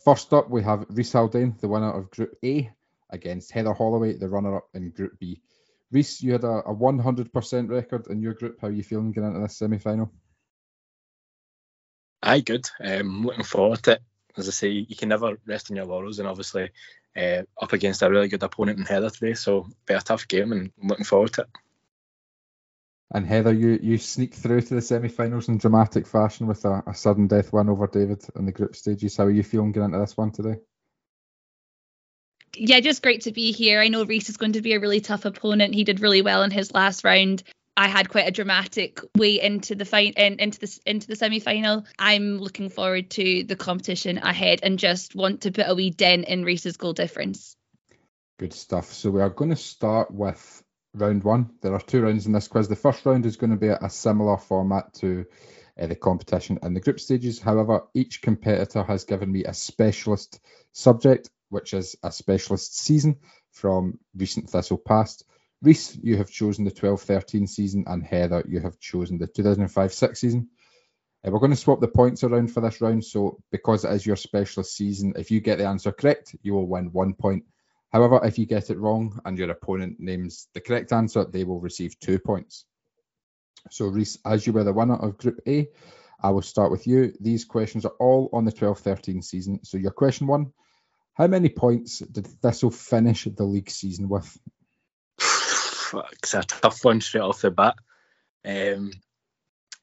First 0.06 0.32
up, 0.32 0.48
we 0.48 0.62
have 0.62 0.86
Reese 0.88 1.12
Haldane, 1.12 1.54
the 1.60 1.68
winner 1.68 1.92
of 1.92 2.10
Group 2.10 2.34
A, 2.42 2.70
against 3.10 3.52
Heather 3.52 3.74
Holloway, 3.74 4.14
the 4.14 4.26
runner-up 4.26 4.66
in 4.72 4.88
Group 4.88 5.18
B. 5.18 5.42
Reese, 5.92 6.22
you 6.22 6.32
had 6.32 6.44
a, 6.44 6.62
a 6.64 6.74
100% 6.74 7.68
record 7.68 8.06
in 8.06 8.22
your 8.22 8.32
group. 8.32 8.58
How 8.58 8.68
are 8.68 8.70
you 8.70 8.82
feeling 8.82 9.12
going 9.12 9.26
into 9.26 9.40
this 9.40 9.58
semi-final? 9.58 10.10
Aye, 12.22 12.40
good. 12.40 12.66
Um, 12.82 13.26
looking 13.26 13.44
forward 13.44 13.82
to 13.82 13.92
it. 13.92 14.02
As 14.38 14.48
I 14.48 14.52
say, 14.52 14.68
you 14.68 14.96
can 14.96 15.10
never 15.10 15.36
rest 15.44 15.70
on 15.70 15.76
your 15.76 15.84
laurels, 15.84 16.20
and 16.20 16.26
obviously 16.26 16.70
uh, 17.14 17.42
up 17.60 17.74
against 17.74 18.00
a 18.00 18.08
really 18.08 18.28
good 18.28 18.42
opponent 18.42 18.78
in 18.78 18.86
Heather 18.86 19.10
today, 19.10 19.34
so 19.34 19.68
be 19.84 19.92
a 19.92 20.00
tough 20.00 20.26
game, 20.26 20.52
and 20.52 20.72
looking 20.82 21.04
forward 21.04 21.34
to 21.34 21.42
it. 21.42 21.48
And 23.14 23.24
Heather, 23.24 23.52
you, 23.52 23.78
you 23.80 23.96
sneaked 23.96 24.34
through 24.34 24.62
to 24.62 24.74
the 24.74 24.82
semi-finals 24.82 25.48
in 25.48 25.58
dramatic 25.58 26.04
fashion 26.04 26.48
with 26.48 26.64
a, 26.64 26.82
a 26.84 26.94
sudden 26.94 27.28
death 27.28 27.52
win 27.52 27.68
over 27.68 27.86
David 27.86 28.24
in 28.34 28.44
the 28.44 28.50
group 28.50 28.74
stages. 28.74 29.16
How 29.16 29.24
are 29.24 29.30
you 29.30 29.44
feeling 29.44 29.70
going 29.70 29.86
into 29.86 30.00
this 30.00 30.16
one 30.16 30.32
today? 30.32 30.56
Yeah, 32.56 32.80
just 32.80 33.04
great 33.04 33.22
to 33.22 33.32
be 33.32 33.52
here. 33.52 33.80
I 33.80 33.86
know 33.86 34.04
Reese 34.04 34.30
is 34.30 34.36
going 34.36 34.54
to 34.54 34.62
be 34.62 34.74
a 34.74 34.80
really 34.80 35.00
tough 35.00 35.26
opponent. 35.26 35.74
He 35.74 35.84
did 35.84 36.00
really 36.00 36.22
well 36.22 36.42
in 36.42 36.50
his 36.50 36.74
last 36.74 37.04
round. 37.04 37.44
I 37.76 37.86
had 37.86 38.08
quite 38.08 38.26
a 38.26 38.32
dramatic 38.32 39.00
way 39.16 39.40
into 39.40 39.76
the 39.76 39.84
fight 39.84 40.14
in, 40.16 40.40
into 40.40 40.58
the 40.58 40.80
into 40.84 41.06
the 41.06 41.16
semi 41.16 41.38
final. 41.38 41.84
I'm 41.98 42.38
looking 42.38 42.68
forward 42.68 43.10
to 43.10 43.44
the 43.44 43.56
competition 43.56 44.18
ahead 44.18 44.60
and 44.62 44.78
just 44.78 45.14
want 45.14 45.42
to 45.42 45.52
put 45.52 45.68
a 45.68 45.74
wee 45.74 45.90
dent 45.90 46.26
in 46.26 46.44
Reese's 46.44 46.76
goal 46.76 46.92
difference. 46.92 47.56
Good 48.38 48.52
stuff. 48.52 48.92
So 48.92 49.10
we 49.10 49.20
are 49.20 49.30
going 49.30 49.50
to 49.50 49.56
start 49.56 50.12
with 50.12 50.63
round 50.94 51.24
one. 51.24 51.50
There 51.60 51.74
are 51.74 51.80
two 51.80 52.02
rounds 52.02 52.26
in 52.26 52.32
this 52.32 52.48
quiz. 52.48 52.68
The 52.68 52.76
first 52.76 53.04
round 53.04 53.26
is 53.26 53.36
going 53.36 53.50
to 53.50 53.56
be 53.56 53.68
a 53.68 53.90
similar 53.90 54.36
format 54.36 54.94
to 54.94 55.26
uh, 55.80 55.86
the 55.86 55.96
competition 55.96 56.58
in 56.62 56.74
the 56.74 56.80
group 56.80 57.00
stages. 57.00 57.40
However, 57.40 57.82
each 57.94 58.22
competitor 58.22 58.82
has 58.82 59.04
given 59.04 59.30
me 59.30 59.44
a 59.44 59.54
specialist 59.54 60.40
subject, 60.72 61.30
which 61.48 61.74
is 61.74 61.96
a 62.02 62.12
specialist 62.12 62.78
season 62.78 63.16
from 63.50 63.98
recent 64.16 64.50
Thistle 64.50 64.78
past. 64.78 65.24
Reese, 65.62 65.96
you 66.02 66.16
have 66.18 66.30
chosen 66.30 66.64
the 66.64 66.70
12 66.70 67.00
13 67.00 67.46
season, 67.46 67.84
and 67.86 68.04
Heather, 68.04 68.44
you 68.48 68.60
have 68.60 68.78
chosen 68.78 69.18
the 69.18 69.26
2005 69.26 69.92
6 69.92 70.20
season. 70.20 70.48
Uh, 71.26 71.30
we're 71.30 71.38
going 71.38 71.50
to 71.50 71.56
swap 71.56 71.80
the 71.80 71.88
points 71.88 72.22
around 72.22 72.52
for 72.52 72.60
this 72.60 72.80
round. 72.80 73.04
So, 73.04 73.38
because 73.50 73.84
it 73.84 73.92
is 73.92 74.04
your 74.04 74.16
specialist 74.16 74.76
season, 74.76 75.14
if 75.16 75.30
you 75.30 75.40
get 75.40 75.58
the 75.58 75.66
answer 75.66 75.90
correct, 75.90 76.36
you 76.42 76.52
will 76.52 76.68
win 76.68 76.92
one 76.92 77.14
point. 77.14 77.44
However, 77.94 78.20
if 78.24 78.40
you 78.40 78.44
get 78.44 78.70
it 78.70 78.78
wrong 78.80 79.20
and 79.24 79.38
your 79.38 79.48
opponent 79.52 80.00
names 80.00 80.48
the 80.52 80.60
correct 80.60 80.92
answer, 80.92 81.24
they 81.24 81.44
will 81.44 81.60
receive 81.60 81.96
two 82.00 82.18
points. 82.18 82.64
So, 83.70 83.86
Reese, 83.86 84.18
as 84.26 84.44
you 84.44 84.52
were 84.52 84.64
the 84.64 84.72
winner 84.72 84.96
of 84.96 85.16
Group 85.16 85.38
A, 85.46 85.68
I 86.20 86.30
will 86.30 86.42
start 86.42 86.72
with 86.72 86.88
you. 86.88 87.12
These 87.20 87.44
questions 87.44 87.84
are 87.84 87.94
all 88.00 88.30
on 88.32 88.46
the 88.46 88.50
12 88.50 88.80
13 88.80 89.22
season. 89.22 89.60
So, 89.62 89.78
your 89.78 89.92
question 89.92 90.26
one 90.26 90.52
How 91.12 91.28
many 91.28 91.48
points 91.48 92.00
did 92.00 92.26
Thistle 92.26 92.72
finish 92.72 93.28
the 93.32 93.44
league 93.44 93.70
season 93.70 94.08
with? 94.08 94.26
it's 95.20 96.34
a 96.34 96.42
tough 96.42 96.84
one 96.84 97.00
straight 97.00 97.20
off 97.20 97.42
the 97.42 97.52
bat. 97.52 97.76
Um, 98.44 98.90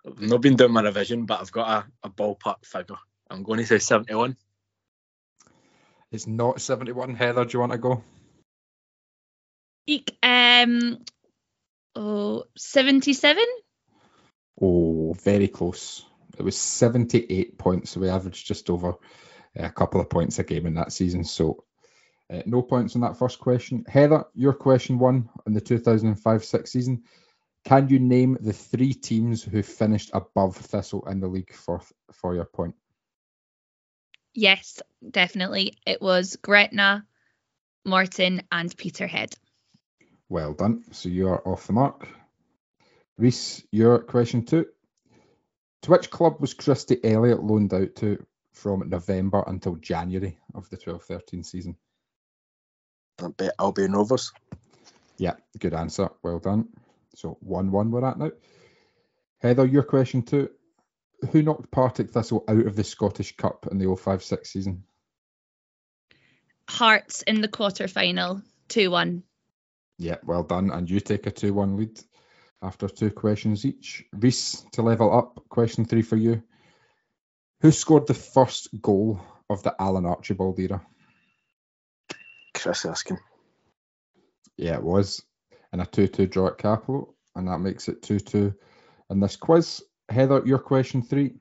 I've 0.06 0.20
not 0.20 0.42
been 0.42 0.58
doing 0.58 0.74
my 0.74 0.82
revision, 0.82 1.26
but 1.28 1.40
I've 1.40 1.54
got 1.54 1.86
a, 2.04 2.08
a 2.08 2.10
ballpark 2.10 2.66
figure. 2.66 2.98
I'm 3.30 3.44
going 3.44 3.60
to 3.60 3.66
say 3.66 3.80
71. 3.80 4.36
It's 6.12 6.28
not 6.28 6.60
71. 6.60 7.16
Heather, 7.16 7.46
do 7.46 7.52
you 7.54 7.60
want 7.60 7.72
to 7.72 7.78
go? 7.78 8.04
Eek, 9.88 10.18
um, 10.22 11.00
oh, 11.96 12.44
77? 12.58 13.44
Oh, 14.62 15.14
very 15.14 15.48
close. 15.48 16.06
It 16.38 16.44
was 16.44 16.58
78 16.58 17.58
points. 17.58 17.92
So 17.92 18.02
we 18.02 18.10
averaged 18.10 18.46
just 18.46 18.70
over 18.70 18.96
a 19.56 19.70
couple 19.70 20.02
of 20.02 20.10
points 20.10 20.40
a 20.40 20.44
game 20.44 20.66
in 20.66 20.76
that 20.76 20.92
season. 20.92 21.24
So 21.24 21.64
uh, 22.32 22.42
no 22.46 22.62
points 22.62 22.96
on 22.96 23.02
that 23.02 23.18
first 23.18 23.40
question. 23.40 23.86
Heather, 23.88 24.26
your 24.34 24.54
question 24.54 25.00
one 25.00 25.30
in 25.46 25.54
the 25.54 25.62
2005 25.62 26.46
6 26.46 26.72
season. 26.72 27.04
Can 27.64 27.90
you 27.90 28.00
name 28.00 28.38
the 28.42 28.54
three 28.54 28.94
teams 28.94 29.44
who 29.44 29.62
finished 29.62 30.10
above 30.14 30.56
Thistle 30.56 31.08
in 31.08 31.20
the 31.20 31.28
league 31.28 31.54
for 31.54 31.82
for 32.12 32.34
your 32.34 32.46
point? 32.46 32.76
Yes, 34.34 34.82
definitely. 35.10 35.78
It 35.86 36.02
was 36.02 36.38
Gretna, 36.38 37.06
Morton, 37.86 38.44
and 38.52 38.76
Peterhead. 38.76 39.34
Well 40.30 40.54
done. 40.54 40.84
So 40.92 41.10
you 41.10 41.28
are 41.28 41.46
off 41.48 41.68
the 41.68 41.74
mark. 41.74 42.08
Reese, 43.18 43.64
your 43.72 44.00
question 44.00 44.46
two. 44.46 44.66
To 45.84 45.92
which 45.92 46.10
club 46.10 46.40
was 46.40 46.54
Christie 46.54 47.04
Elliott 47.04 47.44
loaned 47.44 47.74
out 47.74 47.96
to 47.98 48.26
from 48.54 48.90
November 48.90 49.44
until 49.48 49.76
January 49.76 50.38
of 50.54 50.70
the 50.70 50.78
12 50.78 51.04
13 51.04 51.44
season? 51.44 51.76
I 53.22 53.28
bet 53.30 53.56
Albion 53.60 53.94
Rovers. 53.94 54.32
Yeah, 55.18 55.36
good 55.60 55.74
answer. 55.74 56.10
Well 56.24 56.40
done. 56.40 56.70
So 57.16 57.38
1 57.42 57.72
1 57.72 57.92
we're 57.92 58.06
at 58.06 58.18
now. 58.18 58.32
Heather, 59.40 59.66
your 59.66 59.84
question 59.84 60.22
two. 60.22 60.50
Who 61.30 61.44
knocked 61.44 61.72
Partick 61.72 62.10
Thistle 62.10 62.44
out 62.48 62.66
of 62.66 62.76
the 62.76 62.84
Scottish 62.84 63.36
Cup 63.38 63.68
in 63.70 63.78
the 63.78 63.96
05 63.96 64.24
6 64.24 64.50
season? 64.50 64.84
Hearts 66.68 67.22
in 67.22 67.42
the 67.42 67.48
quarter 67.48 67.88
final, 67.88 68.42
2 68.70 68.90
1. 68.90 69.24
Yeah, 69.98 70.18
well 70.24 70.44
done. 70.44 70.72
And 70.72 70.90
you 70.90 71.00
take 71.00 71.28
a 71.28 71.32
2 71.32 71.54
1 71.54 71.78
lead 71.78 72.00
after 72.62 72.88
two 72.88 73.12
questions 73.12 73.66
each. 73.66 74.06
Reese, 74.14 74.66
to 74.74 74.82
level 74.82 75.16
up, 75.16 75.44
question 75.50 75.86
three 75.86 76.02
for 76.02 76.16
you. 76.16 76.44
Who 77.62 77.72
scored 77.72 78.08
the 78.08 78.14
first 78.14 78.70
goal 78.82 79.20
of 79.50 79.64
the 79.64 79.76
Alan 79.80 80.06
Archibald 80.06 80.60
era? 80.60 80.86
Chris 82.54 82.86
Erskine. 82.86 83.20
Yeah, 84.58 84.76
it 84.76 84.84
was. 84.84 85.24
In 85.74 85.80
a 85.80 85.86
2 85.86 86.08
2 86.08 86.28
draw 86.28 86.48
at 86.48 86.58
Cappielow, 86.58 87.14
and 87.36 87.48
that 87.48 87.60
makes 87.60 87.88
it 87.88 88.02
2 88.02 88.20
2 88.20 88.54
in 89.10 89.20
this 89.20 89.36
quiz. 89.36 89.82
Heather, 90.12 90.42
your 90.46 90.60
question 90.60 91.02
three. 91.02 91.36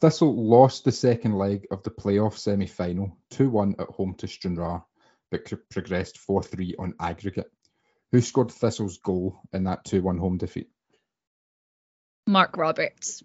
Thistle 0.00 0.34
lost 0.34 0.84
the 0.84 0.92
second 0.92 1.34
leg 1.36 1.66
of 1.70 1.82
the 1.82 1.90
playoff 1.90 2.36
semi 2.36 2.66
final 2.66 3.16
2 3.30 3.48
1 3.48 3.76
at 3.78 3.88
home 3.88 4.14
to 4.18 4.26
Stranraer, 4.26 4.82
but 5.30 5.50
progressed 5.70 6.18
4 6.18 6.42
3 6.42 6.74
on 6.78 6.94
aggregate. 7.00 7.50
Who 8.12 8.20
scored 8.20 8.50
Thistle's 8.50 8.98
goal 8.98 9.40
in 9.52 9.64
that 9.64 9.84
2 9.84 10.02
1 10.02 10.18
home 10.18 10.38
defeat? 10.38 10.68
Mark 12.26 12.56
Roberts. 12.56 13.22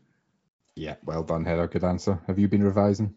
Yeah, 0.76 0.96
well 1.04 1.24
done, 1.24 1.44
Heather. 1.44 1.68
Good 1.68 1.84
answer. 1.84 2.22
Have 2.28 2.40
you 2.40 2.48
been 2.48 2.64
revising? 2.64 3.16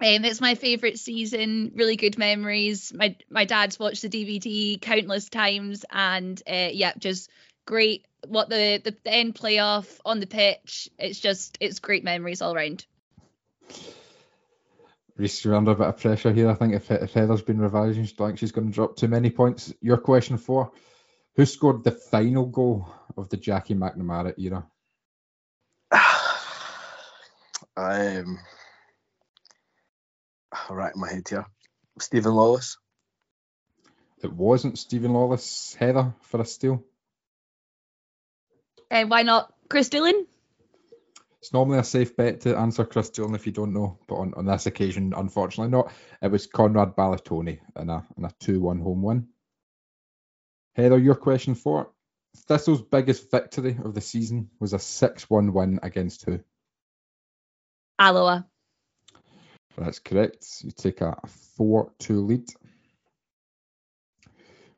Um, 0.00 0.24
it's 0.24 0.40
my 0.40 0.56
favourite 0.56 0.98
season. 0.98 1.72
Really 1.76 1.96
good 1.96 2.18
memories. 2.18 2.92
My 2.92 3.16
my 3.30 3.44
dad's 3.44 3.78
watched 3.78 4.02
the 4.02 4.08
DVD 4.08 4.80
countless 4.80 5.28
times, 5.28 5.84
and 5.90 6.42
uh, 6.48 6.70
yeah, 6.72 6.92
just 6.98 7.30
great 7.64 8.04
what 8.28 8.48
the, 8.48 8.80
the 8.82 8.96
the 9.04 9.12
end 9.12 9.34
playoff 9.34 10.00
on 10.04 10.20
the 10.20 10.26
pitch. 10.26 10.88
It's 10.98 11.20
just 11.20 11.58
it's 11.60 11.78
great 11.78 12.04
memories 12.04 12.42
all 12.42 12.54
round. 12.54 12.86
Reese, 15.16 15.44
you're 15.44 15.54
under 15.54 15.70
a 15.70 15.76
bit 15.76 15.86
of 15.86 16.00
pressure 16.00 16.32
here. 16.32 16.50
I 16.50 16.54
think 16.54 16.74
if, 16.74 16.90
if 16.90 17.12
Heather's 17.12 17.42
been 17.42 17.60
revising, 17.60 18.04
she 18.04 18.16
don't 18.16 18.28
think 18.28 18.38
she's 18.40 18.50
going 18.50 18.66
to 18.66 18.74
drop 18.74 18.96
too 18.96 19.06
many 19.06 19.30
points. 19.30 19.72
Your 19.80 19.96
question 19.96 20.38
four: 20.38 20.72
Who 21.36 21.46
scored 21.46 21.84
the 21.84 21.92
final 21.92 22.46
goal 22.46 22.88
of 23.16 23.28
the 23.28 23.36
Jackie 23.36 23.74
McNamara 23.74 24.34
era? 24.38 24.66
I'm 27.76 28.38
right 30.70 30.94
in 30.94 31.00
my 31.00 31.12
head 31.12 31.28
here. 31.28 31.46
Stephen 32.00 32.34
Lawless. 32.34 32.78
It 34.22 34.32
wasn't 34.32 34.78
Stephen 34.78 35.12
Lawless, 35.12 35.76
Heather, 35.78 36.14
for 36.22 36.40
a 36.40 36.46
steal. 36.46 36.82
And 38.90 39.10
why 39.10 39.22
not 39.22 39.52
Chris 39.68 39.88
Doolan? 39.88 40.26
It's 41.40 41.52
normally 41.52 41.78
a 41.78 41.84
safe 41.84 42.16
bet 42.16 42.42
to 42.42 42.56
answer 42.56 42.84
Chris 42.84 43.10
Doolan 43.10 43.34
if 43.34 43.46
you 43.46 43.52
don't 43.52 43.74
know, 43.74 43.98
but 44.08 44.14
on, 44.16 44.34
on 44.34 44.46
this 44.46 44.66
occasion, 44.66 45.12
unfortunately 45.14 45.70
not. 45.70 45.92
It 46.22 46.30
was 46.30 46.46
Conrad 46.46 46.96
Balatoni 46.96 47.58
in 47.76 47.90
a 47.90 48.04
in 48.16 48.24
a 48.24 48.30
two 48.40 48.60
one 48.60 48.80
home 48.80 49.02
win. 49.02 49.28
Heather, 50.74 50.98
your 50.98 51.14
question 51.14 51.54
for 51.54 51.90
Thistle's 52.36 52.82
biggest 52.82 53.30
victory 53.30 53.78
of 53.82 53.94
the 53.94 54.00
season 54.00 54.50
was 54.58 54.72
a 54.72 54.78
6 54.78 55.30
1 55.30 55.52
win 55.52 55.80
against 55.82 56.24
who? 56.24 56.40
Alloa. 57.98 58.46
That's 59.76 59.98
correct. 59.98 60.46
You 60.62 60.70
take 60.70 61.00
a 61.00 61.16
4 61.56 61.92
2 61.98 62.20
lead. 62.20 62.48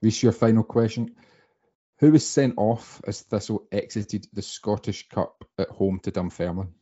Reese, 0.02 0.22
your 0.22 0.32
final 0.32 0.62
question. 0.62 1.16
Who 1.99 2.12
was 2.12 2.28
sent 2.28 2.55
off 2.59 3.01
as 3.07 3.22
Thistle 3.22 3.66
exited 3.72 4.26
the 4.32 4.42
Scottish 4.42 5.09
Cup 5.09 5.44
at 5.59 5.68
home 5.70 5.99
to 6.01 6.11
Dunfermline? 6.11 6.74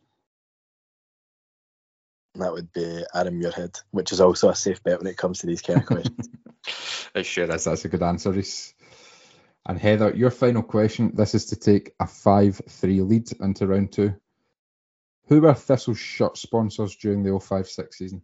That 2.35 2.53
would 2.53 2.73
be 2.73 3.05
Adam 3.15 3.41
Muirhead, 3.41 3.81
which 3.93 4.11
is 4.11 4.21
also 4.21 4.49
a 4.49 4.57
safe 4.57 4.83
bet 4.83 4.99
when 4.99 5.07
it 5.07 5.17
comes 5.17 5.39
to 5.39 5.47
these 5.47 5.63
kind 5.63 5.81
of 5.81 5.87
questions. 5.87 6.29
it 7.15 7.27
sure 7.27 7.49
is. 7.49 7.65
That's 7.65 7.85
a 7.85 7.89
good 7.89 8.03
answer, 8.03 8.33
Reese. 8.33 8.75
And 9.67 9.79
Heather, 9.79 10.13
your 10.15 10.31
final 10.31 10.65
question. 10.65 11.13
This 11.15 11.37
is 11.37 11.47
to 11.47 11.57
take 11.57 11.95
a 12.01 12.09
5 12.09 12.63
3 12.69 13.01
lead 13.03 13.31
into 13.41 13.69
round 13.69 13.93
two. 13.93 14.15
Who 15.29 15.41
were 15.41 15.55
Thistle's 15.55 15.99
shirt 15.99 16.37
sponsors 16.37 16.97
during 16.97 17.23
the 17.23 17.39
05 17.39 17.69
6 17.69 17.97
season? 17.97 18.23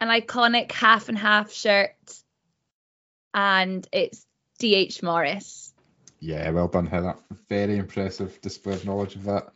An 0.00 0.08
iconic 0.08 0.72
half 0.72 1.10
and 1.10 1.18
half 1.18 1.52
shirt, 1.52 1.90
and 3.34 3.86
it's 3.92 4.26
DH 4.62 5.02
Morris. 5.02 5.74
Yeah, 6.20 6.48
well 6.50 6.68
done, 6.68 6.86
Heather. 6.86 7.16
Very 7.48 7.78
impressive 7.78 8.40
display 8.40 8.74
of 8.74 8.84
knowledge 8.84 9.16
of 9.16 9.24
that 9.24 9.52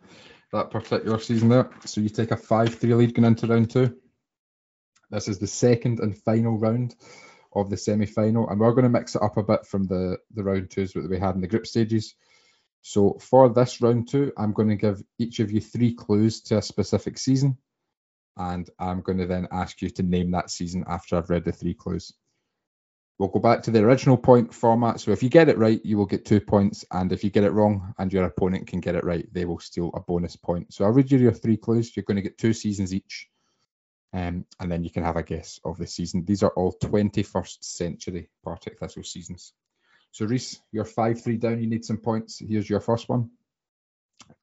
that 0.52 0.72
particular 0.72 1.20
season 1.20 1.48
there. 1.48 1.70
So 1.84 2.00
you 2.00 2.08
take 2.08 2.32
a 2.32 2.36
5 2.36 2.74
3 2.74 2.94
lead 2.94 3.14
going 3.14 3.26
into 3.26 3.46
round 3.46 3.70
two. 3.70 3.96
This 5.10 5.28
is 5.28 5.38
the 5.38 5.46
second 5.46 6.00
and 6.00 6.18
final 6.18 6.58
round 6.58 6.96
of 7.54 7.70
the 7.70 7.76
semi 7.76 8.06
final, 8.06 8.48
and 8.48 8.58
we're 8.58 8.72
going 8.72 8.82
to 8.82 8.88
mix 8.88 9.14
it 9.14 9.22
up 9.22 9.36
a 9.36 9.44
bit 9.44 9.64
from 9.64 9.84
the, 9.84 10.18
the 10.34 10.42
round 10.42 10.70
twos 10.70 10.92
that 10.94 11.08
we 11.08 11.20
had 11.20 11.36
in 11.36 11.40
the 11.40 11.46
group 11.46 11.68
stages. 11.68 12.14
So 12.82 13.16
for 13.20 13.48
this 13.48 13.80
round 13.80 14.08
two, 14.08 14.32
I'm 14.36 14.52
going 14.52 14.68
to 14.68 14.76
give 14.76 15.02
each 15.20 15.38
of 15.38 15.52
you 15.52 15.60
three 15.60 15.94
clues 15.94 16.40
to 16.42 16.58
a 16.58 16.62
specific 16.62 17.18
season, 17.18 17.58
and 18.36 18.68
I'm 18.80 19.02
going 19.02 19.18
to 19.18 19.26
then 19.26 19.46
ask 19.52 19.80
you 19.82 19.90
to 19.90 20.02
name 20.02 20.32
that 20.32 20.50
season 20.50 20.84
after 20.88 21.16
I've 21.16 21.30
read 21.30 21.44
the 21.44 21.52
three 21.52 21.74
clues. 21.74 22.12
We'll 23.18 23.30
go 23.30 23.40
back 23.40 23.62
to 23.62 23.70
the 23.70 23.82
original 23.82 24.18
point 24.18 24.52
format. 24.52 25.00
So 25.00 25.10
if 25.10 25.22
you 25.22 25.30
get 25.30 25.48
it 25.48 25.56
right, 25.56 25.80
you 25.84 25.96
will 25.96 26.06
get 26.06 26.26
two 26.26 26.40
points, 26.40 26.84
and 26.90 27.12
if 27.12 27.24
you 27.24 27.30
get 27.30 27.44
it 27.44 27.52
wrong 27.52 27.94
and 27.98 28.12
your 28.12 28.24
opponent 28.24 28.66
can 28.66 28.80
get 28.80 28.94
it 28.94 29.04
right, 29.04 29.26
they 29.32 29.46
will 29.46 29.58
steal 29.58 29.90
a 29.94 30.00
bonus 30.00 30.36
point. 30.36 30.74
So 30.74 30.84
I'll 30.84 30.92
read 30.92 31.10
you 31.10 31.18
your 31.18 31.32
three 31.32 31.56
clues. 31.56 31.96
You're 31.96 32.04
going 32.04 32.16
to 32.16 32.22
get 32.22 32.36
two 32.36 32.52
seasons 32.52 32.92
each, 32.92 33.28
um, 34.12 34.44
and 34.60 34.70
then 34.70 34.84
you 34.84 34.90
can 34.90 35.02
have 35.02 35.16
a 35.16 35.22
guess 35.22 35.58
of 35.64 35.78
the 35.78 35.86
season. 35.86 36.24
These 36.26 36.42
are 36.42 36.50
all 36.50 36.76
21st 36.82 37.64
century 37.64 38.28
Partick 38.44 38.78
Thistle 38.78 39.02
seasons. 39.02 39.54
So 40.12 40.26
Reese, 40.26 40.60
you're 40.70 40.84
5 40.84 41.22
3 41.22 41.36
down. 41.38 41.62
You 41.62 41.68
need 41.68 41.86
some 41.86 41.98
points. 41.98 42.38
Here's 42.38 42.68
your 42.68 42.80
first 42.80 43.08
one. 43.08 43.30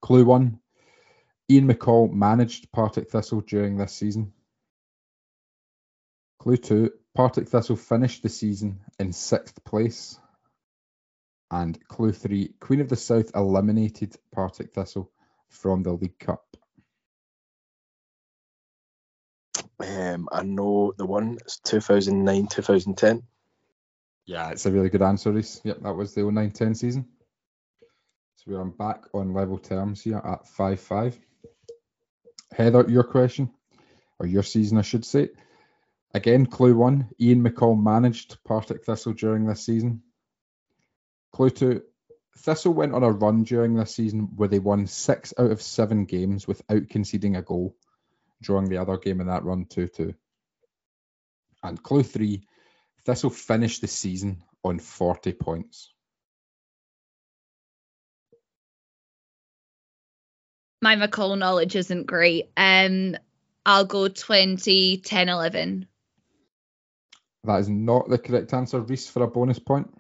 Clue 0.02 0.26
one 0.26 0.60
Ian 1.50 1.68
McCall 1.68 2.12
managed 2.12 2.72
Partick 2.72 3.12
Thistle 3.12 3.42
during 3.42 3.78
this 3.78 3.94
season. 3.94 4.34
Clue 6.40 6.58
two 6.58 6.92
Partick 7.16 7.48
Thistle 7.48 7.76
finished 7.76 8.24
the 8.24 8.30
season 8.30 8.80
in 9.00 9.14
sixth 9.14 9.64
place. 9.64 10.20
And 11.52 11.78
clue 11.88 12.12
three 12.12 12.54
Queen 12.60 12.82
of 12.82 12.90
the 12.90 12.96
South 12.96 13.32
eliminated 13.36 14.16
Partick 14.32 14.74
Thistle 14.74 15.12
from 15.50 15.84
the 15.84 15.92
League 15.92 16.18
Cup. 16.18 16.44
Um, 19.80 20.30
I 20.32 20.44
know 20.44 20.94
the 20.98 21.06
one 21.06 21.38
is 21.46 21.60
2009 21.64 22.48
2010. 22.48 23.24
Yeah, 24.26 24.50
it's 24.50 24.66
a 24.66 24.72
really 24.72 24.90
good 24.90 25.02
answer, 25.02 25.32
Reese. 25.32 25.62
Yep, 25.64 25.82
that 25.84 25.94
was 25.94 26.14
the 26.14 26.24
09 26.24 26.52
10 26.52 26.76
season. 26.76 27.06
So 28.38 28.52
we're 28.52 28.64
back 28.66 29.04
on 29.14 29.34
level 29.34 29.58
terms 29.58 30.02
here 30.02 30.22
at 30.24 30.48
5 30.48 30.80
5. 30.80 31.20
Heather, 32.56 32.86
your 32.88 33.04
question, 33.04 33.52
or 34.20 34.26
your 34.26 34.44
season, 34.44 34.78
I 34.78 34.82
should 34.82 35.06
say. 35.06 35.30
Again, 36.14 36.46
clue 36.46 36.76
one 36.76 37.10
Ian 37.20 37.44
McCall 37.44 37.82
managed 37.82 38.38
Partick 38.44 38.86
Thistle 38.86 39.14
during 39.14 39.46
this 39.46 39.66
season. 39.66 40.04
Clue 41.32 41.50
two 41.50 41.82
Thistle 42.38 42.74
went 42.74 42.94
on 42.94 43.04
a 43.04 43.12
run 43.12 43.44
during 43.44 43.76
this 43.76 43.96
season 43.96 44.30
where 44.36 44.50
they 44.50 44.60
won 44.60 44.88
six 44.88 45.34
out 45.38 45.52
of 45.52 45.62
seven 45.62 46.06
games 46.06 46.48
without 46.48 46.90
conceding 46.90 47.36
a 47.36 47.42
goal, 47.42 47.76
drawing 48.42 48.70
the 48.70 48.78
other 48.78 48.98
game 48.98 49.22
in 49.22 49.28
that 49.28 49.44
run 49.44 49.66
2 49.66 49.88
2. 49.88 50.14
And 51.64 51.82
clue 51.82 52.04
three 52.04 52.44
Thistle 53.06 53.30
finished 53.30 53.82
the 53.82 53.88
season 53.88 54.44
on 54.64 54.80
40 54.80 55.34
points. 55.34 55.94
My 60.82 60.96
McCall 60.96 61.38
knowledge 61.38 61.76
isn't 61.76 62.08
great. 62.08 62.52
Um, 62.58 63.16
I'll 63.66 63.86
go 63.86 64.10
2010 64.10 65.30
11. 65.30 65.88
That 67.44 67.60
is 67.60 67.70
not 67.70 68.10
the 68.10 68.18
correct 68.18 68.54
answer, 68.54 68.80
Reese, 68.80 69.10
for 69.10 69.24
a 69.24 69.28
bonus 69.28 69.60
point. 69.60 69.94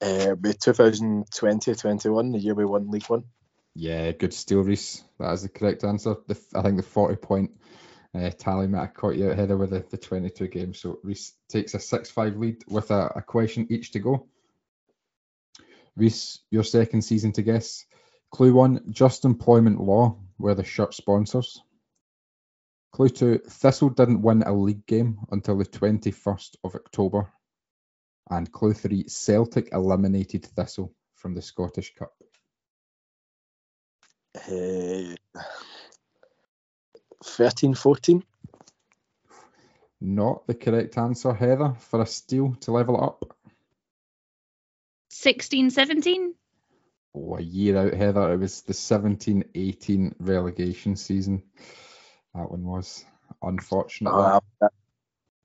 Uh, 0.00 0.36
be 0.36 0.52
2020 0.52 1.74
21, 1.74 2.32
the 2.32 2.38
year 2.38 2.54
we 2.54 2.64
won 2.64 2.90
League 2.90 3.06
One. 3.06 3.24
Yeah, 3.74 4.12
good 4.12 4.32
steal, 4.32 4.62
Reese. 4.62 5.02
That 5.18 5.32
is 5.32 5.42
the 5.42 5.48
correct 5.48 5.84
answer. 5.84 6.16
The, 6.26 6.38
I 6.54 6.62
think 6.62 6.76
the 6.76 6.82
40 6.84 7.16
point 7.16 7.50
uh, 8.14 8.30
tally 8.30 8.68
might 8.68 8.80
have 8.80 8.94
caught 8.94 9.16
you 9.16 9.30
out 9.30 9.36
Heather 9.36 9.56
with 9.56 9.70
the, 9.70 9.84
the 9.90 9.96
22 9.96 10.48
games. 10.48 10.80
So 10.80 11.00
Reese 11.02 11.32
takes 11.48 11.74
a 11.74 11.80
6 11.80 12.10
5 12.10 12.36
lead 12.36 12.64
with 12.68 12.90
a, 12.90 13.12
a 13.16 13.22
question 13.22 13.66
each 13.70 13.92
to 13.92 13.98
go. 13.98 14.26
Reese, 15.96 16.40
your 16.50 16.64
second 16.64 17.02
season 17.02 17.32
to 17.32 17.42
guess. 17.42 17.84
Clue 18.30 18.54
one 18.54 18.82
Just 18.90 19.24
Employment 19.24 19.80
Law 19.80 20.16
were 20.38 20.54
the 20.54 20.64
shirt 20.64 20.94
sponsors. 20.94 21.60
Clue 22.92 23.08
two 23.08 23.38
Thistle 23.38 23.90
didn't 23.90 24.22
win 24.22 24.42
a 24.42 24.52
league 24.52 24.86
game 24.86 25.18
until 25.30 25.58
the 25.58 25.64
21st 25.64 26.56
of 26.64 26.74
October. 26.74 27.32
And 28.30 28.50
clue 28.50 28.74
three 28.74 29.04
Celtic 29.08 29.70
eliminated 29.72 30.44
Thistle 30.44 30.94
from 31.14 31.34
the 31.34 31.42
Scottish 31.42 31.94
Cup. 31.94 32.12
Uh, 34.36 35.16
13 37.24 37.74
14. 37.74 38.22
Not 40.00 40.46
the 40.46 40.54
correct 40.54 40.96
answer, 40.96 41.32
Heather, 41.32 41.74
for 41.78 42.02
a 42.02 42.06
steal 42.06 42.54
to 42.60 42.72
level 42.72 42.96
it 42.96 43.02
up. 43.02 43.36
16 45.10 45.70
17. 45.70 46.34
Oh, 47.14 47.36
a 47.36 47.40
year 47.40 47.76
out, 47.76 47.94
Heather. 47.94 48.32
It 48.32 48.36
was 48.36 48.62
the 48.62 48.74
17 48.74 49.44
18 49.54 50.14
relegation 50.20 50.94
season. 50.94 51.42
That 52.38 52.52
one 52.52 52.62
was 52.62 53.04
unfortunately. 53.42 54.22
Uh, 54.22 54.40
that, 54.60 54.72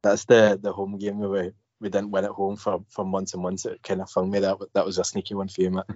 that's 0.04 0.26
the, 0.26 0.60
the 0.62 0.72
home 0.72 1.00
game 1.00 1.18
where 1.18 1.30
we, 1.30 1.52
we 1.82 1.90
didn't 1.90 2.12
win 2.12 2.26
at 2.26 2.32
home 2.32 2.56
for, 2.56 2.86
for 2.90 3.04
months 3.04 3.34
and 3.34 3.42
months. 3.42 3.66
It 3.66 3.82
kind 3.82 4.00
of 4.02 4.12
fung 4.12 4.30
me. 4.30 4.40
That, 4.40 4.58
that 4.74 4.86
was 4.86 5.00
a 5.00 5.04
sneaky 5.04 5.34
one 5.34 5.48
for 5.48 5.62
you, 5.62 5.72
Matt. 5.72 5.88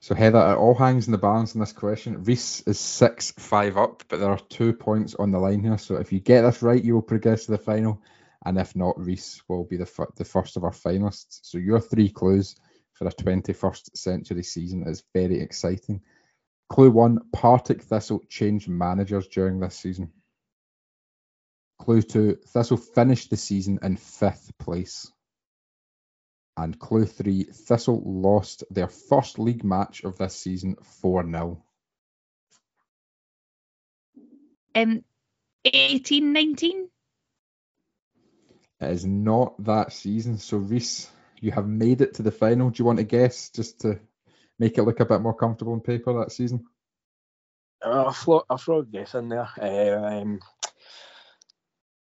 So 0.00 0.16
Heather, 0.16 0.40
it 0.40 0.56
all 0.56 0.74
hangs 0.74 1.06
in 1.06 1.12
the 1.12 1.18
balance 1.18 1.54
in 1.54 1.60
this 1.60 1.72
question. 1.72 2.24
Reese 2.24 2.62
is 2.62 2.80
six 2.80 3.32
five 3.38 3.76
up, 3.76 4.02
but 4.08 4.18
there 4.18 4.30
are 4.30 4.40
two 4.48 4.72
points 4.72 5.14
on 5.14 5.30
the 5.30 5.38
line 5.38 5.62
here. 5.62 5.78
So 5.78 5.94
if 5.98 6.12
you 6.12 6.18
get 6.18 6.42
this 6.42 6.60
right, 6.60 6.82
you 6.82 6.94
will 6.94 7.02
progress 7.02 7.44
to 7.44 7.52
the 7.52 7.58
final, 7.58 8.02
and 8.44 8.58
if 8.58 8.74
not, 8.74 8.98
Reese 8.98 9.40
will 9.46 9.62
be 9.62 9.76
the 9.76 9.84
f- 9.84 10.16
the 10.16 10.24
first 10.24 10.56
of 10.56 10.64
our 10.64 10.72
finalists. 10.72 11.38
So 11.42 11.58
your 11.58 11.78
three 11.78 12.08
clues 12.08 12.56
for 12.94 13.06
a 13.06 13.12
21st 13.12 13.96
century 13.96 14.42
season 14.42 14.88
is 14.88 15.04
very 15.14 15.40
exciting. 15.40 16.02
Clue 16.72 16.90
one: 16.90 17.18
Partick 17.34 17.82
Thistle 17.82 18.22
changed 18.30 18.66
managers 18.66 19.28
during 19.28 19.60
this 19.60 19.76
season. 19.76 20.10
Clue 21.78 22.00
two: 22.00 22.36
Thistle 22.46 22.78
finished 22.78 23.28
the 23.28 23.36
season 23.36 23.78
in 23.82 23.98
fifth 23.98 24.56
place. 24.56 25.12
And 26.56 26.78
clue 26.78 27.04
three, 27.04 27.44
Thistle 27.44 28.02
lost 28.06 28.64
their 28.70 28.88
first 28.88 29.38
league 29.38 29.64
match 29.64 30.02
of 30.02 30.16
this 30.16 30.34
season 30.34 30.76
4 31.00 31.26
0. 31.26 31.62
Um, 34.74 35.04
18, 35.66 36.32
19? 36.32 36.88
It 38.80 38.90
is 38.90 39.04
not 39.04 39.62
that 39.64 39.92
season. 39.92 40.38
So, 40.38 40.56
Reese, 40.56 41.10
you 41.38 41.52
have 41.52 41.68
made 41.68 42.00
it 42.00 42.14
to 42.14 42.22
the 42.22 42.32
final. 42.32 42.70
Do 42.70 42.80
you 42.80 42.86
want 42.86 42.98
to 42.98 43.04
guess 43.04 43.50
just 43.50 43.80
to 43.80 44.00
make 44.62 44.78
it 44.78 44.84
look 44.84 45.00
a 45.00 45.04
bit 45.04 45.20
more 45.20 45.34
comfortable 45.34 45.72
on 45.72 45.80
paper 45.80 46.12
that 46.20 46.30
season? 46.30 46.64
I'll, 47.84 48.12
throw, 48.12 48.44
I'll 48.48 48.58
throw 48.58 48.78
a 48.78 48.84
guess 48.84 49.14
in 49.14 49.28
there. 49.28 49.48
Um, 49.60 50.38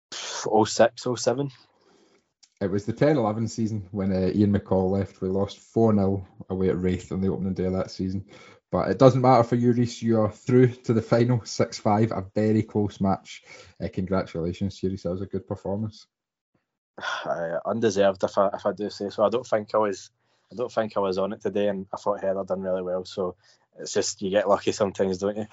06, 0.01 1.07
07. 1.15 1.51
It 2.59 2.71
was 2.71 2.85
the 2.85 2.93
10 2.93 3.17
11 3.17 3.47
season 3.47 3.87
when 3.91 4.11
uh, 4.11 4.31
Ian 4.33 4.53
McCall 4.57 4.89
left. 4.89 5.21
We 5.21 5.29
lost 5.29 5.59
4 5.59 5.93
0 5.93 6.27
away 6.49 6.69
at 6.69 6.81
Raith 6.81 7.11
on 7.11 7.21
the 7.21 7.27
opening 7.27 7.53
day 7.53 7.65
of 7.65 7.73
that 7.73 7.91
season. 7.91 8.25
But 8.71 8.89
it 8.89 8.97
doesn't 8.97 9.21
matter 9.21 9.43
for 9.43 9.55
you, 9.55 9.71
Reese. 9.73 10.01
You 10.01 10.21
are 10.21 10.31
through 10.31 10.69
to 10.85 10.93
the 10.93 11.01
final 11.01 11.45
6 11.45 11.77
5, 11.77 12.11
a 12.11 12.25
very 12.33 12.63
close 12.63 12.99
match. 12.99 13.43
Uh, 13.79 13.87
congratulations, 13.93 14.81
Reese. 14.81 15.03
That 15.03 15.11
was 15.11 15.21
a 15.21 15.27
good 15.27 15.47
performance. 15.47 16.07
Uh, 17.23 17.59
undeserved, 17.67 18.23
if 18.23 18.35
I, 18.39 18.47
if 18.55 18.65
I 18.65 18.71
do 18.71 18.89
say 18.89 19.09
so. 19.09 19.23
I 19.23 19.29
don't 19.29 19.45
think 19.45 19.69
I 19.75 19.77
was. 19.77 20.09
I 20.51 20.55
don't 20.55 20.71
think 20.71 20.95
I 20.95 21.01
was 21.01 21.17
on 21.17 21.33
it 21.33 21.41
today, 21.41 21.67
and 21.67 21.85
I 21.93 21.97
thought 21.97 22.21
Heather 22.21 22.43
done 22.43 22.61
really 22.61 22.81
well. 22.81 23.05
So 23.05 23.35
it's 23.77 23.93
just 23.93 24.21
you 24.21 24.29
get 24.29 24.49
lucky 24.49 24.71
sometimes, 24.71 25.17
don't 25.17 25.37
you? 25.37 25.47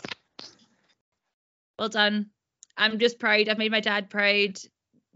Well 1.78 1.88
done. 1.88 2.30
I'm 2.76 2.98
just 2.98 3.18
proud. 3.18 3.48
I've 3.48 3.58
made 3.58 3.72
my 3.72 3.80
dad 3.80 4.10
proud. 4.10 4.58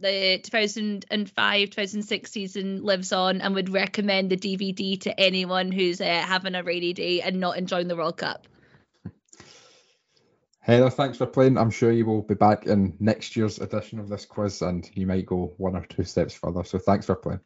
The 0.01 0.39
2005 0.45 1.71
2006 1.71 2.31
season 2.31 2.85
lives 2.85 3.13
on 3.13 3.41
and 3.41 3.55
would 3.57 3.69
recommend 3.69 4.31
the 4.31 4.37
DVD 4.37 5.01
to 5.03 5.21
anyone 5.21 5.73
who's 5.73 6.01
uh, 6.01 6.05
having 6.05 6.55
a 6.55 6.63
rainy 6.63 6.93
day 6.93 7.21
and 7.21 7.41
not 7.41 7.59
enjoying 7.59 7.89
the 7.89 7.97
World 7.97 8.17
Cup. 8.17 8.47
Heather, 10.61 10.91
thanks 10.91 11.19
for 11.19 11.27
playing. 11.27 11.59
I'm 11.59 11.71
sure 11.71 11.91
you 11.91 12.07
will 12.07 12.23
be 12.23 12.35
back 12.35 12.67
in 12.67 12.97
next 13.01 13.35
year's 13.35 13.59
edition 13.59 13.99
of 13.99 14.09
this 14.09 14.25
quiz 14.25 14.63
and 14.63 14.89
you 14.95 15.05
might 15.05 15.27
go 15.27 15.55
one 15.57 15.75
or 15.75 15.85
two 15.85 16.05
steps 16.05 16.35
further. 16.35 16.63
So 16.63 16.79
thanks 16.79 17.07
for 17.07 17.17
playing. 17.17 17.41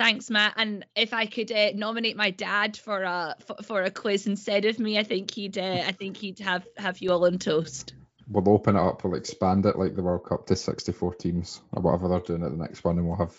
Thanks, 0.00 0.30
Matt. 0.30 0.54
And 0.56 0.86
if 0.96 1.12
I 1.12 1.26
could 1.26 1.52
uh, 1.52 1.72
nominate 1.74 2.16
my 2.16 2.30
dad 2.30 2.78
for 2.78 3.02
a 3.02 3.36
for, 3.62 3.82
a 3.82 3.90
quiz 3.90 4.26
instead 4.26 4.64
of 4.64 4.78
me, 4.78 4.98
I 4.98 5.02
think 5.02 5.30
he'd 5.30 5.58
uh, 5.58 5.82
I 5.86 5.92
think 5.92 6.16
he'd 6.16 6.38
have 6.38 6.66
have 6.78 7.00
you 7.00 7.12
all 7.12 7.26
on 7.26 7.36
toast 7.36 7.92
we'll 8.30 8.48
open 8.48 8.76
it 8.76 8.80
up, 8.80 9.04
we'll 9.04 9.14
expand 9.14 9.66
it 9.66 9.76
like 9.76 9.94
the 9.94 10.02
World 10.02 10.24
Cup 10.24 10.46
to 10.46 10.56
64 10.56 11.14
teams 11.16 11.60
or 11.72 11.82
whatever 11.82 12.08
they're 12.08 12.20
doing 12.20 12.44
at 12.44 12.50
the 12.50 12.56
next 12.56 12.84
one, 12.84 12.96
and 12.96 13.06
we'll 13.06 13.16
have. 13.16 13.34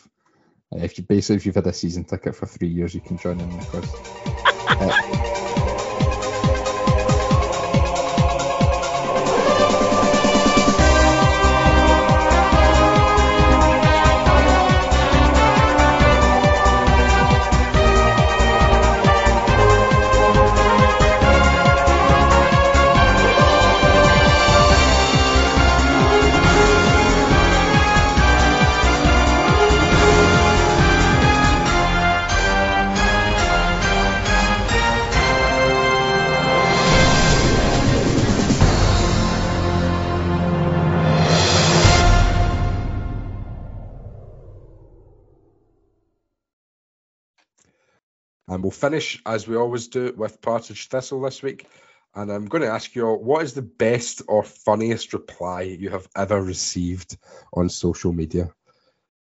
Uh, 0.72 0.84
if 0.84 0.98
you 0.98 1.04
basically 1.04 1.38
if 1.38 1.46
you've 1.46 1.56
had 1.56 1.68
a 1.68 1.74
season 1.74 2.04
ticket 2.04 2.36
for 2.36 2.46
three 2.46 2.68
years, 2.68 2.94
you 2.94 3.02
can 3.02 3.18
join 3.18 3.40
in 3.40 3.50
the 3.50 3.66
quiz. 3.66 5.38
And 48.62 48.66
we'll 48.66 48.90
finish, 48.90 49.20
as 49.26 49.48
we 49.48 49.56
always 49.56 49.88
do, 49.88 50.14
with 50.16 50.40
Partridge 50.40 50.88
Thistle 50.88 51.20
this 51.20 51.42
week. 51.42 51.68
And 52.14 52.32
I'm 52.32 52.46
going 52.46 52.62
to 52.62 52.70
ask 52.70 52.94
you 52.94 53.08
all 53.08 53.18
what 53.18 53.42
is 53.44 53.56
the 53.56 53.64
best 53.64 54.22
or 54.28 54.44
funniest 54.44 55.14
reply 55.14 55.64
you 55.64 55.90
have 55.90 56.08
ever 56.16 56.40
received 56.40 57.18
on 57.52 57.70
social 57.70 58.14
media? 58.14 58.54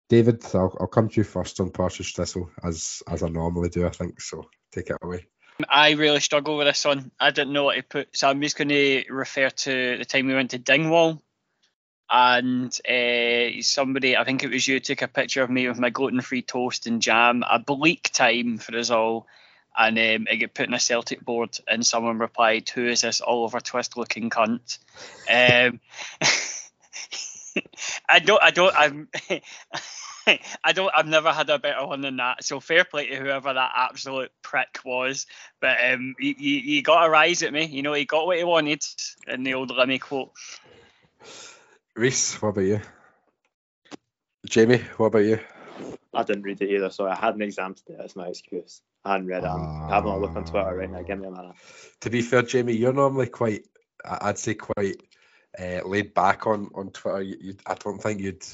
David, 0.07 0.41
I'll, 0.53 0.77
I'll 0.79 0.88
come 0.88 1.09
to 1.09 1.19
you 1.19 1.25
first 1.25 1.59
on 1.59 1.71
Partridge 1.71 2.13
Thistle, 2.13 2.49
as, 2.63 3.03
as 3.09 3.23
I 3.23 3.27
normally 3.27 3.67
do, 3.67 3.86
I 3.86 3.89
think. 3.89 4.21
So 4.21 4.45
take 4.71 4.89
it 4.89 4.99
away. 5.01 5.27
I 5.67 5.91
really 5.91 6.21
struggle 6.21 6.55
with 6.55 6.67
this 6.67 6.86
one. 6.86 7.11
I 7.19 7.31
didn't 7.31 7.51
know 7.51 7.65
what 7.65 7.75
to 7.75 7.83
put, 7.83 8.17
so 8.17 8.29
I'm 8.29 8.41
just 8.41 8.57
going 8.57 8.69
to 8.69 9.03
refer 9.09 9.49
to 9.49 9.97
the 9.97 10.05
time 10.05 10.27
we 10.27 10.33
went 10.33 10.51
to 10.51 10.59
Dingwall 10.59 11.21
and 12.10 12.78
uh, 12.88 13.62
somebody, 13.62 14.16
I 14.16 14.24
think 14.24 14.43
it 14.43 14.51
was 14.51 14.68
you, 14.68 14.80
took 14.80 15.01
a 15.01 15.08
picture 15.08 15.43
of 15.43 15.49
me 15.49 15.68
with 15.68 15.80
my 15.80 15.89
gluten-free 15.89 16.43
toast 16.43 16.88
and 16.88 17.01
jam. 17.01 17.43
A 17.49 17.60
bleak 17.60 18.12
time 18.14 18.58
for 18.58 18.78
us 18.78 18.89
all, 18.91 19.28
and 19.78 19.97
um, 19.97 20.28
it 20.30 20.38
got 20.38 20.53
put 20.53 20.68
in 20.68 20.74
a 20.74 20.80
Celtic 20.80 21.24
board, 21.24 21.58
and 21.68 21.86
someone 21.86 22.20
replied, 22.20 22.70
"Who 22.70 22.88
is 22.88 23.01
this 23.01 23.22
Oliver 23.22 23.60
Twist-looking 23.60 24.30
cunt?" 24.30 24.78
Um, 25.30 25.80
I 28.10 28.20
don't, 28.20 28.43
I 28.43 28.51
don't, 28.51 28.76
I'm. 28.76 29.08
I 30.64 30.74
don't. 30.74 30.91
I've 30.95 31.06
never 31.06 31.32
had 31.32 31.49
a 31.49 31.60
better 31.60 31.86
one 31.86 32.01
than 32.01 32.18
that. 32.18 32.43
So 32.43 32.60
fair 32.60 32.84
play 32.84 33.08
to 33.08 33.16
whoever 33.16 33.53
that 33.53 33.72
absolute 33.76 34.32
prick 34.41 34.80
was. 34.84 35.28
But 35.60 35.78
um, 35.91 36.16
he, 36.20 36.36
he, 36.38 36.60
he 36.62 36.82
got 36.82 37.06
a 37.06 37.10
rise 37.10 37.43
at 37.43 37.53
me. 37.53 37.66
You 37.66 37.84
know, 37.84 37.93
he 37.93 38.06
got 38.06 38.26
what 38.26 38.38
he 38.38 38.43
wanted 38.43 38.84
in 39.28 39.43
the 39.43 39.53
old 39.53 39.70
Lemmy 39.70 39.99
quote. 39.99 40.32
Reese, 41.96 42.41
what 42.41 42.50
about 42.50 42.62
you? 42.62 42.82
Jamie, 44.46 44.84
what 44.98 45.08
about 45.08 45.20
you? 45.20 45.39
I 46.14 46.24
didn't 46.24 46.43
read 46.43 46.62
it 46.62 46.70
either, 46.70 46.89
so 46.89 47.08
I 47.08 47.16
had 47.16 47.36
an 47.36 47.41
exam 47.41 47.74
today. 47.74 47.96
That's 47.98 48.18
my 48.18 48.28
excuse. 48.28 48.82
I 49.06 49.14
hadn't 49.14 49.28
read 49.28 49.43
it. 49.43 49.48
I'm 49.48 49.84
uh, 49.84 49.88
having 49.88 50.12
a 50.12 50.18
look 50.18 50.36
on 50.36 50.43
Twitter 50.43 50.76
right 50.76 50.91
now. 50.91 51.04
Give 51.04 51.20
me 51.20 51.28
a 51.28 51.32
minute. 51.32 51.56
To 52.02 52.10
be 52.10 52.22
fair, 52.22 52.41
Jamie, 52.41 52.74
you're 52.74 52.91
normally 52.91 53.28
quite, 53.28 53.66
I'd 54.04 54.38
say, 54.38 54.56
quite 54.56 55.02
uh, 55.58 55.82
laid 55.86 56.14
back 56.14 56.48
on 56.48 56.70
on 56.76 56.91
Twitter. 56.91 57.22
You, 57.22 57.38
you, 57.39 57.56
I 57.66 57.76
don't 57.76 58.02
think 58.02 58.20
you'd 58.20 58.46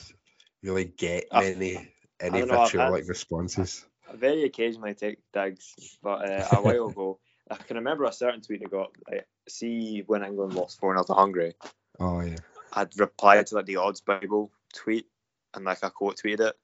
really 0.62 0.86
get 0.86 1.26
many 1.34 1.88
any 2.20 2.42
vitriolic 2.44 3.08
responses. 3.08 3.84
I 4.08 4.16
very 4.18 4.44
occasionally 4.44 4.94
take 4.94 5.18
digs, 5.34 5.98
but 6.04 6.30
uh, 6.30 6.48
a 6.52 6.56
while 6.62 6.90
ago, 6.90 7.20
I 7.50 7.56
can 7.56 7.78
remember 7.78 8.04
a 8.04 8.14
certain 8.14 8.42
tweet 8.42 8.62
I 8.64 8.70
got. 8.70 8.92
Like, 9.10 9.26
see 9.50 10.04
when 10.06 10.24
England 10.24 10.54
lost 10.54 10.80
four 10.80 10.94
0 10.94 11.04
to 11.06 11.14
Hungary. 11.14 11.54
Oh 12.00 12.22
yeah. 12.22 12.38
I'd 12.72 12.98
replied 13.00 13.48
to 13.48 13.56
like 13.56 13.66
the 13.66 13.78
odds 13.78 14.02
Bible 14.02 14.52
tweet 14.74 15.08
and 15.54 15.66
like 15.66 15.84
I 15.84 15.90
quote 15.90 16.18
tweeted 16.18 16.50
it. 16.50 16.56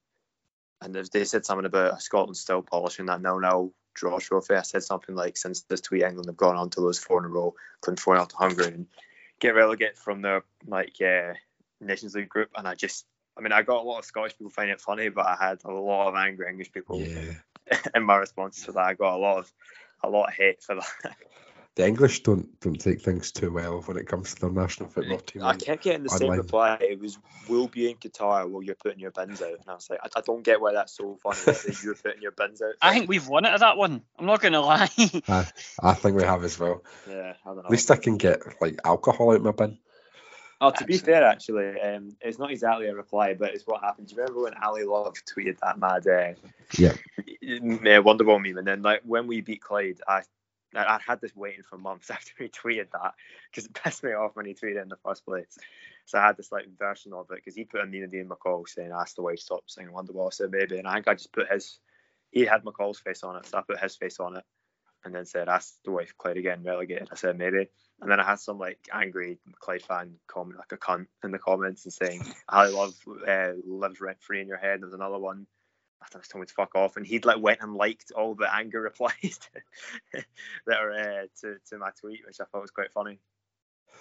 And 0.82 0.94
they 0.94 1.26
said 1.26 1.46
something 1.46 1.66
about 1.66 2.02
Scotland 2.02 2.38
still 2.38 2.62
polishing 2.62 3.08
that 3.08 3.22
nil 3.22 3.40
nil 3.40 3.74
draw 3.98 4.20
trophy, 4.20 4.54
I 4.54 4.62
said 4.62 4.84
something 4.84 5.16
like 5.16 5.38
since 5.38 5.64
this 5.64 5.82
tweet 5.82 6.04
England 6.04 6.28
have 6.28 6.38
gone 6.38 6.56
on 6.56 6.70
to 6.72 6.82
lose 6.82 7.00
four 7.00 7.20
in 7.20 7.26
a 7.26 7.30
row, 7.30 7.56
including 7.80 7.98
four 7.98 8.16
out 8.16 8.30
to 8.30 8.38
Hungary 8.38 8.68
and 8.68 8.88
get 9.40 9.56
relegated 9.56 9.98
from 9.98 10.22
their 10.22 10.44
like 10.68 10.96
uh, 11.02 11.34
Nations 11.82 12.16
League 12.16 12.30
group. 12.30 12.50
And 12.56 12.68
I 12.68 12.76
just 12.76 13.06
I 13.38 13.42
mean 13.42 13.52
I 13.52 13.64
got 13.64 13.84
a 13.84 13.88
lot 13.88 14.00
of 14.00 14.06
Scottish 14.06 14.38
people 14.38 14.52
finding 14.52 14.76
it 14.76 14.82
funny, 14.82 15.10
but 15.10 15.26
I 15.26 15.36
had 15.40 15.62
a 15.66 15.72
lot 15.72 16.10
of 16.10 16.16
angry 16.16 16.48
English 16.50 16.72
people 16.72 17.02
yeah. 17.02 17.34
in 17.96 18.04
my 18.04 18.18
response 18.18 18.64
to 18.66 18.72
that. 18.74 18.86
I 18.86 18.94
got 18.94 19.16
a 19.16 19.18
lot 19.18 19.40
of 19.40 19.52
a 20.04 20.10
lot 20.10 20.28
of 20.28 20.34
hate 20.36 20.62
for 20.62 20.76
that. 20.76 20.88
the 21.78 21.86
English 21.86 22.24
don't 22.24 22.60
don't 22.60 22.82
take 22.82 23.02
things 23.02 23.32
too 23.32 23.52
well 23.52 23.82
when 23.82 23.98
it 23.98 24.08
comes 24.08 24.34
to 24.34 24.42
their 24.42 24.50
national 24.50 24.90
football 24.90 25.20
team. 25.20 25.44
I 25.44 25.56
kept 25.56 25.84
getting 25.84 26.02
the 26.02 26.10
same 26.10 26.32
reply. 26.32 26.80
It 26.82 27.00
was, 27.00 27.20
"We'll 27.48 27.68
be 27.68 27.92
in 27.92 27.98
Qatar 27.98 28.50
while 28.50 28.64
you're 28.64 28.74
putting 28.74 29.00
your 29.00 29.12
bins 29.12 29.44
out," 29.44 29.54
and 29.54 29.64
I 29.68 29.76
was 29.76 29.88
like, 29.88 30.00
"I, 30.04 30.10
I 30.18 30.22
don't 30.22 30.42
get 30.42 30.60
why 30.60 30.74
that's 30.74 30.98
so 30.98 31.20
funny. 31.22 31.38
that 31.46 31.80
you're 31.84 31.94
putting 31.94 32.24
your 32.24 32.32
bins 32.32 32.64
out." 32.64 32.74
I 32.82 32.94
think 32.94 33.08
we've 33.08 33.28
won 33.28 33.46
it 33.46 33.50
at 33.50 33.60
that 33.60 33.78
one. 33.78 34.02
I'm 34.18 34.26
not 34.26 34.42
going 34.42 34.54
to 34.54 34.62
lie. 34.62 34.90
I, 35.28 35.46
I 35.82 35.94
think 35.94 36.18
we 36.18 36.24
have 36.24 36.44
as 36.44 36.58
well. 36.58 36.84
Yeah, 37.08 37.34
I 37.46 37.50
don't 37.50 37.58
know. 37.58 37.66
At 37.66 37.70
least 37.70 37.92
I 37.92 37.98
can 37.98 38.18
get 38.18 38.42
like 38.60 38.80
alcohol 38.84 39.34
out 39.34 39.44
my 39.44 39.52
bin. 39.52 39.78
Oh, 40.60 40.72
to 40.72 40.78
actually. 40.78 40.88
be 40.88 40.98
fair, 40.98 41.24
actually, 41.24 41.80
um, 41.80 42.16
it's 42.22 42.40
not 42.40 42.50
exactly 42.50 42.88
a 42.88 42.96
reply, 42.96 43.36
but 43.36 43.54
it's 43.54 43.68
what 43.68 43.84
happened. 43.84 44.08
Do 44.08 44.16
you 44.16 44.22
remember 44.22 44.42
when 44.42 44.56
Ali 44.56 44.84
Love 44.84 45.14
tweeted 45.32 45.60
that 45.60 45.78
mad 45.78 46.08
uh, 46.08 46.34
yeah. 46.76 46.94
Wonderwall 48.02 48.42
meme? 48.42 48.58
And 48.58 48.66
then, 48.66 48.82
like, 48.82 49.02
when 49.06 49.28
we 49.28 49.42
beat 49.42 49.62
Clyde, 49.62 50.02
I 50.08 50.24
I 50.76 51.00
had 51.06 51.22
this 51.22 51.36
waiting 51.36 51.64
for 51.64 51.78
months 51.78 52.10
after 52.12 52.32
he 52.38 52.50
tweeted 52.50 52.92
that 52.92 53.14
because 53.50 53.66
it 53.66 53.74
pissed 53.74 54.04
me 54.04 54.12
off 54.12 54.36
when 54.36 54.46
he 54.46 54.54
tweeted 54.54 54.78
it 54.78 54.84
in 54.84 54.90
the 54.90 54.98
first 54.98 55.26
place. 55.26 55.58
So 56.06 56.18
I 56.18 56.26
had 56.26 56.38
this 56.38 56.52
like 56.52 56.66
version 56.78 57.14
of 57.14 57.28
it 57.32 57.36
because 57.36 57.56
he 57.56 57.66
put 57.66 57.82
in 57.82 57.92
Nina 57.92 58.08
Dean 58.08 58.30
McCall 58.30 58.68
saying, 58.68 58.92
"Ask 58.92 59.16
the 59.16 59.24
wife 59.24 59.40
stop 59.40 59.64
singing 59.68 59.94
Wonderwall." 59.94 60.34
Said 60.34 60.52
maybe, 60.52 60.78
and 60.78 60.88
I 60.88 60.96
think 60.96 61.08
I 61.08 61.14
just 61.14 61.34
put 61.34 61.52
his. 61.52 61.80
He 62.32 62.46
had 62.46 62.64
McCall's 62.64 63.00
face 63.00 63.24
on 63.24 63.38
it, 63.38 63.46
so 63.46 63.58
I 63.58 63.62
put 63.62 63.80
his 63.80 63.96
face 63.96 64.20
on 64.20 64.38
it, 64.38 64.44
and 65.04 65.14
then 65.14 65.26
said, 65.26 65.50
"Ask 65.50 65.76
the 65.84 65.92
wife 65.92 66.14
Clyde 66.18 66.38
again 66.38 66.64
relegated." 66.64 67.10
I 67.12 67.16
said 67.16 67.38
maybe, 67.38 67.68
and 68.02 68.12
then 68.12 68.20
I 68.20 68.24
had 68.24 68.40
some 68.40 68.58
like 68.58 68.80
angry 68.94 69.40
Clyde 69.60 69.84
fan 69.84 70.16
comment 70.28 70.60
like 70.60 70.72
a 70.72 70.78
cunt 70.78 71.08
in 71.24 71.32
the 71.32 71.40
comments 71.40 71.86
and 71.86 71.94
saying, 71.94 72.22
"I 72.48 72.68
love 72.68 72.94
uh, 73.28 73.54
lives 73.66 74.00
rent 74.00 74.22
free 74.22 74.42
in 74.42 74.48
your 74.48 74.58
head." 74.58 74.82
There's 74.82 74.94
another 74.94 75.20
one 75.20 75.48
I 76.02 76.06
don't 76.12 76.22
know, 76.22 76.28
told 76.32 76.42
me 76.42 76.48
to 76.48 76.54
fuck 76.54 76.76
off, 76.76 76.98
and 76.98 77.06
he'd 77.06 77.26
like 77.26 77.42
went 77.42 77.62
and 77.62 77.74
liked 77.74 78.12
all 78.12 78.36
the 78.36 78.54
anger 78.54 78.82
replies 78.90 79.40
that 80.66 80.78
are 80.78 80.92
uh, 80.92 81.26
to 81.42 81.58
to 81.70 81.78
my 81.78 81.92
tweet, 82.00 82.26
which 82.26 82.40
I 82.40 82.46
thought 82.46 82.62
was 82.62 82.72
quite 82.72 82.92
funny. 82.94 83.20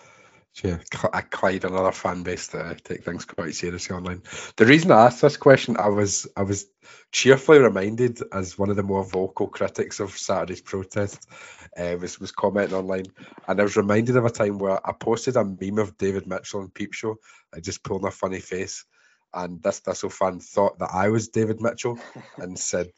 Yeah, 0.64 0.78
uh, 1.12 1.20
Clyde, 1.30 1.66
another 1.66 1.92
fan 1.92 2.22
base 2.22 2.46
that 2.46 2.64
uh, 2.64 2.74
take 2.82 3.04
things 3.04 3.26
quite 3.26 3.54
seriously 3.54 3.94
online. 3.94 4.22
The 4.56 4.64
reason 4.64 4.90
I 4.90 5.04
asked 5.04 5.20
this 5.20 5.36
question, 5.36 5.76
I 5.76 5.88
was 5.88 6.26
I 6.34 6.44
was 6.44 6.64
cheerfully 7.12 7.58
reminded 7.58 8.22
as 8.32 8.56
one 8.56 8.70
of 8.70 8.76
the 8.76 8.82
more 8.82 9.04
vocal 9.04 9.48
critics 9.48 10.00
of 10.00 10.16
Saturday's 10.16 10.62
protest 10.62 11.28
uh, 11.76 11.98
was 12.00 12.18
was 12.18 12.32
commenting 12.32 12.74
online, 12.74 13.04
and 13.46 13.60
I 13.60 13.62
was 13.62 13.76
reminded 13.76 14.16
of 14.16 14.24
a 14.24 14.30
time 14.30 14.58
where 14.58 14.80
I 14.82 14.92
posted 14.92 15.36
a 15.36 15.44
meme 15.44 15.78
of 15.78 15.98
David 15.98 16.26
Mitchell 16.26 16.62
and 16.62 16.72
Peep 16.72 16.94
Show, 16.94 17.18
like 17.52 17.62
just 17.62 17.84
pulling 17.84 18.06
a 18.06 18.10
funny 18.10 18.40
face, 18.40 18.86
and 19.36 19.62
this 19.62 19.80
Thistle 19.80 20.10
fan 20.10 20.40
thought 20.40 20.78
that 20.78 20.90
I 20.92 21.10
was 21.10 21.28
David 21.28 21.60
Mitchell 21.60 21.98
and 22.38 22.58
said, 22.70 22.90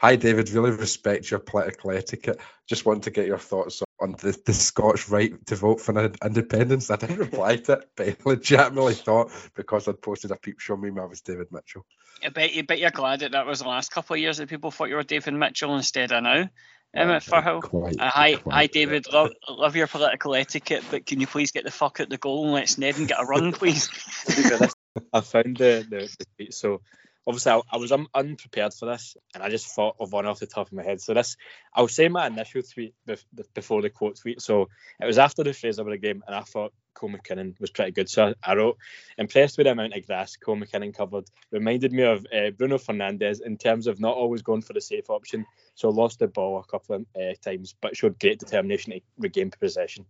"Hi 0.00 0.16
David, 0.16 0.50
really 0.50 0.72
respect 0.72 1.30
your 1.30 1.40
political 1.40 1.92
etiquette. 1.92 2.40
Just 2.68 2.84
want 2.84 3.04
to 3.04 3.10
get 3.10 3.26
your 3.26 3.38
thoughts 3.38 3.82
on 4.00 4.12
the, 4.12 4.38
the 4.44 4.52
Scotch 4.52 5.08
right 5.08 5.34
to 5.46 5.56
vote 5.56 5.80
for 5.80 5.98
in- 5.98 6.16
independence." 6.24 6.90
I 6.90 6.96
didn't 6.96 7.18
reply 7.18 7.56
to 7.56 7.72
it, 7.74 7.90
but 7.96 8.08
I 8.08 8.16
legitimately 8.24 8.94
thought 8.94 9.30
because 9.54 9.88
I'd 9.88 10.02
posted 10.02 10.32
a 10.32 10.36
Peep 10.36 10.60
Show 10.60 10.76
meme, 10.76 10.98
I 10.98 11.04
was 11.06 11.20
David 11.20 11.48
Mitchell. 11.50 11.86
I 12.24 12.30
bet 12.30 12.54
you 12.54 12.64
bet 12.64 12.78
you're 12.78 12.90
glad 12.90 13.20
that 13.20 13.32
that 13.32 13.46
was 13.46 13.60
the 13.60 13.68
last 13.68 13.90
couple 13.90 14.14
of 14.14 14.20
years 14.20 14.38
that 14.38 14.48
people 14.48 14.70
thought 14.70 14.88
you 14.88 14.96
were 14.96 15.02
David 15.02 15.34
Mitchell 15.34 15.76
instead 15.76 16.12
of 16.12 16.22
now. 16.22 16.48
Emmett 16.94 17.22
Firhill. 17.24 17.62
Quite, 17.62 18.00
Uh, 18.00 18.10
hi, 18.10 18.36
quite, 18.36 18.54
hi. 18.54 18.66
David. 18.66 19.06
Love, 19.12 19.30
love 19.48 19.76
your 19.76 19.86
political 19.86 20.34
etiquette, 20.34 20.82
but 20.90 21.04
can 21.04 21.20
you 21.20 21.26
please 21.26 21.52
get 21.52 21.64
the 21.64 21.70
fuck 21.70 22.00
out 22.00 22.08
the 22.08 22.16
goal 22.16 22.44
and 22.44 22.54
let 22.54 22.68
Sneddon 22.68 23.06
get 23.06 23.20
a 23.20 23.24
run, 23.24 23.52
please? 23.52 23.90
I 25.12 25.20
found 25.20 25.56
the, 25.56 25.86
the, 25.88 26.14
the 26.18 26.24
tweet. 26.36 26.54
So 26.54 26.80
obviously 27.26 27.52
I, 27.52 27.60
I 27.70 27.76
was 27.78 27.92
un, 27.92 28.06
unprepared 28.14 28.74
for 28.74 28.86
this, 28.86 29.16
and 29.34 29.42
I 29.42 29.48
just 29.48 29.66
thought 29.66 29.96
of 29.98 30.12
one 30.12 30.26
off 30.26 30.40
the 30.40 30.46
top 30.46 30.68
of 30.68 30.72
my 30.72 30.84
head. 30.84 31.00
So 31.00 31.14
this, 31.14 31.36
I'll 31.74 31.88
say 31.88 32.08
my 32.08 32.26
initial 32.26 32.62
tweet 32.62 32.94
bef- 33.08 33.24
before 33.54 33.82
the 33.82 33.90
quote 33.90 34.16
tweet. 34.16 34.40
So 34.40 34.68
it 35.00 35.06
was 35.06 35.18
after 35.18 35.42
the 35.42 35.50
Fraserburgh 35.50 36.02
game, 36.02 36.22
and 36.26 36.36
I 36.36 36.40
thought 36.40 36.72
Cole 36.94 37.10
McKinnon 37.10 37.58
was 37.60 37.70
pretty 37.70 37.92
good. 37.92 38.08
So 38.08 38.34
I, 38.42 38.52
I 38.52 38.54
wrote, 38.54 38.78
impressed 39.18 39.58
with 39.58 39.66
the 39.66 39.72
amount 39.72 39.94
of 39.94 40.06
grass 40.06 40.36
Cole 40.36 40.56
McKinnon 40.56 40.96
covered. 40.96 41.24
Reminded 41.50 41.92
me 41.92 42.04
of 42.04 42.26
uh, 42.32 42.50
Bruno 42.50 42.78
Fernandes 42.78 43.40
in 43.42 43.56
terms 43.58 43.86
of 43.86 44.00
not 44.00 44.16
always 44.16 44.42
going 44.42 44.62
for 44.62 44.72
the 44.72 44.80
safe 44.80 45.10
option. 45.10 45.46
So 45.74 45.90
lost 45.90 46.20
the 46.20 46.28
ball 46.28 46.58
a 46.58 46.70
couple 46.70 46.96
of 46.96 47.06
uh, 47.14 47.34
times, 47.44 47.74
but 47.80 47.96
showed 47.96 48.18
great 48.18 48.38
determination 48.38 48.92
to 48.92 49.00
regain 49.18 49.50
possession. 49.50 50.06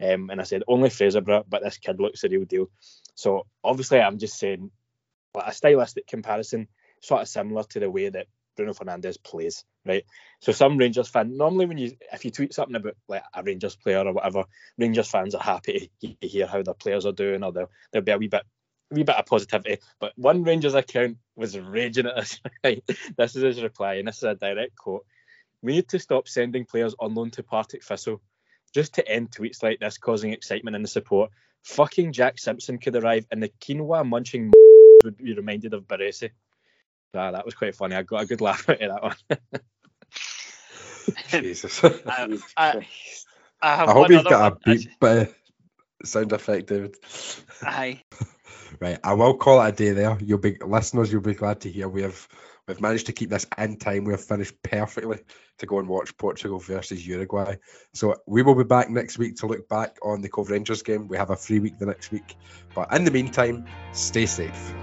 Um, 0.00 0.30
and 0.30 0.40
I 0.40 0.44
said 0.44 0.62
only 0.66 0.90
Fraserburgh, 0.90 1.44
but 1.48 1.62
this 1.62 1.78
kid 1.78 2.00
looks 2.00 2.22
the 2.22 2.28
real 2.28 2.44
deal. 2.44 2.70
So 3.14 3.46
obviously, 3.62 4.00
I'm 4.00 4.18
just 4.18 4.38
saying 4.38 4.70
like 5.34 5.48
a 5.48 5.52
stylistic 5.52 6.06
comparison, 6.06 6.68
sort 7.00 7.22
of 7.22 7.28
similar 7.28 7.64
to 7.64 7.80
the 7.80 7.90
way 7.90 8.08
that 8.08 8.26
Bruno 8.56 8.72
Fernandes 8.72 9.22
plays, 9.22 9.64
right? 9.84 10.04
So 10.40 10.52
some 10.52 10.78
Rangers 10.78 11.08
fan 11.08 11.36
normally 11.36 11.66
when 11.66 11.78
you 11.78 11.96
if 12.12 12.24
you 12.24 12.30
tweet 12.30 12.54
something 12.54 12.76
about 12.76 12.96
like 13.08 13.22
a 13.34 13.42
Rangers 13.42 13.76
player 13.76 14.06
or 14.06 14.12
whatever, 14.12 14.44
Rangers 14.78 15.10
fans 15.10 15.34
are 15.34 15.42
happy 15.42 15.90
to 16.00 16.28
hear 16.28 16.46
how 16.46 16.62
their 16.62 16.74
players 16.74 17.06
are 17.06 17.12
doing, 17.12 17.42
or 17.42 17.52
there'll 17.52 17.70
there'll 17.92 18.04
be 18.04 18.12
a 18.12 18.18
wee 18.18 18.28
bit 18.28 18.44
a 18.90 18.94
wee 18.94 19.02
bit 19.02 19.16
of 19.16 19.26
positivity. 19.26 19.78
But 19.98 20.12
one 20.16 20.44
Rangers 20.44 20.74
account 20.74 21.18
was 21.36 21.58
raging 21.58 22.06
at 22.06 22.18
us. 22.18 22.40
This 23.16 23.36
is 23.36 23.42
his 23.42 23.62
reply, 23.62 23.94
and 23.94 24.08
this 24.08 24.18
is 24.18 24.24
a 24.24 24.34
direct 24.34 24.76
quote. 24.76 25.06
We 25.62 25.72
need 25.72 25.88
to 25.88 25.98
stop 25.98 26.28
sending 26.28 26.66
players 26.66 26.94
on 26.98 27.14
loan 27.14 27.30
to 27.32 27.42
Partick 27.42 27.82
Thistle 27.82 28.20
just 28.74 28.94
to 28.94 29.08
end 29.08 29.30
tweets 29.30 29.62
like 29.62 29.80
this 29.80 29.98
causing 29.98 30.32
excitement 30.32 30.76
in 30.76 30.82
the 30.82 30.88
support. 30.88 31.30
Fucking 31.62 32.12
Jack 32.12 32.38
Simpson 32.38 32.78
could 32.78 32.96
arrive 32.96 33.26
and 33.30 33.42
the 33.42 33.48
quinoa 33.60 34.06
munching 34.06 34.52
would 35.04 35.16
be 35.16 35.34
reminded 35.34 35.72
of 35.72 35.84
Baresi. 35.84 36.30
Ah, 37.14 37.30
that 37.30 37.44
was 37.44 37.54
quite 37.54 37.76
funny. 37.76 37.94
I 37.94 38.02
got 38.02 38.22
a 38.22 38.26
good 38.26 38.40
laugh 38.40 38.68
out 38.68 38.82
of 38.82 38.90
that 38.90 39.02
one. 39.02 39.60
Jesus. 41.42 41.82
I, 41.84 42.38
I, 42.56 42.66
I 42.66 42.86
I 43.62 43.76
hope 43.76 43.96
one 43.96 44.10
you've 44.10 44.26
other 44.26 44.30
got 44.30 44.52
a 44.52 44.56
beep 44.64 44.90
uh, 45.00 45.24
sound 46.04 46.32
effect, 46.32 46.68
David. 46.68 46.96
Aye. 47.62 48.02
Right, 48.80 48.98
I 49.04 49.14
will 49.14 49.36
call 49.36 49.62
it 49.62 49.68
a 49.68 49.72
day 49.72 49.92
there. 49.92 50.18
You'll 50.20 50.38
be 50.38 50.56
listeners. 50.60 51.12
You'll 51.12 51.22
be 51.22 51.34
glad 51.34 51.60
to 51.60 51.70
hear 51.70 51.88
we 51.88 52.02
have 52.02 52.26
we've 52.66 52.80
managed 52.80 53.06
to 53.06 53.12
keep 53.12 53.30
this 53.30 53.46
in 53.58 53.76
time. 53.76 54.04
We 54.04 54.12
have 54.12 54.24
finished 54.24 54.54
perfectly 54.62 55.18
to 55.58 55.66
go 55.66 55.78
and 55.78 55.88
watch 55.88 56.16
Portugal 56.16 56.58
versus 56.58 57.06
Uruguay. 57.06 57.56
So 57.92 58.16
we 58.26 58.42
will 58.42 58.54
be 58.54 58.64
back 58.64 58.90
next 58.90 59.18
week 59.18 59.36
to 59.36 59.46
look 59.46 59.68
back 59.68 59.96
on 60.02 60.20
the 60.20 60.28
Cove 60.28 60.50
Rangers 60.50 60.82
game. 60.82 61.08
We 61.08 61.16
have 61.16 61.30
a 61.30 61.36
free 61.36 61.60
week 61.60 61.78
the 61.78 61.86
next 61.86 62.12
week, 62.12 62.36
but 62.74 62.92
in 62.92 63.04
the 63.04 63.10
meantime, 63.10 63.66
stay 63.92 64.26
safe. 64.26 64.74